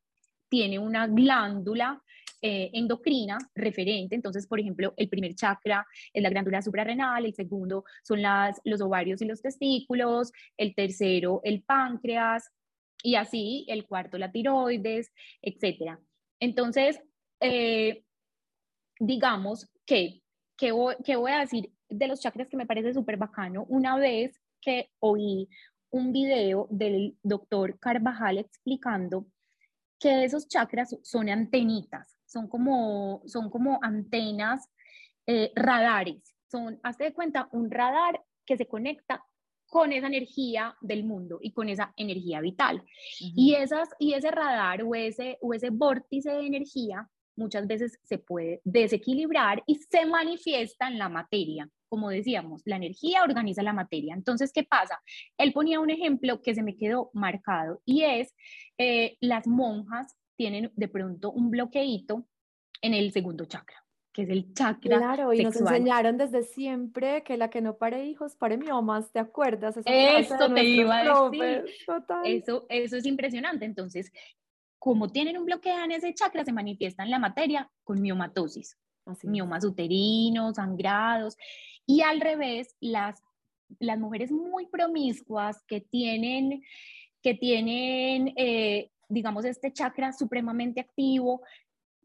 tiene 0.48 0.78
una 0.78 1.06
glándula 1.06 2.02
eh, 2.42 2.70
endocrina 2.72 3.38
referente. 3.54 4.16
Entonces, 4.16 4.46
por 4.46 4.58
ejemplo, 4.58 4.92
el 4.96 5.08
primer 5.08 5.34
chakra 5.34 5.86
es 6.12 6.22
la 6.22 6.30
glándula 6.30 6.60
suprarrenal, 6.60 7.24
el 7.24 7.34
segundo 7.34 7.84
son 8.02 8.20
las, 8.20 8.60
los 8.64 8.80
ovarios 8.80 9.22
y 9.22 9.26
los 9.26 9.40
testículos, 9.40 10.32
el 10.56 10.74
tercero 10.74 11.40
el 11.44 11.62
páncreas 11.62 12.50
y 13.02 13.14
así 13.14 13.64
el 13.68 13.86
cuarto 13.86 14.18
la 14.18 14.32
tiroides, 14.32 15.12
etc. 15.40 15.98
Entonces, 16.40 17.00
eh, 17.40 18.04
digamos 18.98 19.70
que, 19.86 20.22
que 20.56 20.72
voy, 20.72 20.96
voy 21.06 21.32
a 21.32 21.40
decir 21.40 21.72
de 21.88 22.08
los 22.08 22.20
chakras 22.20 22.48
que 22.48 22.56
me 22.56 22.66
parece 22.66 22.94
súper 22.94 23.16
bacano, 23.16 23.64
una 23.68 23.96
vez 23.96 24.40
que 24.60 24.90
oí 25.00 25.48
un 25.90 26.12
video 26.12 26.66
del 26.70 27.16
doctor 27.22 27.78
Carvajal 27.78 28.38
explicando 28.38 29.26
que 29.98 30.24
esos 30.24 30.48
chakras 30.48 30.96
son 31.02 31.28
antenitas, 31.28 32.16
son 32.32 32.48
como, 32.48 33.22
son 33.26 33.50
como 33.50 33.78
antenas, 33.82 34.68
eh, 35.26 35.52
radares. 35.54 36.34
Son, 36.50 36.80
hazte 36.82 37.04
de 37.04 37.12
cuenta, 37.12 37.48
un 37.52 37.70
radar 37.70 38.20
que 38.44 38.56
se 38.56 38.66
conecta 38.66 39.24
con 39.66 39.92
esa 39.92 40.06
energía 40.06 40.76
del 40.80 41.04
mundo 41.04 41.38
y 41.40 41.52
con 41.52 41.68
esa 41.68 41.94
energía 41.96 42.40
vital. 42.40 42.82
y, 43.20 43.54
esas, 43.54 43.88
y 43.98 44.14
ese 44.14 44.30
radar 44.30 44.82
o 44.82 44.94
ese, 44.94 45.38
o 45.40 45.54
ese 45.54 45.70
vórtice 45.70 46.30
de 46.30 46.46
energía 46.46 47.08
muchas 47.36 47.66
veces 47.66 47.98
se 48.02 48.18
puede 48.18 48.60
desequilibrar 48.64 49.62
y 49.66 49.76
se 49.76 50.04
manifiesta 50.06 50.88
en 50.88 50.98
la 50.98 51.08
materia. 51.08 51.68
Como 51.88 52.10
decíamos, 52.10 52.62
la 52.64 52.76
energía 52.76 53.22
organiza 53.22 53.62
la 53.62 53.72
materia. 53.72 54.14
Entonces, 54.14 54.52
¿qué 54.52 54.64
pasa? 54.64 55.00
Él 55.38 55.52
ponía 55.52 55.80
un 55.80 55.90
ejemplo 55.90 56.40
que 56.42 56.54
se 56.54 56.62
me 56.62 56.76
quedó 56.76 57.10
marcado 57.12 57.80
y 57.84 58.02
es 58.02 58.34
eh, 58.78 59.16
las 59.20 59.46
monjas 59.46 60.14
tienen 60.36 60.72
de 60.76 60.88
pronto 60.88 61.30
un 61.30 61.50
bloqueito 61.50 62.26
en 62.80 62.94
el 62.94 63.12
segundo 63.12 63.44
chakra, 63.44 63.84
que 64.12 64.22
es 64.22 64.28
el 64.28 64.52
chakra 64.54 64.98
Claro, 64.98 65.32
y 65.32 65.42
nos 65.42 65.56
enseñaron 65.56 66.18
desde 66.18 66.42
siempre 66.42 67.22
que 67.22 67.36
la 67.36 67.48
que 67.48 67.60
no 67.60 67.76
pare 67.76 68.06
hijos, 68.06 68.36
pare 68.36 68.56
miomas, 68.56 69.10
¿te 69.12 69.20
acuerdas? 69.20 69.76
Eso 69.76 69.84
te 70.52 70.64
iba 70.64 70.98
a 70.98 71.30
decir. 71.30 71.64
Eso, 72.24 72.66
eso 72.68 72.96
es 72.96 73.06
impresionante. 73.06 73.64
Entonces, 73.64 74.12
como 74.78 75.08
tienen 75.08 75.38
un 75.38 75.44
bloqueo 75.44 75.84
en 75.84 75.92
ese 75.92 76.12
chakra, 76.12 76.44
se 76.44 76.52
manifiesta 76.52 77.04
en 77.04 77.10
la 77.10 77.20
materia 77.20 77.70
con 77.84 78.02
miomatosis, 78.02 78.76
miomas 79.22 79.64
uterinos, 79.64 80.56
sangrados, 80.56 81.36
y 81.86 82.02
al 82.02 82.20
revés, 82.20 82.74
las, 82.80 83.22
las 83.78 83.98
mujeres 83.98 84.32
muy 84.32 84.66
promiscuas 84.66 85.62
que 85.68 85.80
tienen, 85.80 86.62
que 87.22 87.34
tienen 87.34 88.32
eh, 88.36 88.90
digamos, 89.12 89.44
este 89.44 89.72
chakra 89.72 90.12
supremamente 90.12 90.80
activo 90.80 91.42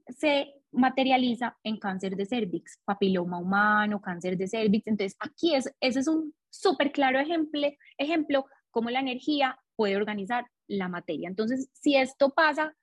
se 0.08 0.53
materializa 0.72 1.58
en 1.64 1.78
cáncer 1.78 2.16
de 2.16 2.26
cervix, 2.26 2.80
papiloma 2.86 3.39
humano, 3.39 4.01
cáncer 4.01 4.38
de 4.38 4.47
cervix. 4.47 4.88
Entonces, 4.88 5.18
aquí 5.20 5.55
es, 5.55 5.74
ese 5.80 5.99
es 5.99 6.08
un 6.08 6.34
súper 6.49 6.91
claro 6.91 7.20
ejemplo, 7.20 7.68
ejemplo 7.97 8.45
cómo 8.72 8.89
la 8.89 8.99
energía 8.99 9.60
puede 9.76 9.95
organizar 9.95 10.45
la 10.68 10.88
materia. 10.88 11.28
Entonces, 11.28 11.70
si 11.74 11.95
esto 11.95 12.30
pasa 12.30 12.76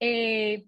eh, 0.00 0.66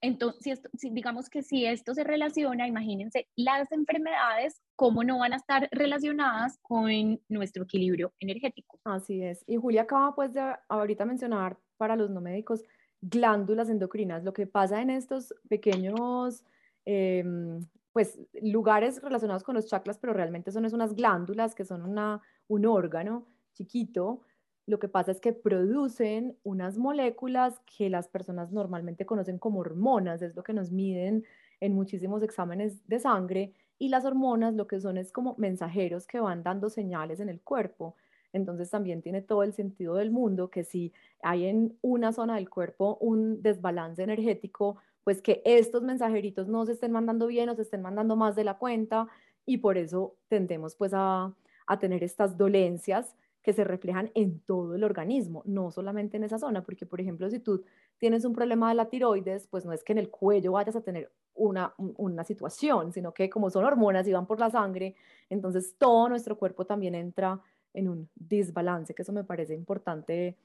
entonces, 0.00 0.60
digamos 0.74 1.28
que 1.28 1.42
si 1.42 1.66
esto 1.66 1.92
se 1.94 2.04
relaciona, 2.04 2.68
imagínense 2.68 3.28
las 3.34 3.70
enfermedades, 3.72 4.60
cómo 4.76 5.02
no 5.02 5.18
van 5.18 5.32
a 5.32 5.36
estar 5.36 5.68
relacionadas 5.72 6.58
con 6.62 7.20
nuestro 7.28 7.64
equilibrio 7.64 8.12
energético. 8.20 8.78
Así 8.84 9.22
es. 9.22 9.42
Y 9.46 9.56
Julia 9.56 9.82
acaba 9.82 10.14
pues 10.14 10.32
de 10.32 10.54
ahorita 10.68 11.04
mencionar 11.04 11.58
para 11.78 11.96
los 11.96 12.10
no 12.10 12.20
médicos 12.20 12.64
glándulas 13.00 13.70
endocrinas. 13.70 14.24
Lo 14.24 14.34
que 14.34 14.46
pasa 14.46 14.82
en 14.82 14.90
estos 14.90 15.34
pequeños 15.48 16.44
em, 16.84 17.66
pues 17.92 18.18
lugares 18.42 19.00
relacionados 19.02 19.42
con 19.42 19.54
los 19.54 19.66
chakras, 19.66 19.98
pero 19.98 20.12
realmente 20.12 20.52
son 20.52 20.66
unas 20.66 20.94
glándulas 20.94 21.54
que 21.54 21.64
son 21.64 21.82
una, 21.82 22.20
un 22.48 22.66
órgano 22.66 23.26
chiquito 23.54 24.22
lo 24.68 24.78
que 24.78 24.88
pasa 24.88 25.12
es 25.12 25.20
que 25.20 25.32
producen 25.32 26.36
unas 26.44 26.76
moléculas 26.76 27.58
que 27.60 27.88
las 27.88 28.06
personas 28.06 28.52
normalmente 28.52 29.06
conocen 29.06 29.38
como 29.38 29.60
hormonas, 29.60 30.20
es 30.20 30.36
lo 30.36 30.42
que 30.42 30.52
nos 30.52 30.70
miden 30.70 31.24
en 31.60 31.72
muchísimos 31.72 32.22
exámenes 32.22 32.86
de 32.86 33.00
sangre, 33.00 33.54
y 33.78 33.88
las 33.88 34.04
hormonas 34.04 34.52
lo 34.54 34.66
que 34.66 34.78
son 34.78 34.98
es 34.98 35.10
como 35.10 35.34
mensajeros 35.38 36.06
que 36.06 36.20
van 36.20 36.42
dando 36.42 36.68
señales 36.68 37.18
en 37.20 37.30
el 37.30 37.40
cuerpo. 37.40 37.96
Entonces 38.32 38.70
también 38.70 39.02
tiene 39.02 39.22
todo 39.22 39.42
el 39.42 39.52
sentido 39.52 39.94
del 39.94 40.10
mundo 40.10 40.50
que 40.50 40.64
si 40.64 40.92
hay 41.22 41.46
en 41.46 41.78
una 41.82 42.12
zona 42.12 42.36
del 42.36 42.50
cuerpo 42.50 42.98
un 43.00 43.42
desbalance 43.42 44.02
energético, 44.02 44.76
pues 45.04 45.22
que 45.22 45.42
estos 45.44 45.82
mensajeritos 45.82 46.48
no 46.48 46.66
se 46.66 46.72
estén 46.72 46.92
mandando 46.92 47.26
bien 47.26 47.48
o 47.48 47.54
se 47.54 47.62
estén 47.62 47.82
mandando 47.82 48.16
más 48.16 48.36
de 48.36 48.44
la 48.44 48.58
cuenta 48.58 49.08
y 49.46 49.58
por 49.58 49.78
eso 49.78 50.16
tendemos 50.28 50.76
pues 50.76 50.92
a, 50.94 51.34
a 51.66 51.78
tener 51.78 52.04
estas 52.04 52.36
dolencias 52.36 53.16
que 53.42 53.52
se 53.54 53.64
reflejan 53.64 54.10
en 54.14 54.40
todo 54.40 54.74
el 54.74 54.84
organismo, 54.84 55.42
no 55.46 55.70
solamente 55.70 56.18
en 56.18 56.24
esa 56.24 56.38
zona, 56.38 56.62
porque 56.62 56.84
por 56.84 57.00
ejemplo, 57.00 57.30
si 57.30 57.38
tú 57.38 57.64
tienes 57.96 58.26
un 58.26 58.34
problema 58.34 58.68
de 58.68 58.74
la 58.74 58.90
tiroides, 58.90 59.46
pues 59.46 59.64
no 59.64 59.72
es 59.72 59.82
que 59.84 59.92
en 59.92 59.98
el 59.98 60.10
cuello 60.10 60.52
vayas 60.52 60.76
a 60.76 60.82
tener 60.82 61.10
una, 61.34 61.72
una 61.78 62.24
situación, 62.24 62.92
sino 62.92 63.14
que 63.14 63.30
como 63.30 63.48
son 63.48 63.64
hormonas 63.64 64.06
y 64.06 64.12
van 64.12 64.26
por 64.26 64.38
la 64.40 64.50
sangre, 64.50 64.96
entonces 65.30 65.76
todo 65.78 66.08
nuestro 66.08 66.36
cuerpo 66.36 66.66
también 66.66 66.94
entra 66.94 67.40
en 67.74 67.88
un 67.88 68.10
desbalance, 68.14 68.94
que 68.94 69.02
eso 69.02 69.12
me 69.12 69.24
parece 69.24 69.54
importante, 69.54 70.36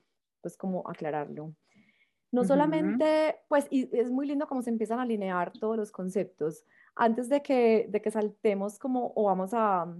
pues 0.42 0.58
como 0.58 0.88
aclararlo. 0.88 1.54
No 2.32 2.44
solamente, 2.44 3.36
pues, 3.48 3.68
y 3.70 3.90
es 3.96 4.10
muy 4.10 4.26
lindo 4.26 4.48
cómo 4.48 4.64
se 4.64 4.72
empiezan 4.72 4.98
a 5.00 5.04
alinear 5.04 5.52
todos 5.52 5.78
los 5.78 5.92
conceptos. 5.92 6.66
Antes 6.96 7.30
de 7.30 7.44
que, 7.44 7.86
de 7.90 8.02
que 8.02 8.10
saltemos 8.10 8.80
como, 8.80 9.14
o 9.16 9.26
vamos 9.26 9.52
a, 9.54 9.94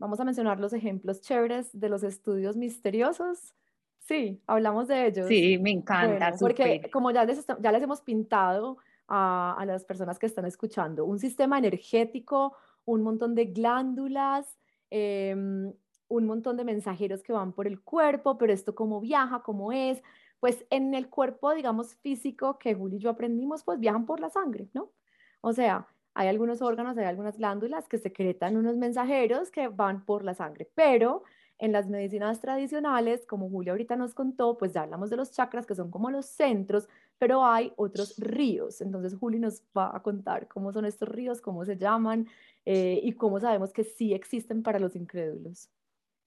Vamos 0.00 0.18
a 0.18 0.24
mencionar 0.24 0.58
los 0.58 0.72
ejemplos 0.72 1.20
chéveres 1.20 1.78
de 1.78 1.90
los 1.90 2.02
estudios 2.02 2.56
misteriosos. 2.56 3.54
Sí, 3.98 4.42
hablamos 4.46 4.88
de 4.88 5.06
ellos. 5.06 5.28
Sí, 5.28 5.58
me 5.58 5.72
encanta. 5.72 6.32
porque 6.40 6.88
como 6.90 7.10
ya 7.10 7.26
les, 7.26 7.46
ya 7.60 7.70
les 7.70 7.82
hemos 7.82 8.00
pintado 8.00 8.78
a, 9.06 9.54
a, 9.58 9.66
las 9.66 9.84
personas 9.84 10.18
que 10.18 10.24
están 10.24 10.46
escuchando, 10.46 11.04
un 11.04 11.18
sistema 11.18 11.58
energético, 11.58 12.56
un 12.86 13.02
montón 13.02 13.34
de 13.34 13.44
glándulas, 13.44 14.58
em, 14.88 15.70
un 16.10 16.26
montón 16.26 16.56
de 16.56 16.64
mensajeros 16.64 17.22
que 17.22 17.32
van 17.32 17.52
por 17.52 17.66
el 17.66 17.80
cuerpo, 17.80 18.36
pero 18.36 18.52
esto 18.52 18.74
cómo 18.74 19.00
viaja, 19.00 19.42
cómo 19.42 19.72
es, 19.72 20.02
pues 20.40 20.66
en 20.70 20.94
el 20.94 21.08
cuerpo, 21.08 21.54
digamos, 21.54 21.94
físico 21.94 22.58
que 22.58 22.74
Julio 22.74 22.98
y 22.98 23.00
yo 23.00 23.10
aprendimos, 23.10 23.64
pues 23.64 23.78
viajan 23.80 24.06
por 24.06 24.20
la 24.20 24.28
sangre, 24.30 24.68
¿no? 24.74 24.92
O 25.40 25.52
sea, 25.52 25.88
hay 26.14 26.28
algunos 26.28 26.62
órganos, 26.62 26.98
hay 26.98 27.04
algunas 27.06 27.38
glándulas 27.38 27.88
que 27.88 27.98
secretan 27.98 28.56
unos 28.56 28.76
mensajeros 28.76 29.50
que 29.50 29.68
van 29.68 30.04
por 30.04 30.24
la 30.24 30.34
sangre, 30.34 30.68
pero 30.74 31.22
en 31.58 31.72
las 31.72 31.88
medicinas 31.88 32.40
tradicionales, 32.40 33.26
como 33.26 33.48
Julia 33.48 33.72
ahorita 33.72 33.94
nos 33.94 34.14
contó, 34.14 34.56
pues 34.58 34.72
ya 34.72 34.82
hablamos 34.82 35.10
de 35.10 35.16
los 35.16 35.30
chakras 35.30 35.66
que 35.66 35.74
son 35.74 35.90
como 35.90 36.10
los 36.10 36.26
centros, 36.26 36.88
pero 37.18 37.44
hay 37.44 37.72
otros 37.76 38.16
ríos. 38.18 38.80
Entonces 38.80 39.14
Juli 39.14 39.38
nos 39.38 39.62
va 39.76 39.94
a 39.94 40.02
contar 40.02 40.48
cómo 40.48 40.72
son 40.72 40.86
estos 40.86 41.08
ríos, 41.08 41.40
cómo 41.40 41.64
se 41.66 41.76
llaman 41.76 42.26
eh, 42.64 43.00
y 43.02 43.12
cómo 43.12 43.38
sabemos 43.40 43.72
que 43.72 43.84
sí 43.84 44.14
existen 44.14 44.62
para 44.62 44.78
los 44.78 44.96
incrédulos. 44.96 45.70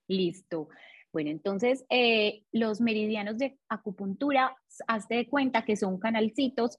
Listo. 0.08 0.70
Bueno, 1.14 1.30
entonces 1.30 1.86
eh, 1.89 2.43
los 2.51 2.82
meridianos 2.82 3.38
de 3.38 3.58
acupuntura, 3.70 4.56
hazte 4.88 5.16
de 5.16 5.28
cuenta 5.28 5.64
que 5.64 5.76
son 5.76 5.99
canalcitos 5.99 6.78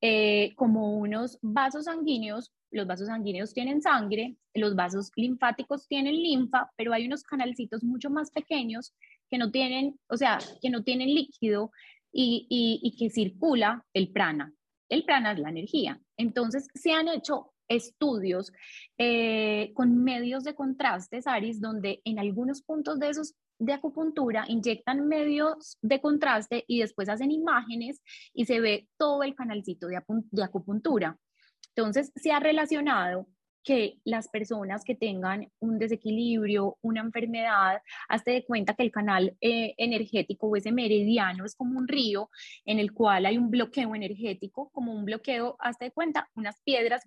eh, 0.00 0.54
como 0.56 0.98
unos 0.98 1.38
vasos 1.40 1.84
sanguíneos. 1.84 2.52
Los 2.72 2.88
vasos 2.88 3.06
sanguíneos 3.06 3.54
tienen 3.54 3.80
sangre, 3.80 4.36
los 4.54 4.74
vasos 4.74 5.12
linfáticos 5.14 5.86
tienen 5.86 6.16
linfa, 6.16 6.68
pero 6.76 6.92
hay 6.92 7.06
unos 7.06 7.22
canalcitos 7.22 7.84
mucho 7.84 8.10
más 8.10 8.32
pequeños 8.32 8.92
que 9.30 9.38
no 9.38 9.52
tienen, 9.52 9.98
o 10.08 10.16
sea, 10.16 10.38
que 10.60 10.68
no 10.68 10.82
tienen 10.82 11.14
líquido 11.14 11.70
y, 12.12 12.46
y 12.48 12.96
que 12.96 13.08
circula 13.08 13.84
el 13.94 14.10
prana. 14.10 14.52
El 14.88 15.04
prana 15.04 15.32
es 15.32 15.38
la 15.38 15.50
energía. 15.50 16.00
Entonces, 16.16 16.66
se 16.74 16.92
han 16.92 17.08
hecho 17.08 17.52
estudios 17.68 18.52
eh, 18.98 19.72
con 19.74 20.02
medios 20.02 20.44
de 20.44 20.54
contraste, 20.54 21.22
Saris, 21.22 21.60
donde 21.60 22.00
en 22.04 22.18
algunos 22.18 22.62
puntos 22.62 22.98
de 22.98 23.10
esos 23.10 23.34
de 23.58 23.72
acupuntura 23.72 24.44
inyectan 24.48 25.08
medios 25.08 25.78
de 25.80 26.00
contraste 26.00 26.64
y 26.66 26.80
después 26.80 27.08
hacen 27.08 27.30
imágenes 27.30 28.02
y 28.34 28.44
se 28.44 28.60
ve 28.60 28.88
todo 28.98 29.22
el 29.22 29.34
canalcito 29.34 29.86
de 29.88 30.42
acupuntura. 30.42 31.18
Entonces, 31.74 32.12
se 32.16 32.32
ha 32.32 32.40
relacionado 32.40 33.28
que 33.66 33.98
las 34.04 34.28
personas 34.28 34.84
que 34.84 34.94
tengan 34.94 35.50
un 35.58 35.76
desequilibrio, 35.76 36.78
una 36.82 37.00
enfermedad, 37.00 37.82
hazte 38.08 38.30
de 38.30 38.44
cuenta 38.44 38.74
que 38.74 38.84
el 38.84 38.92
canal 38.92 39.36
eh, 39.40 39.74
energético 39.76 40.46
o 40.46 40.54
ese 40.54 40.70
meridiano 40.70 41.44
es 41.44 41.56
como 41.56 41.76
un 41.76 41.88
río 41.88 42.30
en 42.64 42.78
el 42.78 42.92
cual 42.92 43.26
hay 43.26 43.36
un 43.36 43.50
bloqueo 43.50 43.96
energético, 43.96 44.70
como 44.70 44.92
un 44.92 45.04
bloqueo, 45.04 45.56
hazte 45.58 45.86
de 45.86 45.90
cuenta, 45.90 46.30
unas 46.36 46.60
piedras 46.62 47.02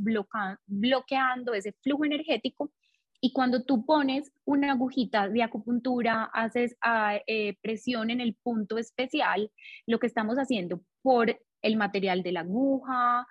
bloqueando 0.68 1.54
ese 1.54 1.72
flujo 1.82 2.04
energético. 2.04 2.74
Y 3.22 3.32
cuando 3.32 3.64
tú 3.64 3.86
pones 3.86 4.30
una 4.44 4.74
agujita 4.74 5.30
de 5.30 5.44
acupuntura, 5.44 6.26
haces 6.34 6.76
ah, 6.82 7.20
eh, 7.26 7.58
presión 7.62 8.10
en 8.10 8.20
el 8.20 8.36
punto 8.36 8.78
especial, 8.78 9.50
lo 9.88 9.98
que 10.00 10.08
estamos 10.08 10.36
haciendo 10.36 10.82
por 11.02 11.40
el 11.62 11.78
material 11.78 12.22
de 12.22 12.34
la 12.34 12.42
aguja, 12.42 13.26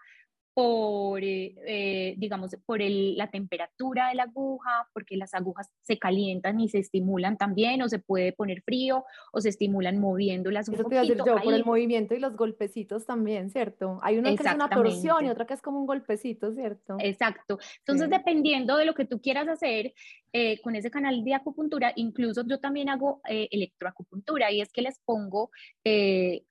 por, 0.59 1.23
eh, 1.23 1.55
eh, 1.69 2.15
digamos, 2.19 2.51
por 2.67 2.81
la 2.81 3.31
temperatura 3.31 4.09
de 4.09 4.17
la 4.17 4.25
aguja, 4.25 4.89
porque 4.93 5.17
las 5.17 5.33
agujas 5.33 5.71
se 5.83 6.01
calientan 6.01 6.59
y 6.59 6.69
se 6.69 6.79
estimulan 6.79 7.39
también, 7.39 7.81
o 7.81 7.89
se 7.89 8.01
puede 8.01 8.33
poner 8.33 8.63
frío, 8.63 9.05
o 9.33 9.41
se 9.41 9.51
estimulan 9.51 10.01
moviéndolas 10.01 10.69
un 10.69 10.75
Eso 10.75 10.89
Te 10.89 10.97
iba 10.97 11.05
yo, 11.05 11.15
por 11.45 11.55
el 11.55 11.65
movimiento 11.65 12.17
y 12.17 12.19
los 12.19 12.37
golpecitos 12.37 13.07
también, 13.07 13.51
¿cierto? 13.51 14.01
Hay 14.03 14.19
una 14.19 14.35
que 14.35 14.43
es 14.43 14.53
una 14.53 14.69
torsión 14.69 15.27
y 15.27 15.31
otra 15.31 15.47
que 15.47 15.55
es 15.55 15.63
como 15.63 15.79
un 15.79 15.87
golpecito, 15.87 16.53
¿cierto? 16.53 16.97
Exacto. 16.99 17.61
Entonces, 17.79 18.11
dependiendo 18.11 18.79
de 18.79 18.85
lo 18.85 18.95
que 18.95 19.05
tú 19.05 19.21
quieras 19.21 19.47
hacer 19.47 19.95
eh, 20.33 20.61
con 20.61 20.75
ese 20.75 20.91
canal 20.91 21.23
de 21.23 21.35
acupuntura, 21.35 21.93
incluso 21.95 22.45
yo 22.45 22.59
también 22.59 22.89
hago 22.89 23.21
electroacupuntura, 23.29 24.51
y 24.51 24.61
es 24.61 24.73
que 24.73 24.83
les 24.83 24.99
pongo 25.05 25.53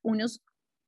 unos 0.02 0.42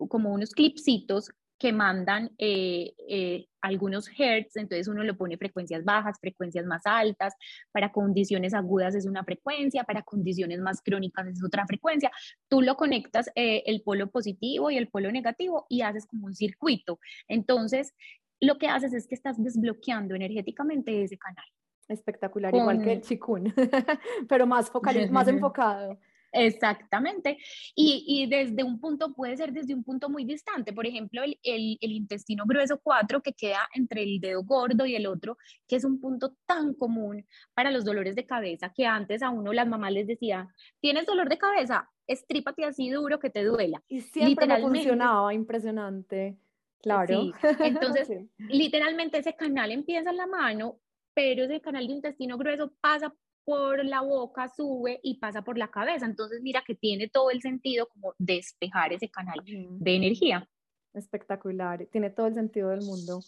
como 0.07 0.31
unos 0.31 0.51
clipsitos 0.51 1.31
que 1.59 1.73
mandan 1.73 2.31
eh, 2.37 2.93
eh, 3.09 3.45
algunos 3.61 4.09
hertz, 4.17 4.55
entonces 4.55 4.87
uno 4.87 5.03
le 5.03 5.13
pone 5.13 5.37
frecuencias 5.37 5.83
bajas, 5.83 6.17
frecuencias 6.19 6.65
más 6.65 6.81
altas, 6.85 7.35
para 7.73 7.91
condiciones 7.91 8.53
agudas 8.53 8.95
es 8.95 9.05
una 9.05 9.25
frecuencia, 9.25 9.83
para 9.83 10.01
condiciones 10.01 10.61
más 10.61 10.81
crónicas 10.81 11.27
es 11.27 11.43
otra 11.43 11.67
frecuencia. 11.67 12.11
Tú 12.47 12.61
lo 12.61 12.75
conectas 12.77 13.29
eh, 13.35 13.63
el 13.65 13.81
polo 13.83 14.09
positivo 14.09 14.71
y 14.71 14.77
el 14.77 14.87
polo 14.87 15.11
negativo 15.11 15.65
y 15.67 15.81
haces 15.81 16.05
como 16.05 16.27
un 16.27 16.33
circuito. 16.33 16.99
Entonces, 17.27 17.93
lo 18.39 18.57
que 18.57 18.69
haces 18.69 18.93
es 18.93 19.05
que 19.05 19.15
estás 19.15 19.43
desbloqueando 19.43 20.15
energéticamente 20.15 21.03
ese 21.03 21.17
canal. 21.17 21.45
Espectacular, 21.89 22.55
igual 22.55 22.81
que 22.81 22.93
el 22.93 23.01
chikun, 23.01 23.53
pero 24.29 24.47
más, 24.47 24.71
más 25.11 25.27
enfocado. 25.27 25.99
Exactamente. 26.31 27.37
Y, 27.75 28.27
desde 28.29 28.63
un 28.63 28.79
punto, 28.79 29.13
puede 29.13 29.37
ser 29.37 29.51
desde 29.51 29.73
un 29.73 29.83
punto 29.83 30.09
muy 30.09 30.25
distante. 30.25 30.73
Por 30.73 30.85
ejemplo, 30.85 31.21
el, 31.23 31.77
intestino 31.81 32.45
grueso 32.45 32.79
4 32.81 33.21
que 33.21 33.33
queda 33.33 33.67
entre 33.73 34.03
el 34.03 34.19
dedo 34.19 34.43
gordo 34.43 34.85
y 34.85 34.95
el 34.95 35.07
otro, 35.07 35.37
que 35.67 35.75
es 35.75 35.83
un 35.83 35.99
punto 35.99 36.35
tan 36.45 36.73
común 36.73 37.25
para 37.53 37.71
los 37.71 37.85
dolores 37.85 38.15
de 38.15 38.25
cabeza 38.25 38.71
que 38.75 38.85
antes 38.85 39.21
a 39.21 39.29
uno 39.29 39.53
las 39.53 39.67
mamás 39.67 39.91
les 39.91 40.07
decía, 40.07 40.47
tienes 40.79 41.05
dolor 41.05 41.29
de 41.29 41.37
cabeza, 41.37 41.89
estrípate 42.07 42.65
así 42.65 42.89
duro 42.89 43.19
que 43.19 43.29
te 43.29 43.43
duela. 43.43 43.83
Y 43.87 44.01
siempre 44.01 44.47
me 44.47 44.59
funcionaba, 44.59 45.33
impresionante. 45.33 46.37
Claro. 46.81 47.31
Entonces, 47.59 48.09
literalmente 48.37 49.17
ese 49.17 49.35
canal 49.35 49.71
empieza 49.71 50.09
en 50.09 50.17
la 50.17 50.27
mano, 50.27 50.79
pero 51.13 51.43
ese 51.43 51.59
canal 51.59 51.87
de 51.87 51.93
intestino 51.93 52.37
grueso 52.37 52.73
pasa 52.79 53.13
por 53.45 53.83
la 53.85 54.01
boca, 54.01 54.49
sube 54.49 54.99
y 55.03 55.19
pasa 55.19 55.41
por 55.41 55.57
la 55.57 55.69
cabeza. 55.69 56.05
Entonces, 56.05 56.41
mira 56.41 56.63
que 56.65 56.75
tiene 56.75 57.07
todo 57.07 57.31
el 57.31 57.41
sentido 57.41 57.87
como 57.87 58.13
despejar 58.17 58.93
ese 58.93 59.09
canal 59.09 59.41
de 59.45 59.95
energía. 59.95 60.47
Espectacular, 60.93 61.85
tiene 61.91 62.09
todo 62.09 62.25
el 62.25 62.33
sentido 62.33 62.69
del 62.69 62.81
mundo. 62.81 63.19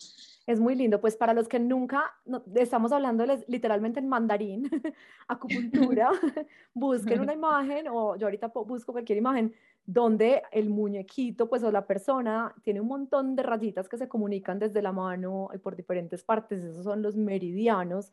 Es 0.47 0.59
muy 0.59 0.75
lindo. 0.75 0.99
Pues 0.99 1.15
para 1.15 1.33
los 1.33 1.47
que 1.47 1.59
nunca 1.59 2.11
estamos 2.55 2.91
hablándoles 2.91 3.45
literalmente 3.47 3.99
en 3.99 4.09
mandarín, 4.09 4.63
acupuntura, 5.27 6.09
busquen 6.73 7.19
una 7.19 7.33
imagen 7.35 7.87
o 7.87 8.15
yo 8.15 8.25
ahorita 8.25 8.47
busco 8.47 8.93
cualquier 8.93 9.19
imagen 9.19 9.53
donde 9.85 10.41
el 10.51 10.69
muñequito, 10.69 11.49
pues 11.49 11.63
o 11.63 11.71
la 11.71 11.85
persona 11.85 12.53
tiene 12.63 12.81
un 12.81 12.87
montón 12.87 13.35
de 13.35 13.43
rayitas 13.43 13.87
que 13.87 13.97
se 13.97 14.07
comunican 14.07 14.57
desde 14.57 14.81
la 14.81 14.91
mano 14.91 15.49
y 15.53 15.59
por 15.59 15.75
diferentes 15.75 16.23
partes. 16.23 16.63
Esos 16.63 16.83
son 16.83 17.03
los 17.03 17.15
meridianos 17.15 18.11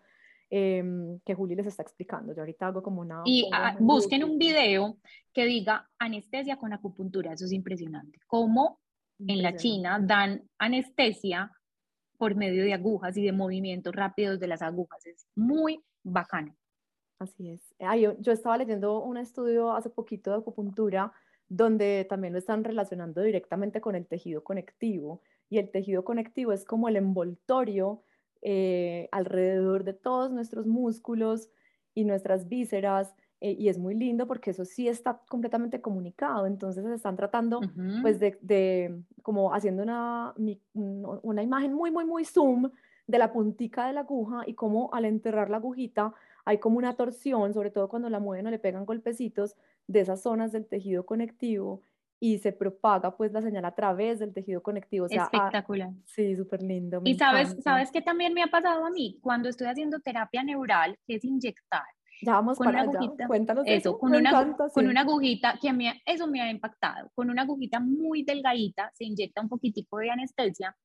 em, 0.51 1.19
que 1.21 1.35
Juli 1.35 1.55
les 1.55 1.67
está 1.67 1.83
explicando. 1.83 2.35
Yo 2.35 2.41
ahorita 2.41 2.69
hago 2.69 2.83
como 2.83 3.01
una... 3.01 3.23
Y 3.25 3.49
ah, 3.53 3.77
busquen 3.79 4.25
un 4.25 4.39
video 4.39 4.99
que 5.33 5.45
diga 5.45 5.89
anestesia 5.99 6.57
con 6.57 6.73
acupuntura. 6.73 7.33
Eso 7.33 7.45
es 7.45 7.53
impresionante. 7.53 8.19
Cómo 8.27 8.81
en 9.19 9.43
la 9.43 9.57
China 9.57 9.99
dan 10.01 10.49
anestesia 10.59 11.53
por 12.19 12.35
medio 12.35 12.65
de 12.65 12.75
agujas 12.75 13.17
y 13.17 13.25
de 13.25 13.33
movimientos 13.33 13.95
rápidos 13.95 14.39
de 14.41 14.49
las 14.49 14.63
agujas. 14.63 15.07
Es 15.07 15.27
muy 15.35 15.83
bacano. 16.03 16.55
Así 17.19 17.51
es. 17.51 17.75
yo, 18.21 18.33
estaba 18.33 18.57
leyendo 18.57 19.03
un 19.03 19.17
estudio 19.17 19.73
hace 19.73 19.91
poquito 19.91 20.31
de 20.31 20.39
acupuntura 20.39 21.13
donde 21.49 22.07
también 22.09 22.33
lo 22.33 22.39
están 22.39 22.63
relacionando 22.63 23.23
directamente 23.23 23.81
con 23.81 23.95
el 23.95 24.07
tejido 24.07 24.45
conectivo. 24.45 25.23
Y 25.49 25.59
el 25.59 25.71
tejido 25.71 26.05
conectivo 26.05 26.53
es 26.53 26.65
como 26.65 26.89
el 26.89 26.97
envoltorio 26.97 28.03
eh, 28.43 29.09
alrededor 29.13 29.85
de 29.85 29.95
todos 29.95 30.31
nuestros 30.31 30.67
músculos 30.67 31.51
y 31.95 32.05
nuestras 32.05 32.49
vísceras 32.49 33.15
eh, 33.41 33.53
y 33.53 33.69
es 33.69 33.79
muy 33.79 33.95
lindo 33.95 34.27
porque 34.27 34.51
eso 34.51 34.65
sí 34.65 34.89
está 34.89 35.23
completamente 35.29 35.81
comunicado, 35.81 36.47
entonces 36.47 36.85
se 36.85 36.95
están 36.95 37.17
tratando 37.17 37.61
pues 38.03 38.19
de, 38.19 39.01
como 39.23 39.55
haciendo 39.55 39.83
una, 39.83 40.35
una 40.75 41.43
imagen 41.43 41.73
muy, 41.73 41.93
muy, 41.93 42.05
muy 42.05 42.25
zoom 42.25 42.71
de 43.07 43.19
la 43.19 43.33
puntica 43.33 43.87
de 43.87 43.93
la 43.93 44.01
aguja 44.01 44.43
y 44.47 44.55
como 44.55 44.93
al 44.93 45.05
enterrar 45.05 45.51
la 45.51 45.59
agujita 45.59 46.15
hay 46.45 46.59
como 46.59 46.79
una 46.79 46.95
torsión, 46.95 47.55
sobre 47.55 47.71
todo 47.71 47.89
cuando 47.89 48.09
la 48.11 48.21
mueven 48.21 48.47
o 48.47 48.51
le 48.51 48.59
pegan 48.59 48.87
golpecitos 48.87 49.57
de 49.87 50.01
esas 50.01 50.21
zonas 50.21 50.51
del 50.51 50.67
tejido 50.67 51.07
conectivo 51.07 51.83
y 52.21 52.39
se 52.39 52.53
propaga 52.53 53.17
pues 53.17 53.33
la 53.33 53.43
señal 53.43 53.65
a 53.65 53.75
través 53.75 54.19
del 54.19 54.33
tejido 54.35 54.63
conectivo. 54.63 55.07
O 55.07 55.09
sea, 55.09 55.25
Espectacular. 55.25 55.91
sí, 56.05 56.37
súper 56.37 56.63
lindo. 56.63 57.01
Y 57.05 57.15
sabes, 57.15 57.57
sabes 57.63 57.91
que 57.91 58.03
también 58.03 58.35
me 58.35 58.43
ha 58.43 58.49
pasado 58.49 58.85
a 58.85 58.91
mí 58.91 59.19
cuando 59.21 59.49
estoy 59.49 59.69
haciendo 59.69 60.01
terapia 60.01 60.43
neural, 60.43 60.99
que 61.07 61.17
es 61.17 61.25
inyectar 61.25 61.85
ya 62.21 62.33
vamos 62.33 62.59
para 62.59 62.83
allá. 62.83 62.99
Cuéntanos 63.27 63.65
eso. 63.67 63.99
con, 63.99 64.15
una, 64.15 64.57
con 64.73 64.87
una 64.87 65.01
agujita 65.03 65.59
que 65.61 65.69
a 65.69 65.73
mí, 65.73 65.89
eso 66.05 66.27
me 66.27 66.41
ha 66.41 66.51
impactado. 66.51 67.11
Con 67.15 67.31
una 67.31 67.43
agujita 67.43 67.81
muy 67.81 68.23
delgadita 68.23 68.91
se 68.95 69.05
inyecta 69.05 69.41
un 69.41 69.49
poquitico 69.49 69.99
de 69.99 70.11
anestesia 70.11 70.77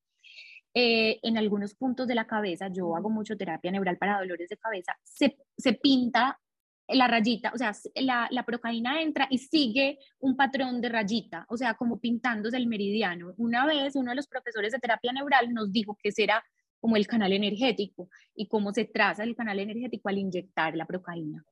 eh, 0.72 1.18
en 1.22 1.36
algunos 1.36 1.74
puntos 1.74 2.06
de 2.06 2.14
la 2.14 2.26
cabeza. 2.26 2.68
Yo 2.68 2.96
hago 2.96 3.10
mucho 3.10 3.36
terapia 3.36 3.72
neural 3.72 3.98
para 3.98 4.20
dolores 4.20 4.48
de 4.48 4.56
cabeza. 4.56 4.96
Se, 5.02 5.36
se 5.56 5.72
pinta 5.74 6.38
la 6.88 7.08
rayita, 7.08 7.50
o 7.54 7.58
sea, 7.58 7.72
la, 7.96 8.28
la 8.30 8.44
procaína 8.44 9.00
entra 9.00 9.26
y 9.30 9.38
sigue 9.38 9.98
un 10.18 10.36
patrón 10.36 10.80
de 10.80 10.90
rayita, 10.90 11.46
o 11.48 11.56
sea, 11.56 11.74
como 11.74 11.98
pintándose 11.98 12.56
el 12.56 12.66
meridiano. 12.66 13.32
Una 13.38 13.66
vez 13.66 13.96
uno 13.96 14.10
de 14.10 14.16
los 14.16 14.26
profesores 14.26 14.72
de 14.72 14.78
terapia 14.78 15.12
neural 15.12 15.52
nos 15.52 15.72
dijo 15.72 15.96
que 16.02 16.12
será 16.12 16.44
como 16.80 16.96
el 16.96 17.06
canal 17.06 17.32
energético 17.32 18.10
y 18.34 18.46
cómo 18.46 18.72
se 18.72 18.84
traza 18.84 19.22
el 19.22 19.34
canal 19.34 19.58
energético 19.58 20.10
al 20.10 20.18
inyectar 20.18 20.76
la 20.76 20.84
procaína. 20.84 21.42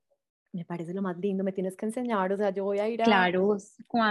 Me 0.51 0.63
parece 0.65 0.93
lo 0.93 1.01
más 1.01 1.17
lindo, 1.17 1.43
me 1.43 1.51
tienes 1.51 1.75
que 1.75 1.87
enseñar, 1.87 2.31
o 2.31 2.37
sea, 2.37 2.51
yo 2.51 2.65
voy 2.65 2.77
a 2.77 2.87
ir 2.87 3.01
a, 3.01 3.05
claro, 3.05 3.57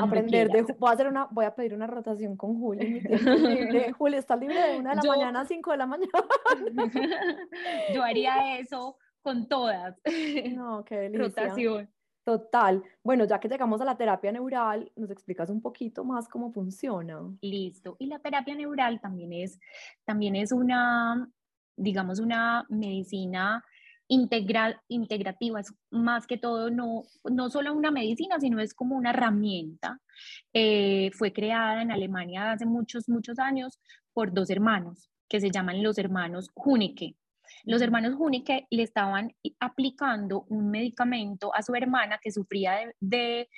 aprender 0.03 0.49
de, 0.49 0.63
voy 0.63 0.91
a 0.91 0.93
hacer 0.95 1.07
una, 1.07 1.29
voy 1.31 1.45
a 1.45 1.55
pedir 1.55 1.73
una 1.73 1.87
rotación 1.87 2.37
con 2.37 2.59
Juli. 2.59 3.01
Juli, 3.97 4.17
¿estás 4.17 4.41
libre 4.41 4.61
de 4.61 4.81
una 4.81 4.91
de 4.91 4.97
la 4.97 5.03
mañana 5.05 5.41
a 5.43 5.45
cinco 5.45 5.71
de 5.71 5.77
la 5.77 5.87
mañana? 5.87 6.11
yo 7.95 8.03
haría 8.03 8.59
eso 8.59 8.97
con 9.23 9.49
todas. 9.49 9.97
No, 10.55 10.85
qué 10.85 10.97
delicia. 11.11 11.27
Rotación. 11.27 11.91
Total. 12.25 12.83
Bueno, 13.03 13.25
ya 13.25 13.41
que 13.41 13.49
llegamos 13.49 13.81
a 13.81 13.85
la 13.85 13.97
terapia 13.97 14.31
neural, 14.31 14.93
¿nos 14.95 15.11
explicas 15.11 15.51
un 15.51 15.61
poquito 15.61 16.05
más 16.05 16.29
cómo 16.29 16.53
funciona? 16.53 17.21
Listo. 17.41 17.97
Y 17.99 18.07
la 18.07 18.21
terapia 18.21 18.55
neural 18.55 19.01
también 19.01 19.33
es, 19.33 19.59
también 20.05 20.37
es 20.37 20.53
una, 20.53 21.29
digamos, 21.77 22.21
una 22.21 22.65
medicina 22.69 23.65
integral, 24.07 24.81
integrativa, 24.89 25.61
es 25.61 25.75
más 25.91 26.27
que 26.27 26.37
todo 26.37 26.71
no, 26.71 27.05
no 27.25 27.51
solo 27.51 27.73
una 27.73 27.91
medicina, 27.91 28.39
sino 28.39 28.61
es 28.61 28.73
como 28.73 28.97
una 28.97 29.11
herramienta. 29.11 29.99
Eh, 30.53 31.11
fue 31.15 31.33
creada 31.33 31.83
en 31.83 31.91
Alemania 31.91 32.53
hace 32.53 32.67
muchos, 32.67 33.09
muchos 33.09 33.39
años 33.41 33.81
por 34.13 34.33
dos 34.33 34.51
hermanos 34.51 35.09
que 35.29 35.41
se 35.41 35.51
llaman 35.51 35.83
los 35.83 35.99
hermanos 35.99 36.51
Hunicke. 36.55 37.17
Los 37.65 37.81
hermanos 37.81 38.15
Hunicke 38.19 38.67
le 38.71 38.83
estaban 38.83 39.35
aplicando 39.61 40.45
un 40.49 40.71
medicamento 40.71 41.55
a 41.55 41.63
su 41.63 41.75
hermana 41.75 42.19
que 42.21 42.33
sufría 42.33 42.93
de, 43.01 43.49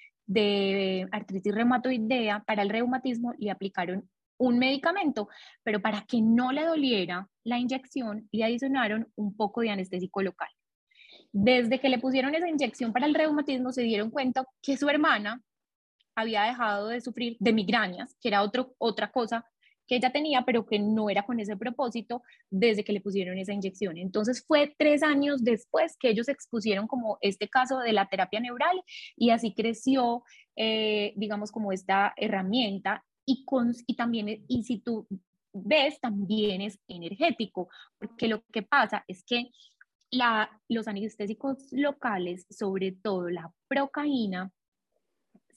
artritis 1.10 1.54
reumatoidea 1.54 2.44
para 2.46 2.62
el 2.62 2.68
reumatismo, 2.68 3.34
le 3.38 3.50
aplicaron 3.50 4.08
un 4.36 4.58
medicamento, 4.58 5.28
pero 5.62 5.80
para 5.80 6.02
que 6.02 6.20
no 6.20 6.52
le 6.52 6.64
doliera 6.64 7.28
la 7.44 7.58
inyección, 7.58 8.28
le 8.32 8.44
adicionaron 8.44 9.10
un 9.16 9.36
poco 9.36 9.60
de 9.60 9.70
anestésico 9.70 10.22
local. 10.22 10.48
Desde 11.32 11.80
que 11.80 11.88
le 11.88 11.98
pusieron 11.98 12.34
esa 12.34 12.48
inyección 12.48 12.92
para 12.92 13.06
el 13.06 13.14
reumatismo, 13.14 13.72
se 13.72 13.82
dieron 13.82 14.10
cuenta 14.10 14.44
que 14.60 14.76
su 14.76 14.88
hermana 14.88 15.42
había 16.14 16.42
dejado 16.44 16.88
de 16.88 17.00
sufrir 17.00 17.36
de 17.40 17.52
migrañas, 17.52 18.16
que 18.20 18.28
era 18.28 18.42
otro, 18.42 18.74
otra 18.78 19.10
cosa 19.10 19.44
que 19.86 19.96
ella 19.96 20.10
tenía, 20.10 20.42
pero 20.42 20.66
que 20.66 20.78
no 20.78 21.10
era 21.10 21.24
con 21.24 21.40
ese 21.40 21.56
propósito 21.56 22.22
desde 22.50 22.84
que 22.84 22.92
le 22.92 23.00
pusieron 23.00 23.38
esa 23.38 23.52
inyección. 23.52 23.98
Entonces 23.98 24.44
fue 24.46 24.74
tres 24.78 25.02
años 25.02 25.44
después 25.44 25.96
que 25.98 26.10
ellos 26.10 26.28
expusieron 26.28 26.86
como 26.86 27.18
este 27.20 27.48
caso 27.48 27.78
de 27.78 27.92
la 27.92 28.08
terapia 28.08 28.40
neural 28.40 28.82
y 29.16 29.30
así 29.30 29.54
creció, 29.54 30.22
eh, 30.56 31.12
digamos, 31.16 31.52
como 31.52 31.72
esta 31.72 32.14
herramienta 32.16 33.04
y, 33.26 33.44
con, 33.44 33.72
y 33.86 33.96
también, 33.96 34.44
y 34.48 34.62
si 34.64 34.78
tú 34.78 35.06
ves, 35.52 36.00
también 36.00 36.60
es 36.60 36.78
energético, 36.88 37.68
porque 37.98 38.28
lo 38.28 38.42
que 38.52 38.62
pasa 38.62 39.04
es 39.06 39.22
que 39.24 39.50
la, 40.10 40.50
los 40.68 40.88
anestésicos 40.88 41.72
locales, 41.72 42.46
sobre 42.50 42.92
todo 42.92 43.30
la 43.30 43.52
procaína, 43.68 44.52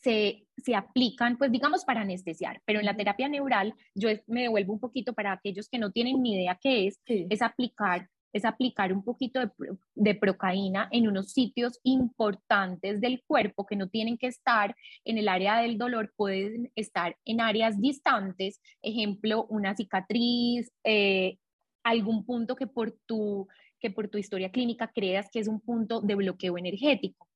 se, 0.02 0.46
se, 0.58 0.76
aplican, 0.76 1.38
pues 1.38 1.52
digamos, 1.52 1.86
para 1.86 2.02
anestesiar, 2.02 2.62
pero 2.66 2.80
en 2.80 2.86
la 2.86 2.96
terapia 2.96 3.30
neural, 3.30 3.74
yo 3.96 4.10
me 4.28 4.44
devuelvo 4.44 4.74
un 4.74 4.80
poquito 4.80 5.14
para 5.14 5.32
aquellos 5.32 5.70
que 5.70 5.80
no 5.80 5.92
tienen 5.92 6.22
ni 6.22 6.36
idea 6.36 6.58
qué 6.62 6.88
es, 6.88 7.00
es 7.06 7.42
aplicar 7.42 8.08
es 8.34 8.46
aplicar 8.46 8.94
un 8.94 9.04
poquito 9.04 9.40
de, 9.40 9.50
de, 9.96 10.16
procaína 10.16 10.88
en 10.92 11.08
unos 11.08 11.32
sitios 11.32 11.80
importantes 11.84 13.02
del 13.02 13.24
cuerpo 13.26 13.66
que 13.66 13.76
no 13.76 13.90
tienen 13.90 14.18
que 14.18 14.28
estar 14.28 14.76
en 15.06 15.18
el 15.18 15.28
área 15.28 15.62
del 15.62 15.78
dolor, 15.78 16.14
pueden 16.16 16.72
estar 16.76 17.16
en 17.26 17.42
áreas 17.42 17.80
distantes, 17.80 18.62
ejemplo, 18.82 19.46
una 19.50 19.76
cicatriz, 19.76 20.72
eh, 20.84 21.38
algún 21.84 22.26
punto 22.26 22.56
que 22.56 22.68
por, 22.68 22.92
tu, 23.06 23.48
que 23.80 23.90
por 23.90 24.08
tu 24.10 24.18
historia 24.18 24.52
clínica 24.52 24.92
creas 24.94 25.30
que 25.32 25.40
es 25.40 25.48
un 25.48 25.62
punto 25.62 26.02
de 26.02 26.16
bloqueo 26.16 26.58
energético. 26.58 27.28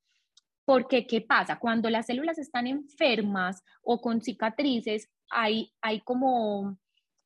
Porque, 0.65 1.07
¿qué 1.07 1.21
pasa? 1.21 1.59
Cuando 1.59 1.89
las 1.89 2.05
células 2.05 2.37
están 2.37 2.67
enfermas 2.67 3.63
o 3.83 3.99
con 3.99 4.21
cicatrices, 4.21 5.09
hay, 5.29 5.73
hay 5.81 6.01
como 6.01 6.77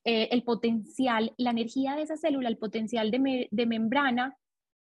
eh, 0.04 0.30
el 0.32 0.44
potencial, 0.44 1.34
la 1.38 1.52
energía 1.52 1.96
de 1.96 2.04
esa 2.04 2.16
célula, 2.16 2.48
el 2.48 2.58
potencial 2.58 3.12
de, 3.12 3.66
membrana 3.66 4.38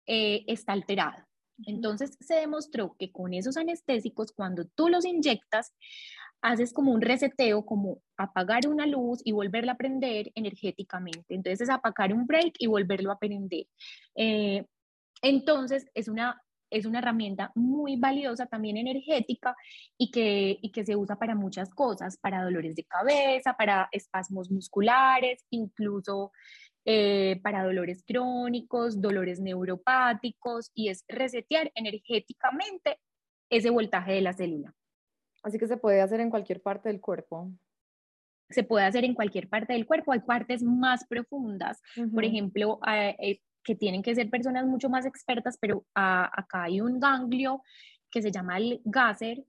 eh, 0.07 0.45
está 0.47 0.73
alterado. 0.73 1.25
Entonces 1.67 2.17
se 2.21 2.35
demostró 2.35 2.95
que 2.99 3.11
con 3.11 3.33
esos 3.33 3.57
anestésicos, 3.57 4.33
cuando 4.33 4.67
tú 4.75 4.89
los 4.89 5.05
inyectas, 5.05 5.73
haces 6.43 6.75
como 6.75 6.93
un 6.93 7.01
reseteo, 7.01 7.65
como 7.65 8.03
apagar 8.19 8.69
una 8.69 8.87
luz 8.87 9.23
y 9.25 9.33
volverla 9.33 9.73
a 9.73 9.77
prender 9.79 10.31
energéticamente. 10.35 11.35
Entonces 11.35 11.63
es 11.63 11.71
apagar 11.71 12.13
un 12.13 12.27
break 12.27 12.57
y 12.59 12.67
volverlo 12.67 13.11
a 13.11 13.19
prender. 13.19 13.67
Eh, 14.15 14.67
entonces 15.23 15.87
es 15.95 16.09
una 16.09 16.44
es 16.75 16.87
una 16.87 16.99
herramienta 16.99 17.53
muy 17.55 17.97
valiosa, 17.97 18.47
también 18.47 18.77
energética, 18.77 19.57
y 19.97 20.11
que, 20.11 20.59
y 20.61 20.73
que 20.73 20.85
se 20.85 20.97
usa 20.97 21.17
para 21.17 21.35
muchas 21.35 21.71
cosas, 21.71 22.17
para 22.19 22.43
dolores 22.43 22.75
de 22.75 22.85
cabeza, 22.85 23.55
para 23.57 23.89
espasmos 23.93 24.51
musculares, 24.51 25.45
incluso 25.51 26.33
eh, 26.85 27.41
para 27.43 27.65
dolores 27.65 28.03
crónicos, 28.07 29.01
dolores 29.01 29.41
neuropáticos, 29.41 30.71
y 30.75 30.89
es 30.89 31.05
resetear 31.09 31.71
energéticamente 31.75 32.99
ese 33.49 33.71
voltaje 33.71 34.13
de 34.13 34.21
la 34.21 34.33
célula. 34.33 34.75
Así 35.43 35.59
que 35.59 35.69
se 35.69 35.77
puede 35.77 36.01
hacer 36.01 36.21
en 36.21 36.31
cualquier 36.31 36.61
parte 36.61 36.89
del 36.89 37.01
cuerpo 37.01 37.53
se 38.51 38.63
puede 38.63 38.85
hacer 38.85 39.05
en 39.05 39.15
cualquier 39.15 39.49
parte 39.49 39.73
del 39.73 39.87
cuerpo. 39.87 40.13
Hay 40.13 40.21
partes 40.21 40.63
más 40.63 41.07
profundas. 41.07 41.81
Por 42.13 42.25
ejemplo, 42.25 42.79
eh, 42.87 43.41
que 43.65 43.75
tienen 43.75 44.03
que 44.03 44.15
ser 44.15 44.31
personas 44.31 44.67
mucho 44.67 44.89
más 44.89 45.07
expertas, 45.07 45.59
pero 45.61 45.85
acá 45.95 46.65
hay 46.65 46.81
un 46.81 47.01
ganglio 47.01 47.63
que 48.11 48.23
se 48.23 48.31
llama 48.31 48.59
el 48.59 48.81
gáser 48.85 49.45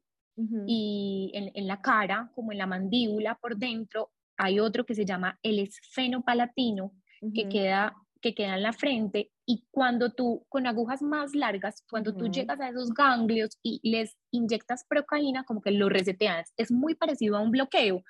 y 0.67 1.31
en, 1.33 1.67
la 1.67 1.81
cara, 1.81 2.31
como 2.35 2.51
en 2.51 2.57
la 2.57 2.67
mandíbula 2.67 3.35
por 3.35 3.55
dentro, 3.57 4.11
hay 4.37 4.59
otro 4.59 4.85
que 4.85 4.95
se 4.95 5.05
llama 5.05 5.39
el 5.43 5.59
esfenopalatino, 5.59 6.91
que, 7.33 7.47
queda, 7.47 7.95
que 8.21 8.35
queda 8.35 8.55
en 8.55 8.63
la 8.63 8.73
frente 8.73 9.31
y 9.45 9.65
cuando 9.71 10.11
tú, 10.11 10.45
con 10.49 10.67
agujas 10.67 11.01
más 11.01 11.33
largas, 11.35 11.83
cuando 11.89 12.13
tú 12.15 12.27
llegas 12.27 12.59
a 12.59 12.69
esos 12.69 12.93
ganglios 12.93 13.57
y 13.63 13.79
les 13.89 14.17
inyectas 14.31 14.85
procaína, 14.89 15.45
como 15.45 15.61
que 15.61 15.71
lo 15.71 15.87
reseteas. 15.87 16.51
Es 16.57 16.71
muy 16.71 16.95
parecido 16.95 17.37
a 17.37 17.41
un 17.41 17.51
bloqueo. 17.51 18.03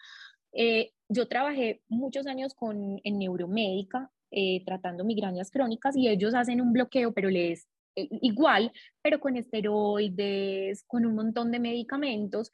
Eh, 0.53 0.93
yo 1.09 1.27
trabajé 1.27 1.83
muchos 1.87 2.25
años 2.25 2.55
con, 2.55 2.99
en 3.03 3.19
neuromédica 3.19 4.11
eh, 4.37 4.61
tratando 4.65 5.05
migrañas 5.05 5.49
crónicas 5.49 5.95
y 5.95 6.09
ellos 6.09 6.35
hacen 6.35 6.59
un 6.59 6.73
bloqueo, 6.73 7.13
pero 7.13 7.29
les 7.29 7.69
eh, 7.95 8.09
igual, 8.21 8.73
pero 9.01 9.21
con 9.21 9.37
esteroides, 9.37 10.83
con 10.87 11.05
un 11.05 11.15
montón 11.15 11.51
de 11.51 11.59
medicamentos. 11.61 12.51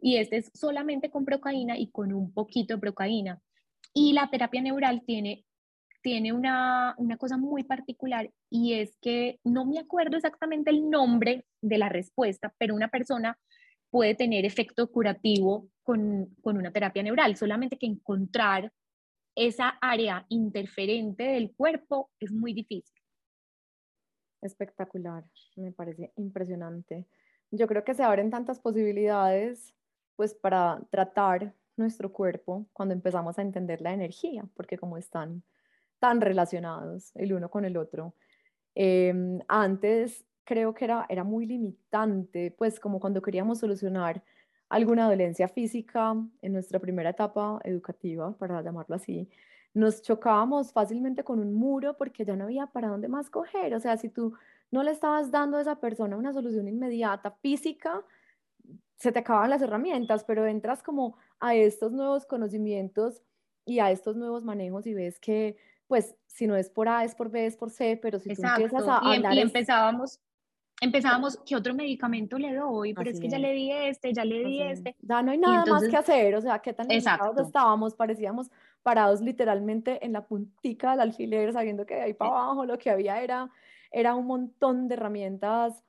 Y 0.00 0.16
este 0.16 0.38
es 0.38 0.50
solamente 0.54 1.10
con 1.10 1.26
procaína 1.26 1.76
y 1.76 1.90
con 1.90 2.14
un 2.14 2.32
poquito 2.32 2.74
de 2.74 2.80
procaína. 2.80 3.38
Y 3.92 4.14
la 4.14 4.30
terapia 4.30 4.62
neural 4.62 5.02
tiene, 5.06 5.44
tiene 6.02 6.32
una, 6.32 6.94
una 6.96 7.18
cosa 7.18 7.36
muy 7.36 7.64
particular 7.64 8.30
y 8.48 8.72
es 8.72 8.96
que 9.02 9.40
no 9.44 9.66
me 9.66 9.78
acuerdo 9.78 10.16
exactamente 10.16 10.70
el 10.70 10.88
nombre 10.88 11.44
de 11.60 11.76
la 11.76 11.90
respuesta, 11.90 12.54
pero 12.56 12.74
una 12.74 12.88
persona 12.88 13.38
puede 13.90 14.14
tener 14.14 14.46
efecto 14.46 14.90
curativo 14.90 15.68
con, 15.82 16.34
con 16.40 16.56
una 16.56 16.72
terapia 16.72 17.02
neural, 17.02 17.36
solamente 17.36 17.76
que 17.76 17.86
encontrar 17.86 18.72
esa 19.34 19.70
área 19.80 20.26
interferente 20.28 21.24
del 21.24 21.52
cuerpo 21.54 22.10
es 22.20 22.32
muy 22.32 22.52
difícil. 22.52 22.94
Espectacular, 24.42 25.24
me 25.56 25.72
parece 25.72 26.12
impresionante. 26.16 27.06
Yo 27.50 27.66
creo 27.66 27.84
que 27.84 27.94
se 27.94 28.02
abren 28.02 28.30
tantas 28.30 28.60
posibilidades 28.60 29.74
pues 30.16 30.34
para 30.34 30.80
tratar 30.90 31.54
nuestro 31.76 32.12
cuerpo 32.12 32.66
cuando 32.72 32.94
empezamos 32.94 33.38
a 33.38 33.42
entender 33.42 33.80
la 33.80 33.92
energía, 33.92 34.46
porque 34.54 34.78
como 34.78 34.96
están 34.96 35.42
tan 35.98 36.20
relacionados 36.20 37.10
el 37.16 37.32
uno 37.32 37.50
con 37.50 37.64
el 37.64 37.76
otro. 37.76 38.14
Em, 38.74 39.40
antes 39.48 40.24
creo 40.44 40.74
que 40.74 40.84
era, 40.84 41.06
era 41.08 41.24
muy 41.24 41.46
limitante, 41.46 42.50
pues 42.50 42.78
como 42.78 43.00
cuando 43.00 43.22
queríamos 43.22 43.58
solucionar 43.60 44.22
alguna 44.74 45.08
dolencia 45.08 45.46
física 45.46 46.16
en 46.42 46.52
nuestra 46.52 46.80
primera 46.80 47.10
etapa 47.10 47.60
educativa, 47.62 48.32
para 48.36 48.60
llamarlo 48.60 48.96
así, 48.96 49.28
nos 49.72 50.02
chocábamos 50.02 50.72
fácilmente 50.72 51.22
con 51.22 51.38
un 51.38 51.54
muro 51.54 51.96
porque 51.96 52.24
ya 52.24 52.34
no 52.34 52.44
había 52.44 52.66
para 52.66 52.88
dónde 52.88 53.06
más 53.06 53.30
coger. 53.30 53.74
O 53.74 53.80
sea, 53.80 53.96
si 53.96 54.08
tú 54.08 54.34
no 54.72 54.82
le 54.82 54.90
estabas 54.90 55.30
dando 55.30 55.58
a 55.58 55.60
esa 55.60 55.76
persona 55.76 56.16
una 56.16 56.32
solución 56.32 56.66
inmediata 56.66 57.30
física, 57.40 58.02
se 58.96 59.12
te 59.12 59.20
acaban 59.20 59.50
las 59.50 59.62
herramientas, 59.62 60.24
pero 60.24 60.44
entras 60.44 60.82
como 60.82 61.16
a 61.38 61.54
estos 61.54 61.92
nuevos 61.92 62.26
conocimientos 62.26 63.22
y 63.64 63.78
a 63.78 63.92
estos 63.92 64.16
nuevos 64.16 64.44
manejos 64.44 64.88
y 64.88 64.94
ves 64.94 65.20
que, 65.20 65.56
pues, 65.86 66.16
si 66.26 66.48
no 66.48 66.56
es 66.56 66.68
por 66.68 66.88
A, 66.88 67.04
es 67.04 67.14
por 67.14 67.30
B, 67.30 67.46
es 67.46 67.56
por 67.56 67.70
C, 67.70 67.96
pero 68.00 68.18
si 68.18 68.34
tú 68.34 68.42
empiezas 68.42 68.88
a 68.88 69.00
y, 69.04 69.06
em, 69.06 69.12
hablar... 69.16 69.34
Y 69.34 69.40
empezábamos, 69.40 70.20
empezábamos, 70.80 71.38
¿qué 71.46 71.56
otro 71.56 71.74
medicamento 71.74 72.38
le 72.38 72.54
doy? 72.54 72.94
Pero 72.94 73.10
es 73.10 73.20
que 73.20 73.28
ya 73.28 73.38
le 73.38 73.52
di 73.52 73.72
este, 73.72 74.12
ya 74.12 74.24
le 74.24 74.44
di 74.44 74.62
este. 74.62 74.96
Ya 75.00 75.22
no 75.22 75.32
hay 75.32 75.38
nada 75.38 75.64
más 75.66 75.86
que 75.88 75.96
hacer, 75.96 76.34
o 76.34 76.40
sea, 76.40 76.58
qué 76.60 76.72
tan 76.72 76.88
limitados 76.88 77.38
estábamos, 77.38 77.94
parecíamos 77.94 78.50
parados 78.82 79.20
literalmente 79.20 80.04
en 80.04 80.12
la 80.12 80.26
puntica 80.26 80.92
del 80.92 81.00
alfiler, 81.00 81.52
sabiendo 81.52 81.86
que 81.86 81.94
de 81.94 82.02
ahí 82.02 82.14
para 82.14 82.30
eh. 82.30 82.34
abajo 82.34 82.66
lo 82.66 82.78
que 82.78 82.90
había 82.90 83.22
era, 83.22 83.50
era 83.90 84.14
un 84.14 84.26
montón 84.26 84.88
de 84.88 84.94
herramientas 84.94 85.82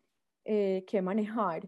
eh, 0.46 0.86
que 0.88 1.02
manejar. 1.02 1.68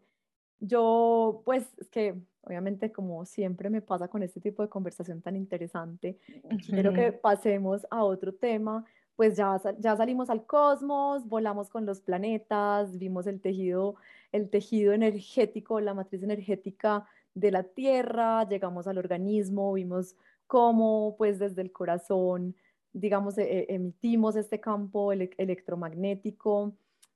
Yo, 0.60 1.42
pues, 1.46 1.68
es 1.78 1.90
que 1.90 2.16
obviamente 2.48 2.92
como 2.92 3.26
siempre 3.26 3.70
me 3.70 3.82
pasa 3.82 4.08
con 4.08 4.24
este 4.24 4.40
tipo 4.40 4.64
de 4.64 4.70
conversación 4.70 5.22
tan 5.22 5.36
interesante, 5.36 6.18
quiero 6.66 6.94
que 6.94 7.12
pasemos 7.12 7.86
a 7.92 8.04
otro 8.04 8.34
tema, 8.34 8.86
pues 9.18 9.36
ya, 9.36 9.60
ya 9.80 9.98
salimos 9.98 10.30
al 10.30 10.46
cosmos, 10.46 11.28
volamos 11.28 11.70
con 11.70 11.88
los 11.88 12.02
planetas, 12.02 12.98
vimos 13.00 13.26
el 13.26 13.42
tejido, 13.42 13.96
el 14.32 14.50
tejido 14.50 14.94
energético, 14.94 15.82
la 15.82 15.96
matriz 15.96 16.22
energética 16.22 17.08
de 17.34 17.50
la 17.50 17.64
Tierra, 17.64 18.48
llegamos 18.48 18.86
al 18.88 19.00
organismo, 19.00 19.74
vimos 19.74 20.16
cómo 20.46 21.16
pues 21.18 21.40
desde 21.40 21.64
el 21.64 21.72
corazón, 21.72 22.56
digamos, 22.94 23.40
e, 23.40 23.62
e, 23.62 23.74
emitimos 23.74 24.36
este 24.36 24.60
campo 24.60 25.12
electromagnético, 25.12 26.76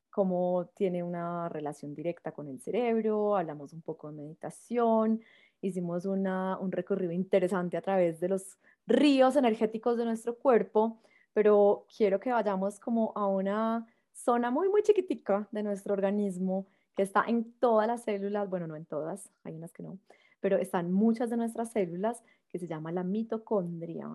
cómo 0.10 0.72
tiene 0.76 1.04
una 1.04 1.50
relación 1.50 1.94
directa 1.94 2.32
con 2.32 2.48
el 2.48 2.60
cerebro, 2.62 3.36
hablamos 3.38 3.74
un 3.74 3.84
poco 3.84 4.10
de 4.10 4.18
meditación, 4.18 5.22
hicimos 5.62 6.06
un 6.06 6.72
recorrido 6.72 7.12
interesante 7.12 7.78
a 7.78 7.82
través 7.82 8.20
de 8.20 8.30
los 8.30 8.58
ríos 8.88 9.36
energéticos 9.36 9.98
de 9.98 10.06
nuestro 10.06 10.36
cuerpo, 10.36 11.00
pero 11.34 11.86
quiero 11.96 12.20
que 12.20 12.32
vayamos 12.32 12.80
como 12.80 13.14
a 13.16 13.28
una 13.28 13.88
zona 14.14 14.52
muy, 14.52 14.70
muy 14.70 14.84
chiquitica 14.84 15.48
de 15.52 15.64
nuestro 15.64 15.94
organismo 15.94 16.68
que 16.96 17.04
está 17.04 17.24
en 17.28 17.54
todas 17.54 17.88
las 17.88 18.04
células, 18.04 18.50
bueno, 18.50 18.68
no 18.68 18.76
en 18.76 18.86
todas, 18.86 19.32
hay 19.44 19.56
unas 19.56 19.72
que 19.72 19.84
no, 19.84 19.98
pero 20.40 20.58
están 20.58 20.92
muchas 20.92 21.30
de 21.30 21.38
nuestras 21.38 21.72
células 21.72 22.24
que 22.50 22.60
se 22.60 22.68
llama 22.68 22.92
la 22.92 23.04
mitocondria, 23.04 24.10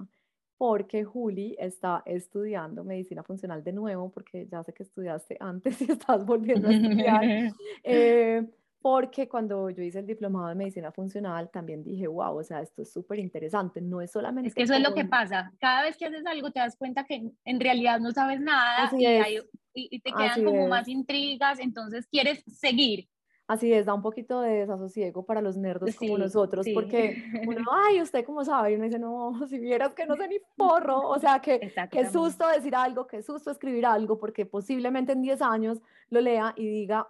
porque 0.58 1.04
Juli 1.04 1.56
está 1.58 2.02
estudiando 2.06 2.84
medicina 2.84 3.22
funcional 3.22 3.62
de 3.62 3.72
nuevo, 3.72 4.10
porque 4.10 4.46
ya 4.46 4.62
sé 4.62 4.72
que 4.72 4.82
estudiaste 4.82 5.36
antes 5.40 5.80
y 5.82 5.90
estás 5.90 6.24
volviendo 6.24 6.68
a 6.68 6.72
estudiar, 6.72 7.24
eh, 7.84 8.46
porque 8.80 9.28
cuando 9.28 9.70
yo 9.70 9.82
hice 9.82 9.98
el 9.98 10.06
diplomado 10.06 10.48
de 10.48 10.54
medicina 10.54 10.92
funcional 10.92 11.50
también 11.50 11.82
dije, 11.82 12.06
wow, 12.06 12.38
o 12.38 12.42
sea, 12.42 12.60
esto 12.60 12.82
es 12.82 12.92
súper 12.92 13.18
interesante, 13.18 13.80
no 13.80 14.00
es 14.00 14.12
solamente... 14.12 14.48
Es 14.48 14.54
que 14.54 14.62
eso 14.62 14.74
es 14.74 14.82
lo 14.82 14.94
que 14.94 15.04
pasa, 15.04 15.52
cada 15.58 15.82
vez 15.82 15.96
que 15.96 16.06
haces 16.06 16.24
algo 16.26 16.50
te 16.50 16.60
das 16.60 16.76
cuenta 16.76 17.04
que 17.04 17.30
en 17.44 17.60
realidad 17.60 18.00
no 18.00 18.12
sabes 18.12 18.40
nada 18.40 18.90
y, 18.96 19.40
y, 19.74 20.00
te 20.00 20.12
quedan 20.12 20.44
como 20.44 20.68
más 20.68 20.88
intrigas, 20.88 21.58
entonces 21.58 22.06
quieres 22.06 22.42
seguir. 22.46 23.08
Así 23.48 23.72
es, 23.72 23.86
da 23.86 23.94
un 23.94 24.02
poquito 24.02 24.40
de 24.40 24.50
desasosiego 24.50 25.24
para 25.24 25.40
los 25.40 25.56
nerdos 25.56 25.94
como 25.94 26.18
nosotros, 26.18 26.66
porque 26.74 27.22
uno, 27.46 27.70
ay, 27.86 28.02
¿usted 28.02 28.24
cómo 28.24 28.44
sabe? 28.44 28.72
Y 28.72 28.74
uno 28.74 28.84
dice, 28.84 28.98
no, 28.98 29.32
si 29.48 29.58
vieras 29.58 29.94
que 29.94 30.04
no 30.04 30.16
sé 30.16 30.26
ni 30.26 30.38
porro, 30.56 31.08
o 31.08 31.18
sea, 31.20 31.40
que 31.40 31.72
qué 31.90 32.10
susto 32.10 32.48
decir 32.48 32.74
algo, 32.74 33.06
qué 33.06 33.22
susto 33.22 33.52
escribir 33.52 33.86
algo, 33.86 34.18
porque 34.18 34.46
posiblemente 34.46 35.12
en 35.12 35.22
10 35.22 35.42
años 35.42 35.80
lo 36.10 36.20
lea 36.20 36.54
y 36.56 36.66
diga, 36.66 37.06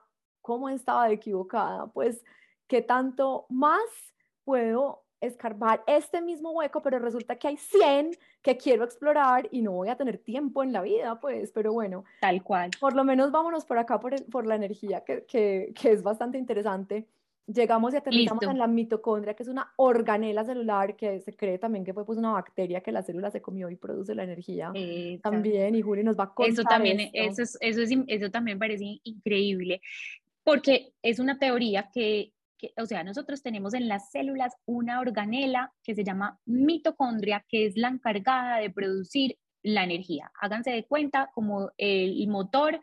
¿cómo 0.46 0.68
estaba 0.68 1.10
equivocada? 1.10 1.88
Pues, 1.88 2.24
¿qué 2.68 2.80
tanto 2.80 3.46
más 3.48 3.80
puedo 4.44 5.02
escarbar 5.20 5.82
este 5.88 6.20
mismo 6.20 6.52
hueco, 6.52 6.82
pero 6.82 7.00
resulta 7.00 7.34
que 7.34 7.48
hay 7.48 7.56
100 7.56 8.12
que 8.42 8.56
quiero 8.56 8.84
explorar 8.84 9.48
y 9.50 9.60
no 9.60 9.72
voy 9.72 9.88
a 9.88 9.96
tener 9.96 10.18
tiempo 10.18 10.62
en 10.62 10.72
la 10.72 10.82
vida, 10.82 11.18
pues, 11.18 11.50
pero 11.50 11.72
bueno. 11.72 12.04
Tal 12.20 12.44
cual. 12.44 12.70
Por 12.78 12.94
lo 12.94 13.02
menos 13.02 13.32
vámonos 13.32 13.64
por 13.64 13.78
acá 13.78 13.98
por, 13.98 14.24
por 14.26 14.46
la 14.46 14.54
energía, 14.54 15.00
que, 15.00 15.24
que, 15.24 15.72
que, 15.74 15.90
es 15.90 16.04
bastante 16.04 16.38
interesante. 16.38 17.06
Llegamos 17.48 17.92
y 17.94 17.96
aterrizamos 17.96 18.44
en 18.44 18.58
la 18.58 18.68
mitocondria, 18.68 19.34
que 19.34 19.42
es 19.42 19.48
una 19.48 19.72
organela 19.76 20.44
celular 20.44 20.94
que 20.94 21.20
se 21.20 21.34
cree 21.34 21.58
también 21.58 21.84
que 21.84 21.92
fue 21.92 22.04
pues 22.04 22.18
una 22.18 22.32
bacteria 22.32 22.82
que 22.82 22.92
la 22.92 23.02
célula 23.02 23.30
se 23.32 23.42
comió 23.42 23.68
y 23.68 23.76
produce 23.76 24.14
la 24.14 24.22
energía 24.22 24.72
también. 25.22 25.74
Y 25.74 25.82
Juli 25.82 26.04
nos 26.04 26.16
va 26.16 26.24
a 26.24 26.34
contar 26.34 26.52
Eso 26.52 26.62
también, 26.62 27.10
Eso, 27.12 27.42
es, 27.42 27.58
eso, 27.60 27.82
es, 27.82 27.90
eso 28.08 28.30
también 28.30 28.58
parece 28.58 29.00
increíble, 29.04 29.80
porque 30.46 30.92
es 31.02 31.18
una 31.18 31.40
teoría 31.40 31.90
que 31.92 32.32
o 32.76 32.86
sea, 32.86 33.04
nosotros 33.04 33.42
tenemos 33.42 33.74
en 33.74 33.88
las 33.88 34.10
células 34.10 34.54
una 34.64 35.00
organela 35.00 35.72
que 35.82 35.94
se 35.94 36.04
llama 36.04 36.38
mitocondria, 36.46 37.44
que 37.48 37.66
es 37.66 37.76
la 37.76 37.88
encargada 37.88 38.58
de 38.58 38.70
producir 38.70 39.38
la 39.62 39.84
energía. 39.84 40.30
Háganse 40.40 40.70
de 40.70 40.86
cuenta 40.86 41.30
como 41.34 41.70
el 41.76 42.26
motor 42.28 42.80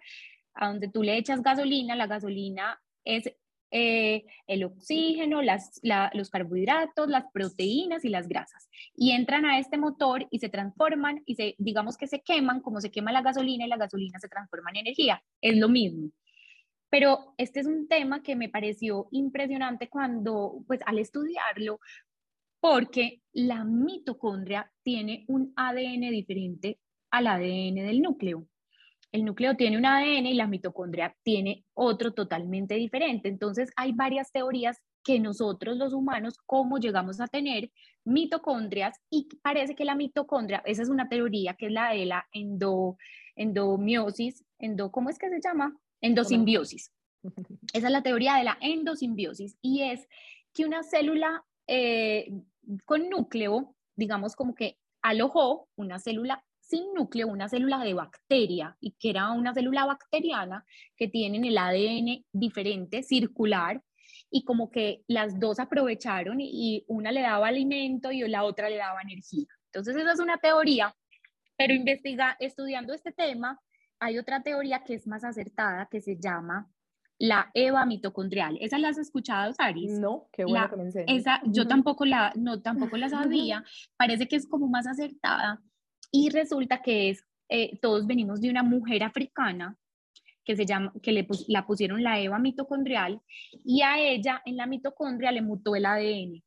a 0.54 0.68
donde 0.68 0.90
tú 0.90 1.04
le 1.04 1.18
echas 1.18 1.42
gasolina, 1.42 1.96
la 1.96 2.08
gasolina 2.08 2.80
es 3.04 3.32
eh, 3.72 4.26
el 4.46 4.66
oxígeno, 4.66 5.42
las, 5.42 5.80
los 6.14 6.30
carbohidratos, 6.30 7.10
las 7.10 7.26
proteínas 7.34 8.06
y 8.06 8.10
las 8.10 8.28
grasas. 8.28 8.70
Y 8.96 9.12
entran 9.12 9.46
a 9.46 9.58
este 9.58 9.78
motor 9.78 10.28
y 10.30 10.40
se 10.40 10.50
transforman 10.50 11.24
y 11.26 11.36
se, 11.36 11.56
digamos 11.58 11.98
que 11.98 12.08
se 12.08 12.22
queman 12.22 12.60
como 12.60 12.82
se 12.82 12.92
quema 12.92 13.12
la 13.12 13.24
gasolina 13.24 13.66
y 13.66 13.70
la 13.70 13.78
gasolina 13.78 14.20
se 14.20 14.30
transforma 14.30 14.70
en 14.72 14.78
energía. 14.78 15.24
Es 15.42 15.58
lo 15.58 15.70
mismo. 15.70 16.12
Pero 16.94 17.34
este 17.40 17.60
es 17.60 17.66
un 17.66 17.88
tema 17.88 18.22
que 18.22 18.36
me 18.36 18.50
pareció 18.50 19.08
impresionante 19.10 19.90
cuando, 19.90 20.64
pues 20.68 20.80
al 20.86 21.00
estudiarlo, 21.00 21.80
porque 22.60 23.24
la 23.32 23.64
mitocondria 23.64 24.72
tiene 24.84 25.26
un 25.28 25.54
ADN 25.56 26.12
diferente 26.12 26.78
al 27.10 27.26
ADN 27.26 27.84
del 27.84 28.00
núcleo. 28.00 28.46
El 29.12 29.26
núcleo 29.26 29.56
tiene 29.56 29.80
un 29.80 29.88
ADN 29.88 30.28
y 30.28 30.34
la 30.36 30.46
mitocondria 30.46 31.18
tiene 31.24 31.66
otro 31.74 32.14
totalmente 32.14 32.76
diferente. 32.76 33.28
Entonces 33.28 33.72
hay 33.76 33.92
varias 33.94 34.32
teorías 34.32 34.78
que 35.04 35.20
nosotros 35.20 35.78
los 35.78 35.94
humanos, 35.94 36.38
cómo 36.46 36.78
llegamos 36.78 37.20
a 37.20 37.28
tener 37.28 37.72
mitocondrias 38.06 39.02
y 39.10 39.30
parece 39.42 39.74
que 39.74 39.84
la 39.84 39.96
mitocondria, 39.96 40.62
esa 40.64 40.84
es 40.84 40.90
una 40.90 41.10
teoría 41.10 41.56
que 41.56 41.66
es 41.66 41.72
la 41.72 41.90
de 41.90 42.06
la 42.06 42.28
endo, 42.32 42.98
endomiosis, 43.36 44.46
endo, 44.60 44.92
¿cómo 44.92 45.10
es 45.10 45.18
que 45.18 45.32
se 45.32 45.42
llama? 45.44 45.76
Endosimbiosis. 46.04 46.92
Esa 47.74 47.88
es 47.88 47.92
la 47.92 48.04
teoría 48.04 48.36
de 48.36 48.44
la 48.44 48.58
endosimbiosis 48.62 49.58
y 49.62 49.84
es 49.84 50.08
que 50.54 50.66
una 50.66 50.84
célula 50.84 51.44
eh, 51.68 52.32
con 52.86 53.10
núcleo 53.10 53.76
digamos 53.96 54.36
como 54.36 54.56
que 54.56 54.78
alojó 55.02 55.68
una 55.76 56.00
célula 56.00 56.44
sin 56.60 56.94
núcleo, 56.94 57.28
una 57.28 57.50
célula 57.50 57.80
de 57.80 57.94
bacteria, 57.94 58.78
y 58.80 58.92
que 58.92 59.10
era 59.10 59.32
una 59.32 59.54
célula 59.54 59.86
bacteriana 59.86 60.66
que 60.96 61.10
tiene 61.10 61.46
el 61.48 61.58
ADN 61.58 62.26
diferente, 62.32 63.04
circular, 63.04 63.84
y 64.30 64.46
como 64.46 64.72
que 64.72 65.04
las 65.08 65.40
dos 65.40 65.60
aprovecharon 65.60 66.40
y 66.40 66.84
una 66.88 67.12
le 67.12 67.22
daba 67.22 67.50
alimento 67.50 68.12
y 68.12 68.22
la 68.28 68.44
otra 68.44 68.70
le 68.70 68.78
daba 68.78 69.02
energía. 69.02 69.48
Entonces, 69.66 69.96
esa 69.96 70.14
es 70.14 70.20
una 70.20 70.38
teoría, 70.38 70.96
pero 71.58 71.74
investiga, 71.74 72.38
estudiando 72.40 72.94
este 72.94 73.12
tema, 73.12 73.60
hay 74.04 74.18
otra 74.18 74.44
teoría 74.44 74.84
que 74.84 74.96
es 74.96 75.08
más 75.08 75.24
acertada 75.24 75.88
que 75.90 76.02
se 76.02 76.18
llama 76.18 76.70
la 77.18 77.50
EVA 77.54 77.86
mitocondrial. 77.86 78.58
¿Esa 78.60 78.78
la 78.78 78.90
has 78.90 78.98
escuchado, 78.98 79.54
Saris? 79.54 79.98
No, 79.98 80.28
qué 80.34 80.44
bueno 80.44 80.70
que 80.70 80.76
me 80.76 81.06
Esa, 81.08 81.42
yo 81.46 81.68
tampoco 81.68 82.04
la, 82.06 82.34
no, 82.36 82.62
tampoco 82.62 82.98
la 82.98 83.08
sabía. 83.08 83.64
Parece 83.98 84.28
que 84.28 84.36
es 84.36 84.46
como 84.48 84.68
más 84.68 84.88
acertada. 84.88 85.62
Y 86.12 86.30
resulta 86.30 86.82
que 86.82 87.12
es, 87.12 87.26
eh, 87.48 87.80
todos 87.82 88.06
venimos 88.06 88.42
de 88.42 88.50
una 88.50 88.62
mujer 88.62 89.04
africana 89.04 89.78
que 90.44 90.58
se 90.58 90.66
llama, 90.66 90.92
que 91.02 91.14
le 91.14 91.26
la 91.48 91.66
pusieron 91.66 92.04
la 92.04 92.20
EVA 92.20 92.38
mitocondrial 92.40 93.22
y 93.64 93.82
a 93.82 93.98
ella 94.00 94.42
en 94.46 94.58
la 94.58 94.66
mitocondria 94.66 95.32
le 95.32 95.42
mutó 95.42 95.78
el 95.78 95.86
ADN. 95.86 96.44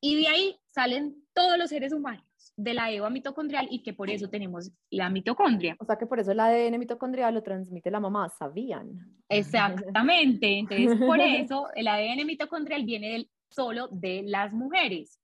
Y 0.00 0.16
de 0.16 0.28
ahí 0.28 0.56
salen 0.70 1.22
todos 1.32 1.56
los 1.58 1.70
seres 1.70 1.92
humanos 1.92 2.27
de 2.58 2.74
la 2.74 2.90
EVA 2.90 3.08
mitocondrial 3.08 3.68
y 3.70 3.82
que 3.84 3.94
por 3.94 4.10
eso 4.10 4.28
tenemos 4.28 4.72
la 4.90 5.08
mitocondria. 5.10 5.76
O 5.78 5.84
sea 5.84 5.96
que 5.96 6.06
por 6.06 6.18
eso 6.18 6.32
el 6.32 6.40
ADN 6.40 6.76
mitocondrial 6.78 7.32
lo 7.32 7.42
transmite 7.42 7.88
la 7.88 8.00
mamá, 8.00 8.28
¿sabían? 8.28 9.16
Exactamente, 9.28 10.58
entonces 10.58 10.98
por 10.98 11.20
eso 11.20 11.68
el 11.76 11.86
ADN 11.86 12.26
mitocondrial 12.26 12.84
viene 12.84 13.12
del, 13.12 13.30
solo 13.48 13.88
de 13.92 14.24
las 14.26 14.52
mujeres. 14.52 15.20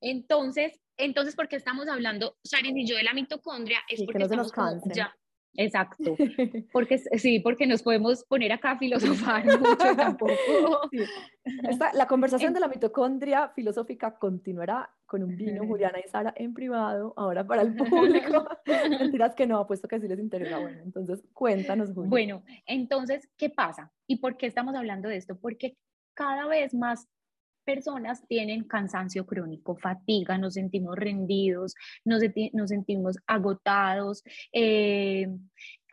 Entonces, 0.00 0.80
entonces, 0.96 1.36
¿por 1.36 1.46
qué 1.46 1.56
estamos 1.56 1.86
hablando, 1.88 2.36
Sharon 2.42 2.76
y 2.76 2.86
yo, 2.86 2.96
de 2.96 3.04
la 3.04 3.14
mitocondria? 3.14 3.78
Es 3.88 4.02
porque 4.04 4.18
no 4.18 4.36
nos 4.36 4.52
ya, 4.92 5.16
Exacto, 5.54 6.16
porque 6.72 6.98
sí, 6.98 7.40
porque 7.40 7.66
nos 7.66 7.82
podemos 7.82 8.24
poner 8.24 8.52
acá 8.52 8.72
a 8.72 8.78
filosofar 8.78 9.44
mucho 9.44 9.76
tampoco. 9.96 10.90
la 11.94 12.06
conversación 12.06 12.52
de 12.52 12.60
la 12.60 12.68
mitocondria 12.68 13.48
filosófica 13.48 14.16
continuará 14.16 14.88
con 15.06 15.24
un 15.24 15.36
vino, 15.36 15.64
Juliana 15.66 15.98
y 15.98 16.08
Sara, 16.08 16.32
en 16.36 16.54
privado, 16.54 17.12
ahora 17.16 17.44
para 17.44 17.62
el 17.62 17.74
público. 17.74 18.46
Mentiras 18.88 19.34
que 19.34 19.46
no, 19.46 19.58
apuesto 19.58 19.88
que 19.88 20.00
sí 20.00 20.06
les 20.06 20.20
interesa. 20.20 20.58
Bueno, 20.58 20.82
entonces 20.84 21.22
cuéntanos, 21.32 21.88
Juliana. 21.88 22.10
Bueno, 22.10 22.42
entonces, 22.66 23.28
¿qué 23.36 23.50
pasa? 23.50 23.92
¿Y 24.06 24.16
por 24.16 24.36
qué 24.36 24.46
estamos 24.46 24.74
hablando 24.76 25.08
de 25.08 25.16
esto? 25.16 25.36
Porque 25.36 25.76
cada 26.14 26.46
vez 26.46 26.74
más 26.74 27.08
personas 27.70 28.26
tienen 28.26 28.64
cansancio 28.64 29.24
crónico, 29.24 29.76
fatiga, 29.76 30.36
nos 30.38 30.54
sentimos 30.54 30.96
rendidos, 30.96 31.74
nos, 32.04 32.20
sentimos 32.66 33.16
agotados, 33.28 34.24
eh, 34.52 35.28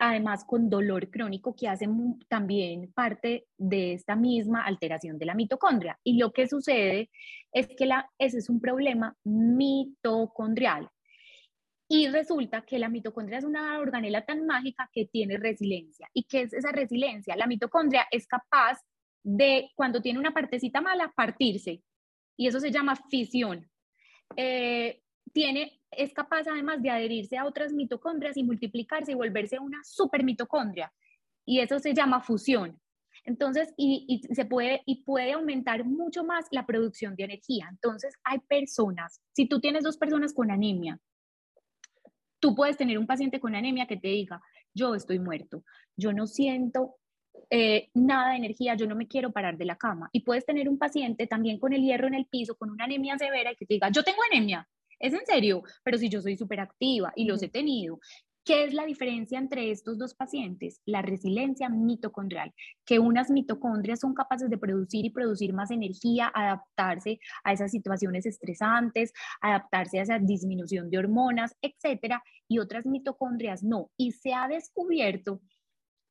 además 0.00 0.44
con 0.44 0.68
dolor 0.68 1.08
crónico 1.08 1.54
que 1.54 1.68
hace 1.68 1.88
también 2.28 2.92
parte 2.92 3.46
de 3.56 3.92
esta 3.92 4.16
misma 4.16 4.64
alteración 4.64 5.18
de 5.18 5.26
la 5.26 5.34
mitocondria. 5.34 5.96
Y 6.02 6.18
lo 6.18 6.32
que 6.32 6.48
sucede 6.48 7.10
es 7.52 7.68
que 7.68 7.86
la, 7.86 8.10
ese 8.18 8.38
es 8.38 8.50
un 8.50 8.60
problema 8.60 9.16
mitocondrial. 9.22 10.88
Y 11.88 12.08
resulta 12.08 12.62
que 12.62 12.80
la 12.80 12.88
mitocondria 12.88 13.38
es 13.38 13.44
una 13.44 13.78
organela 13.78 14.26
tan 14.26 14.46
mágica 14.46 14.90
que 14.92 15.06
tiene 15.06 15.38
resiliencia. 15.38 16.08
¿Y 16.12 16.24
qué 16.24 16.42
es 16.42 16.52
esa 16.52 16.72
resiliencia? 16.72 17.36
La 17.36 17.46
mitocondria 17.46 18.06
es 18.10 18.26
capaz 18.26 18.80
de 19.28 19.70
cuando 19.74 20.00
tiene 20.00 20.18
una 20.18 20.32
partecita 20.32 20.80
mala, 20.80 21.12
partirse. 21.14 21.82
Y 22.36 22.46
eso 22.46 22.60
se 22.60 22.70
llama 22.70 22.96
fisión. 23.10 23.68
Eh, 24.36 25.02
tiene, 25.34 25.82
es 25.90 26.14
capaz 26.14 26.48
además 26.48 26.80
de 26.80 26.88
adherirse 26.88 27.36
a 27.36 27.44
otras 27.44 27.74
mitocondrias 27.74 28.38
y 28.38 28.42
multiplicarse 28.42 29.12
y 29.12 29.16
volverse 29.16 29.58
una 29.58 29.84
supermitocondria. 29.84 30.90
Y 31.44 31.60
eso 31.60 31.78
se 31.78 31.92
llama 31.92 32.22
fusión. 32.22 32.80
Entonces, 33.24 33.74
y, 33.76 34.06
y, 34.08 34.34
se 34.34 34.46
puede, 34.46 34.80
y 34.86 35.02
puede 35.02 35.32
aumentar 35.32 35.84
mucho 35.84 36.24
más 36.24 36.46
la 36.50 36.64
producción 36.64 37.14
de 37.14 37.24
energía. 37.24 37.68
Entonces, 37.70 38.14
hay 38.24 38.38
personas, 38.38 39.20
si 39.32 39.46
tú 39.46 39.60
tienes 39.60 39.84
dos 39.84 39.98
personas 39.98 40.32
con 40.32 40.50
anemia, 40.50 40.98
tú 42.40 42.54
puedes 42.54 42.78
tener 42.78 42.96
un 42.98 43.06
paciente 43.06 43.40
con 43.40 43.54
anemia 43.54 43.86
que 43.86 43.98
te 43.98 44.08
diga, 44.08 44.40
yo 44.72 44.94
estoy 44.94 45.18
muerto, 45.18 45.64
yo 45.96 46.14
no 46.14 46.26
siento 46.26 46.94
eh, 47.50 47.88
nada 47.94 48.30
de 48.30 48.36
energía, 48.36 48.74
yo 48.74 48.86
no 48.86 48.94
me 48.94 49.08
quiero 49.08 49.32
parar 49.32 49.56
de 49.56 49.64
la 49.64 49.76
cama. 49.76 50.08
Y 50.12 50.20
puedes 50.20 50.44
tener 50.44 50.68
un 50.68 50.78
paciente 50.78 51.26
también 51.26 51.58
con 51.58 51.72
el 51.72 51.82
hierro 51.82 52.06
en 52.06 52.14
el 52.14 52.26
piso, 52.26 52.56
con 52.56 52.70
una 52.70 52.84
anemia 52.84 53.18
severa 53.18 53.52
y 53.52 53.56
que 53.56 53.66
te 53.66 53.74
diga, 53.74 53.90
yo 53.90 54.02
tengo 54.02 54.18
anemia, 54.30 54.68
es 54.98 55.14
en 55.14 55.24
serio, 55.26 55.62
pero 55.84 55.98
si 55.98 56.08
yo 56.08 56.20
soy 56.20 56.36
súper 56.36 56.60
activa 56.60 57.12
y 57.14 57.24
los 57.24 57.42
he 57.42 57.48
tenido. 57.48 58.00
¿Qué 58.44 58.64
es 58.64 58.72
la 58.72 58.86
diferencia 58.86 59.38
entre 59.38 59.70
estos 59.70 59.98
dos 59.98 60.14
pacientes? 60.14 60.80
La 60.86 61.02
resiliencia 61.02 61.68
mitocondrial, 61.68 62.54
que 62.86 62.98
unas 62.98 63.30
mitocondrias 63.30 64.00
son 64.00 64.14
capaces 64.14 64.48
de 64.48 64.56
producir 64.56 65.04
y 65.04 65.10
producir 65.10 65.52
más 65.52 65.70
energía, 65.70 66.32
adaptarse 66.34 67.20
a 67.44 67.52
esas 67.52 67.70
situaciones 67.70 68.24
estresantes, 68.24 69.12
adaptarse 69.42 69.98
a 69.98 70.02
esa 70.02 70.18
disminución 70.18 70.88
de 70.88 70.96
hormonas, 70.96 71.54
etcétera, 71.60 72.22
y 72.48 72.58
otras 72.58 72.86
mitocondrias 72.86 73.62
no. 73.62 73.90
Y 73.98 74.12
se 74.12 74.32
ha 74.32 74.48
descubierto 74.48 75.42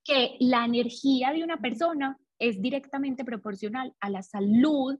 que 0.07 0.37
la 0.39 0.65
energía 0.65 1.33
de 1.33 1.43
una 1.43 1.57
persona 1.57 2.17
es 2.39 2.61
directamente 2.61 3.25
proporcional 3.25 3.93
a 3.99 4.09
la 4.09 4.23
salud 4.23 4.97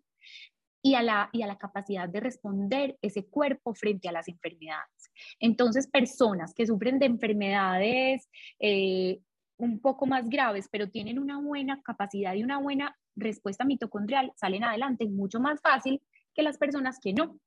y 0.82 0.96
a 0.96 1.02
la, 1.02 1.30
y 1.32 1.42
a 1.42 1.48
la 1.48 1.58
capacidad 1.58 2.10
de 2.10 2.20
responder 2.20 2.98
ese 3.02 3.26
cuerpo 3.26 3.74
frente 3.74 4.10
a 4.10 4.12
las 4.12 4.28
enfermedades. 4.28 5.12
Entonces, 5.40 5.88
personas 5.88 6.54
que 6.54 6.68
sufren 6.68 7.00
de 7.00 7.06
enfermedades 7.06 8.30
eh, 8.60 9.20
un 9.58 9.80
poco 9.80 10.06
más 10.06 10.30
graves, 10.30 10.68
pero 10.72 10.90
tienen 10.90 11.20
una 11.20 11.40
buena 11.40 11.82
capacidad 11.82 12.34
y 12.36 12.44
una 12.44 12.60
buena 12.60 12.96
respuesta 13.16 13.66
mitocondrial, 13.66 14.32
salen 14.36 14.64
adelante 14.64 15.08
mucho 15.08 15.40
más 15.40 15.60
fácil 15.62 16.02
que 16.36 16.44
las 16.44 16.58
personas 16.58 17.00
que 17.02 17.14
no. 17.14 17.40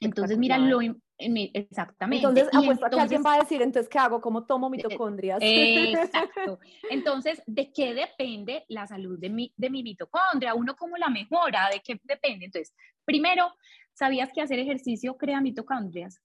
Entonces, 0.00 0.38
mira, 0.38 0.58
lo, 0.58 0.80
exactamente. 1.18 2.26
Entonces, 2.26 2.48
apuesto 2.52 2.88
que 2.90 3.00
alguien 3.00 3.22
va 3.24 3.34
a 3.34 3.40
decir, 3.40 3.62
entonces, 3.62 3.88
¿qué 3.88 3.98
hago? 3.98 4.20
¿Cómo 4.20 4.44
tomo 4.44 4.68
eh, 4.68 4.70
mitocondrias? 4.70 5.38
exacto. 5.40 6.58
Entonces, 6.90 7.42
¿de 7.46 7.72
qué 7.72 7.94
depende 7.94 8.64
la 8.68 8.86
salud 8.86 9.18
de 9.18 9.30
mi, 9.30 9.52
de 9.56 9.70
mi 9.70 9.82
mitocondria? 9.82 10.54
Uno, 10.54 10.76
¿cómo 10.76 10.96
la 10.96 11.08
mejora? 11.08 11.68
¿De 11.72 11.80
qué 11.80 12.00
depende? 12.02 12.46
Entonces, 12.46 12.74
primero, 13.04 13.52
¿sabías 13.92 14.32
que 14.32 14.42
hacer 14.42 14.58
ejercicio 14.58 15.16
crea 15.16 15.40
mitocondrias? 15.40 16.20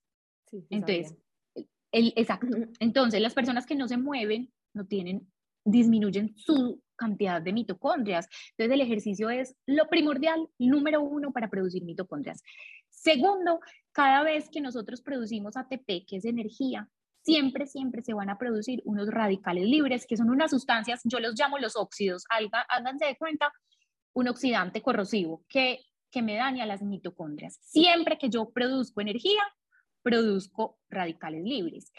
Sí, 0.46 0.66
Entonces, 0.70 1.16
el, 1.92 2.14
exacto. 2.16 2.48
Entonces, 2.80 3.22
las 3.22 3.34
personas 3.34 3.66
que 3.66 3.76
no 3.76 3.88
se 3.88 3.98
mueven 3.98 4.52
no 4.74 4.86
tienen, 4.86 5.32
disminuyen 5.64 6.36
su 6.38 6.82
cantidad 6.96 7.42
de 7.42 7.54
mitocondrias. 7.54 8.28
Entonces, 8.52 8.74
el 8.74 8.82
ejercicio 8.82 9.30
es 9.30 9.56
lo 9.66 9.88
primordial, 9.90 10.48
número 10.58 11.02
uno, 11.02 11.32
para 11.32 11.50
producir 11.50 11.84
mitocondrias. 11.84 12.42
Segundo, 13.06 13.60
cada 13.92 14.24
vez 14.24 14.50
que 14.50 14.62
nosotros 14.62 15.04
producimos 15.04 15.56
ATP, 15.56 16.08
que 16.08 16.18
es 16.18 16.26
energía, 16.26 16.90
siempre, 17.22 17.68
siempre 17.68 18.02
se 18.02 18.16
van 18.16 18.32
a 18.32 18.40
producir 18.40 18.82
unos 18.84 19.10
radicales 19.10 19.66
libres, 19.66 20.08
que 20.08 20.18
son 20.18 20.32
unas 20.32 20.50
sustancias, 20.50 21.02
yo 21.04 21.20
los 21.20 21.40
llamo 21.40 21.60
los 21.60 21.76
óxidos, 21.76 22.24
háganse 22.68 23.06
de 23.06 23.16
cuenta, 23.16 23.54
un 24.16 24.28
oxidante 24.28 24.82
corrosivo 24.82 25.46
que, 25.48 25.82
que 26.10 26.24
me 26.24 26.36
daña 26.36 26.66
las 26.66 26.82
mitocondrias. 26.82 27.60
Siempre 27.62 28.18
que 28.18 28.32
yo 28.32 28.50
produzco 28.50 29.02
energía, 29.02 29.44
produzco 30.02 30.80
radicales 30.90 31.44
libres. 31.44 31.92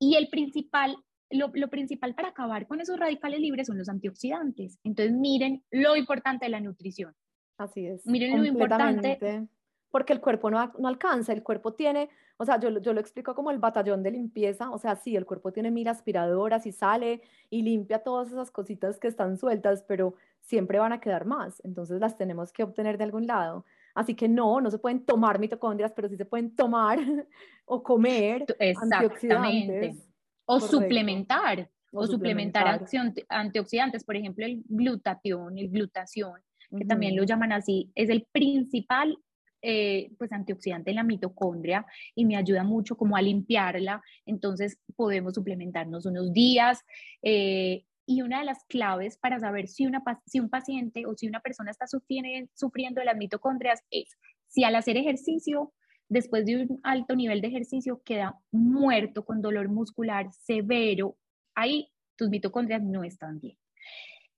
Y 0.00 0.16
el 0.16 0.30
principal, 0.30 0.96
lo, 1.30 1.52
lo, 1.54 1.68
principal 1.68 2.16
para 2.16 2.30
acabar 2.30 2.66
con 2.66 2.80
esos 2.80 2.98
radicales 2.98 3.38
libres 3.38 3.68
son 3.68 3.78
los 3.78 3.88
antioxidantes. 3.88 4.80
Entonces, 4.82 5.14
miren 5.14 5.62
lo 5.70 5.94
importante 5.94 6.46
de 6.46 6.50
la 6.50 6.60
nutrición. 6.60 7.14
Así 7.56 7.86
es. 7.86 8.04
Miren 8.04 8.36
lo 8.36 8.44
importante 8.44 9.48
porque 9.90 10.12
el 10.12 10.20
cuerpo 10.20 10.50
no, 10.50 10.72
no, 10.78 10.88
alcanza, 10.88 11.32
el 11.32 11.42
cuerpo 11.42 11.74
tiene, 11.74 12.08
o 12.36 12.44
sea, 12.44 12.58
yo, 12.58 12.78
yo 12.80 12.92
lo 12.92 13.00
explico 13.00 13.34
como 13.34 13.50
el 13.50 13.58
batallón 13.58 14.02
de 14.02 14.12
limpieza, 14.12 14.70
o 14.70 14.78
sea, 14.78 14.96
sí, 14.96 15.16
el 15.16 15.26
cuerpo 15.26 15.52
tiene 15.52 15.70
mil 15.70 15.88
aspiradoras 15.88 16.66
y 16.66 16.72
sale 16.72 17.22
y 17.50 17.62
limpia 17.62 18.02
todas 18.02 18.30
esas 18.30 18.50
cositas 18.50 18.98
que 18.98 19.08
están 19.08 19.36
sueltas, 19.36 19.84
pero 19.86 20.14
siempre 20.40 20.78
van 20.78 20.92
a 20.92 21.00
quedar 21.00 21.24
más, 21.24 21.60
entonces 21.64 22.00
las 22.00 22.16
tenemos 22.16 22.52
que 22.52 22.62
obtener 22.62 22.98
de 22.98 23.04
algún 23.04 23.26
lado. 23.26 23.64
Así 23.94 24.14
que 24.14 24.28
no, 24.28 24.60
no 24.60 24.70
se 24.70 24.78
pueden 24.78 25.04
tomar 25.04 25.38
mitocondrias, 25.38 25.92
pero 25.92 26.08
sí 26.08 26.16
se 26.16 26.24
pueden 26.24 26.54
tomar 26.54 26.98
o 27.64 27.82
comer 27.82 28.46
antioxidantes. 28.58 30.06
O 30.46 30.58
suplementar, 30.58 31.70
o, 31.92 32.06
suplementar, 32.06 32.84
antioxidantes, 33.28 34.02
por 34.02 34.16
ejemplo, 34.16 34.44
el 34.44 34.64
glutatión, 34.68 35.56
el 35.56 35.70
glutación, 35.70 36.40
que 36.76 36.84
también 36.84 37.14
lo 37.14 37.22
llaman 37.22 37.52
así, 37.52 37.92
es 37.94 38.10
el 38.10 38.26
principal 38.32 39.16
eh, 39.62 40.10
pues 40.18 40.32
antioxidante 40.32 40.90
en 40.90 40.96
la 40.96 41.02
mitocondria 41.02 41.86
y 42.14 42.24
me 42.24 42.36
ayuda 42.36 42.64
mucho 42.64 42.96
como 42.96 43.16
a 43.16 43.22
limpiarla, 43.22 44.02
entonces 44.26 44.78
podemos 44.96 45.34
suplementarnos 45.34 46.06
unos 46.06 46.32
días. 46.32 46.80
Eh, 47.22 47.84
y 48.06 48.22
una 48.22 48.40
de 48.40 48.44
las 48.44 48.64
claves 48.64 49.16
para 49.18 49.38
saber 49.38 49.68
si, 49.68 49.86
una, 49.86 50.02
si 50.26 50.40
un 50.40 50.50
paciente 50.50 51.06
o 51.06 51.14
si 51.14 51.28
una 51.28 51.40
persona 51.40 51.70
está 51.70 51.86
sufriendo, 51.86 52.50
sufriendo 52.54 53.04
las 53.04 53.16
mitocondrias 53.16 53.84
es 53.90 54.18
Si 54.48 54.64
al 54.64 54.74
hacer 54.74 54.96
ejercicio, 54.96 55.72
después 56.08 56.44
de 56.44 56.62
un 56.62 56.80
alto 56.82 57.14
nivel 57.14 57.40
de 57.40 57.48
ejercicio, 57.48 58.02
queda 58.04 58.40
muerto 58.50 59.24
con 59.24 59.40
dolor 59.40 59.68
muscular 59.68 60.28
severo, 60.32 61.16
ahí 61.54 61.92
tus 62.16 62.28
mitocondrias 62.30 62.82
no 62.82 63.04
están 63.04 63.38
bien. 63.38 63.56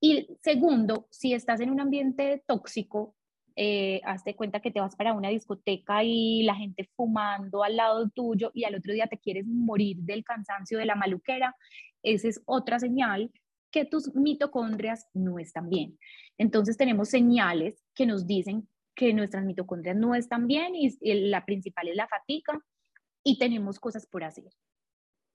Y 0.01 0.29
segundo, 0.43 1.07
si 1.11 1.33
estás 1.33 1.61
en 1.61 1.71
un 1.71 1.81
ambiente 1.81 2.43
tóxico, 2.47 3.17
eh, 3.57 4.01
hazte 4.05 4.35
cuenta 4.35 4.61
que 4.61 4.71
te 4.71 4.81
vas 4.81 4.97
para 4.97 5.13
una 5.13 5.29
discoteca 5.29 6.03
y 6.05 6.43
la 6.43 6.55
gente 6.55 6.89
fumando 6.97 7.63
al 7.63 7.77
lado 7.77 8.09
tuyo 8.11 8.51
y 8.55 8.65
al 8.65 8.75
otro 8.75 8.93
día 8.93 9.07
te 9.07 9.19
quieres 9.19 9.47
morir 9.47 9.99
del 9.99 10.25
cansancio 10.25 10.79
de 10.79 10.87
la 10.87 10.95
maluquera, 10.95 11.55
esa 12.03 12.29
es 12.29 12.43
otra 12.47 12.79
señal 12.79 13.31
que 13.71 13.85
tus 13.85 14.15
mitocondrias 14.15 15.07
no 15.15 15.39
están 15.39 15.71
bien. 15.71 15.99
Entonces 16.39 16.77
tenemos 16.77 17.09
señales 17.09 17.83
que 17.95 18.07
nos 18.07 18.27
dicen 18.27 18.69
que 18.95 19.15
nuestras 19.15 19.45
mitocondrias 19.45 19.97
no 19.97 20.15
están 20.15 20.47
bien 20.47 20.75
y 20.75 20.91
la 21.31 21.45
principal 21.45 21.89
es 21.89 21.97
la 21.97 22.09
fatiga 22.09 22.61
y 23.25 23.39
tenemos 23.39 23.81
cosas 23.81 24.07
por 24.07 24.25
hacer 24.25 24.53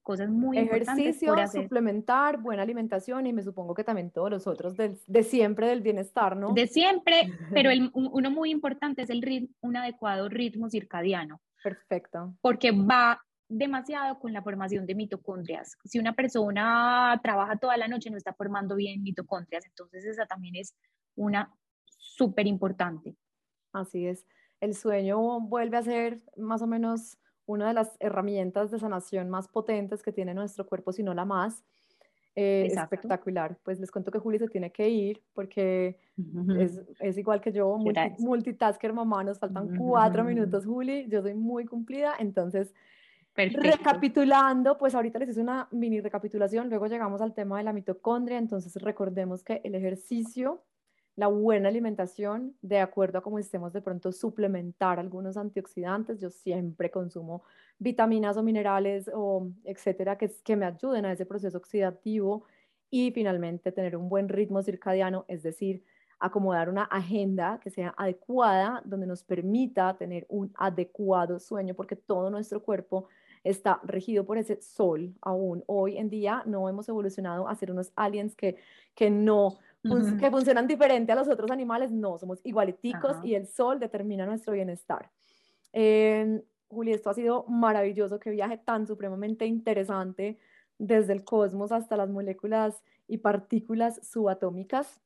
cosas 0.08 0.30
muy 0.30 0.58
Ejercicio, 0.58 1.28
importantes 1.28 1.52
suplementar, 1.52 2.38
buena 2.38 2.64
alimentación 2.64 3.28
y 3.28 3.34
me 3.34 3.44
supongo 3.44 3.76
que 3.76 3.84
también 3.84 4.10
todos 4.10 4.30
los 4.32 4.48
otros 4.48 4.78
de 4.78 5.24
siempre 5.24 5.68
del 5.68 5.82
bienestar, 5.82 6.38
¿no? 6.38 6.54
De 6.54 6.66
siempre, 6.66 7.34
pero 7.52 7.70
el, 7.70 7.92
uno 7.94 8.32
muy 8.32 8.50
importante 8.50 9.02
es 9.02 9.10
el 9.10 9.22
ritmo, 9.22 9.54
un 9.60 9.76
adecuado 9.76 10.30
ritmo 10.30 10.70
circadiano. 10.70 11.42
Perfecto. 11.62 12.34
Porque 12.40 12.72
va 12.72 13.22
demasiado 13.50 14.18
con 14.18 14.32
la 14.32 14.42
formación 14.42 14.86
de 14.86 14.96
mitocondrias. 14.96 15.76
Si 15.84 16.00
una 16.00 16.14
persona 16.14 17.20
trabaja 17.22 17.58
toda 17.58 17.76
la 17.76 17.90
noche 17.90 18.10
no 18.10 18.16
está 18.16 18.34
formando 18.34 18.78
bien 18.78 19.04
mitocondrias, 19.04 19.66
entonces 19.66 20.06
esa 20.06 20.26
también 20.26 20.56
es 20.56 20.74
una 21.18 21.54
súper 21.98 22.48
importante. 22.48 23.18
Así 23.74 24.08
es. 24.08 24.26
El 24.62 24.74
sueño 24.74 25.42
vuelve 25.42 25.76
a 25.76 25.84
ser 25.84 26.22
más 26.38 26.62
o 26.62 26.68
menos 26.68 27.18
una 27.48 27.70
de 27.70 27.74
las 27.74 27.98
herramientas 28.00 28.70
de 28.70 28.78
sanación 28.78 29.30
más 29.30 29.48
potentes 29.48 30.04
que 30.04 30.12
tiene 30.12 30.36
nuestro 30.36 30.68
cuerpo, 30.68 30.92
si 30.92 31.02
no 31.02 31.16
la 31.16 31.26
más. 31.26 31.64
Eh, 32.36 32.68
espectacular. 32.68 33.58
Pues 33.64 33.80
les 33.80 33.90
cuento 33.90 34.12
que 34.12 34.20
Juli 34.20 34.38
se 34.38 34.48
tiene 34.48 34.72
que 34.72 34.88
ir 34.88 35.24
porque 35.34 35.98
es, 36.60 36.80
es, 37.00 37.18
igual 37.18 37.42
que 37.42 37.52
yo, 37.52 37.76
multitasker 38.20 38.94
mamá, 38.94 39.24
nos 39.24 39.40
faltan 39.40 39.76
cuatro 39.76 40.24
minutos, 40.24 40.64
Juli, 40.64 41.08
yo 41.10 41.24
soy 41.24 41.34
muy 41.34 41.66
cumplida, 41.66 42.14
entonces... 42.20 42.76
Recapitulando, 43.36 44.80
pues 44.80 44.96
ahorita 44.96 45.20
les 45.20 45.30
hice 45.30 45.42
una 45.42 45.68
mini 45.72 46.00
recapitulación, 46.02 46.70
luego 46.70 46.88
llegamos 46.88 47.22
al 47.22 47.36
tema 47.36 47.60
de 47.60 47.64
la 47.64 47.74
mitocondria, 47.74 48.40
entonces 48.40 48.76
recordemos 48.82 49.44
que 49.44 49.62
el 49.64 49.76
ejercicio 49.76 50.64
la 51.18 51.28
buena 51.28 51.68
alimentación, 51.68 52.56
de 52.62 52.80
acuerdo 52.80 53.18
a 53.18 53.22
cómo 53.24 53.40
estemos 53.40 53.74
de 53.74 53.82
pronto 53.82 54.12
suplementar 54.12 55.00
algunos 55.00 55.36
antioxidantes. 55.36 56.22
Yo 56.22 56.30
siempre 56.30 56.92
consumo 56.92 57.44
vitaminas 57.80 58.38
o 58.38 58.44
minerales 58.44 59.10
o 59.14 59.50
etcétera 59.64 60.18
que, 60.18 60.32
que 60.44 60.56
me 60.56 60.68
ayuden 60.68 61.06
a 61.06 61.12
ese 61.12 61.26
proceso 61.26 61.58
oxidativo 61.58 62.44
y 62.92 63.12
finalmente 63.12 63.72
tener 63.72 63.98
un 63.98 64.10
buen 64.10 64.30
ritmo 64.30 64.62
circadiano, 64.62 65.26
es 65.28 65.42
decir, 65.42 65.84
acomodar 66.20 66.70
una 66.70 66.84
agenda 66.84 67.60
que 67.64 67.72
sea 67.72 67.96
adecuada, 67.98 68.84
donde 68.86 69.08
nos 69.08 69.24
permita 69.24 69.98
tener 69.98 70.28
un 70.30 70.54
adecuado 70.56 71.40
sueño, 71.40 71.74
porque 71.74 71.96
todo 71.96 72.30
nuestro 72.30 72.62
cuerpo 72.62 73.08
está 73.44 73.80
regido 73.84 74.24
por 74.24 74.38
ese 74.38 74.62
sol 74.62 75.16
aún. 75.22 75.64
Hoy 75.66 75.98
en 75.98 76.10
día 76.10 76.44
no 76.46 76.70
hemos 76.70 76.88
evolucionado 76.90 77.48
a 77.48 77.56
ser 77.56 77.72
unos 77.72 77.92
aliens 77.96 78.36
que, 78.36 78.58
que 78.94 79.10
no 79.10 79.58
que 79.82 80.32
funcionan 80.32 80.68
diferente 80.68 81.12
a 81.12 81.16
los 81.16 81.28
otros 81.28 81.52
animales, 81.52 81.92
no, 81.92 82.18
somos 82.18 82.40
igualiticos 82.44 83.18
y 83.24 83.36
el 83.36 83.48
sol 83.48 83.80
determina 83.80 84.26
nuestro 84.26 84.54
bienestar. 84.54 85.12
Eh, 85.74 86.44
Juli, 86.70 86.92
esto 86.92 87.10
ha 87.10 87.14
sido 87.14 87.46
maravilloso, 87.48 88.20
qué 88.20 88.30
viaje 88.30 88.58
tan 88.58 88.88
supremamente 88.88 89.46
interesante 89.46 90.38
desde 90.78 91.14
el 91.14 91.24
cosmos 91.24 91.72
hasta 91.72 91.96
las 91.96 92.10
moléculas 92.10 92.84
y 93.08 93.20
partículas 93.20 94.00
subatómicas. 94.06 95.02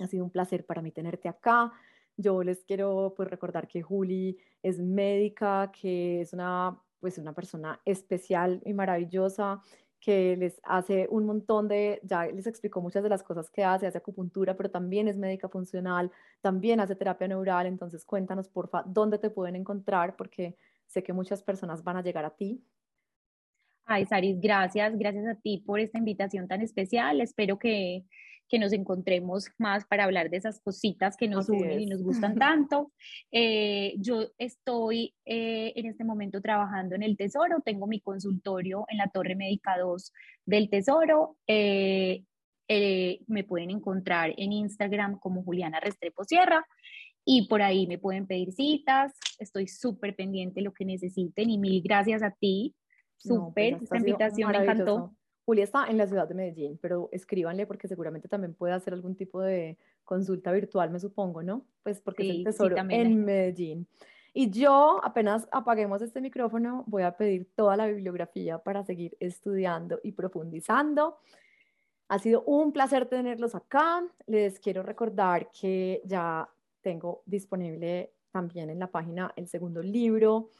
Ha 0.00 0.06
sido 0.06 0.24
un 0.24 0.30
placer 0.30 0.66
para 0.66 0.82
mí 0.82 0.90
tenerte 0.90 1.28
acá. 1.28 1.72
Yo 2.16 2.42
les 2.42 2.64
quiero 2.64 3.14
pues 3.16 3.28
recordar 3.30 3.68
que 3.68 3.82
Juli 3.82 4.38
es 4.62 4.80
médica, 4.80 5.70
que 5.72 6.22
es 6.22 6.32
una 6.32 6.78
pues 7.00 7.18
una 7.18 7.32
persona 7.32 7.80
especial 7.84 8.60
y 8.64 8.74
maravillosa, 8.74 9.62
que 10.00 10.36
les 10.36 10.60
hace 10.64 11.06
un 11.10 11.26
montón 11.26 11.68
de, 11.68 12.00
ya 12.02 12.26
les 12.26 12.46
explicó 12.46 12.80
muchas 12.80 13.02
de 13.02 13.10
las 13.10 13.22
cosas 13.22 13.50
que 13.50 13.62
hace, 13.62 13.86
hace 13.86 13.98
acupuntura, 13.98 14.56
pero 14.56 14.70
también 14.70 15.08
es 15.08 15.16
médica 15.16 15.48
funcional, 15.48 16.10
también 16.40 16.80
hace 16.80 16.96
terapia 16.96 17.28
neural, 17.28 17.66
entonces 17.66 18.04
cuéntanos 18.04 18.48
porfa 18.48 18.82
dónde 18.86 19.18
te 19.18 19.30
pueden 19.30 19.56
encontrar, 19.56 20.16
porque 20.16 20.56
sé 20.86 21.02
que 21.02 21.12
muchas 21.12 21.42
personas 21.42 21.84
van 21.84 21.98
a 21.98 22.02
llegar 22.02 22.24
a 22.24 22.30
ti. 22.30 22.64
Ay, 23.84 24.06
Saris, 24.06 24.40
gracias, 24.40 24.96
gracias 24.96 25.26
a 25.26 25.34
ti 25.34 25.58
por 25.58 25.80
esta 25.80 25.98
invitación 25.98 26.48
tan 26.48 26.62
especial. 26.62 27.20
Espero 27.20 27.58
que, 27.58 28.04
que 28.50 28.58
nos 28.58 28.72
encontremos 28.72 29.48
más 29.58 29.86
para 29.86 30.04
hablar 30.04 30.28
de 30.28 30.36
esas 30.36 30.60
cositas 30.60 31.16
que 31.16 31.28
nos 31.28 31.48
unen 31.48 31.80
y 31.80 31.86
nos 31.86 32.02
gustan 32.02 32.36
tanto. 32.36 32.92
Eh, 33.30 33.94
yo 33.98 34.26
estoy 34.36 35.14
eh, 35.24 35.72
en 35.76 35.86
este 35.86 36.04
momento 36.04 36.42
trabajando 36.42 36.96
en 36.96 37.04
el 37.04 37.16
Tesoro, 37.16 37.60
tengo 37.64 37.86
mi 37.86 38.00
consultorio 38.00 38.84
en 38.88 38.98
la 38.98 39.08
Torre 39.08 39.36
Médica 39.36 39.78
2 39.78 40.12
del 40.44 40.68
Tesoro. 40.68 41.36
Eh, 41.46 42.24
me 43.26 43.42
pueden 43.44 43.70
encontrar 43.70 44.32
en 44.36 44.52
Instagram 44.52 45.18
como 45.18 45.42
Juliana 45.42 45.80
Restrepo 45.80 46.22
Sierra 46.24 46.64
y 47.24 47.48
por 47.48 47.62
ahí 47.62 47.86
me 47.86 47.98
pueden 47.98 48.26
pedir 48.26 48.52
citas. 48.52 49.12
Estoy 49.38 49.66
súper 49.66 50.14
pendiente 50.14 50.60
de 50.60 50.64
lo 50.64 50.72
que 50.72 50.84
necesiten 50.84 51.50
y 51.50 51.58
mil 51.58 51.82
gracias 51.82 52.22
a 52.22 52.30
ti. 52.30 52.74
Pues, 53.22 53.34
súper, 53.34 53.74
esta 53.74 53.96
invitación 53.96 54.52
me 54.52 54.58
encantó. 54.58 55.14
Julia 55.50 55.64
está 55.64 55.86
en 55.88 55.98
la 55.98 56.06
ciudad 56.06 56.28
de 56.28 56.34
Medellín, 56.36 56.78
pero 56.80 57.08
escríbanle 57.10 57.66
porque 57.66 57.88
seguramente 57.88 58.28
también 58.28 58.54
puede 58.54 58.72
hacer 58.72 58.94
algún 58.94 59.16
tipo 59.16 59.40
de 59.40 59.76
consulta 60.04 60.52
virtual, 60.52 60.90
me 60.90 61.00
supongo, 61.00 61.42
¿no? 61.42 61.66
Pues 61.82 62.00
porque 62.00 62.22
es 62.22 62.30
el 62.36 62.44
tesoro 62.44 62.76
en 62.76 63.24
Medellín. 63.24 63.88
Y 64.32 64.50
yo, 64.50 65.00
apenas 65.02 65.48
apaguemos 65.50 66.02
este 66.02 66.20
micrófono, 66.20 66.84
voy 66.86 67.02
a 67.02 67.16
pedir 67.16 67.50
toda 67.56 67.76
la 67.76 67.88
bibliografía 67.88 68.58
para 68.58 68.84
seguir 68.84 69.16
estudiando 69.18 69.98
y 70.04 70.12
profundizando. 70.12 71.18
Ha 72.06 72.20
sido 72.20 72.44
un 72.44 72.70
placer 72.70 73.06
tenerlos 73.06 73.56
acá. 73.56 74.04
Les 74.26 74.60
quiero 74.60 74.84
recordar 74.84 75.50
que 75.50 76.00
ya 76.04 76.48
tengo 76.80 77.24
disponible 77.26 78.12
también 78.30 78.70
en 78.70 78.78
la 78.78 78.86
página 78.86 79.32
el 79.34 79.48
segundo 79.48 79.82
libro 79.82 80.50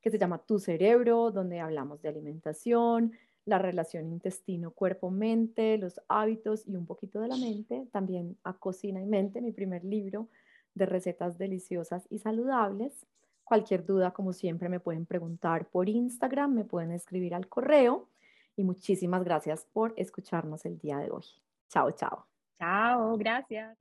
que 0.00 0.10
se 0.10 0.18
llama 0.18 0.38
Tu 0.38 0.58
cerebro, 0.58 1.30
donde 1.30 1.60
hablamos 1.60 2.00
de 2.00 2.08
alimentación, 2.08 3.12
la 3.48 3.58
relación 3.58 4.06
intestino, 4.06 4.70
cuerpo, 4.70 5.10
mente, 5.10 5.78
los 5.78 6.00
hábitos 6.08 6.66
y 6.66 6.76
un 6.76 6.84
poquito 6.84 7.20
de 7.20 7.28
la 7.28 7.36
mente, 7.36 7.88
también 7.90 8.36
a 8.44 8.52
Cocina 8.52 9.00
y 9.00 9.06
Mente, 9.06 9.40
mi 9.40 9.52
primer 9.52 9.84
libro 9.84 10.28
de 10.74 10.84
recetas 10.84 11.38
deliciosas 11.38 12.06
y 12.10 12.18
saludables. 12.18 13.06
Cualquier 13.44 13.86
duda, 13.86 14.10
como 14.10 14.34
siempre, 14.34 14.68
me 14.68 14.80
pueden 14.80 15.06
preguntar 15.06 15.66
por 15.70 15.88
Instagram, 15.88 16.52
me 16.52 16.64
pueden 16.64 16.92
escribir 16.92 17.34
al 17.34 17.48
correo 17.48 18.10
y 18.54 18.64
muchísimas 18.64 19.24
gracias 19.24 19.66
por 19.72 19.94
escucharnos 19.96 20.66
el 20.66 20.78
día 20.78 20.98
de 20.98 21.10
hoy. 21.10 21.24
Chao, 21.70 21.90
chao. 21.92 22.26
Chao, 22.58 23.16
gracias. 23.16 23.78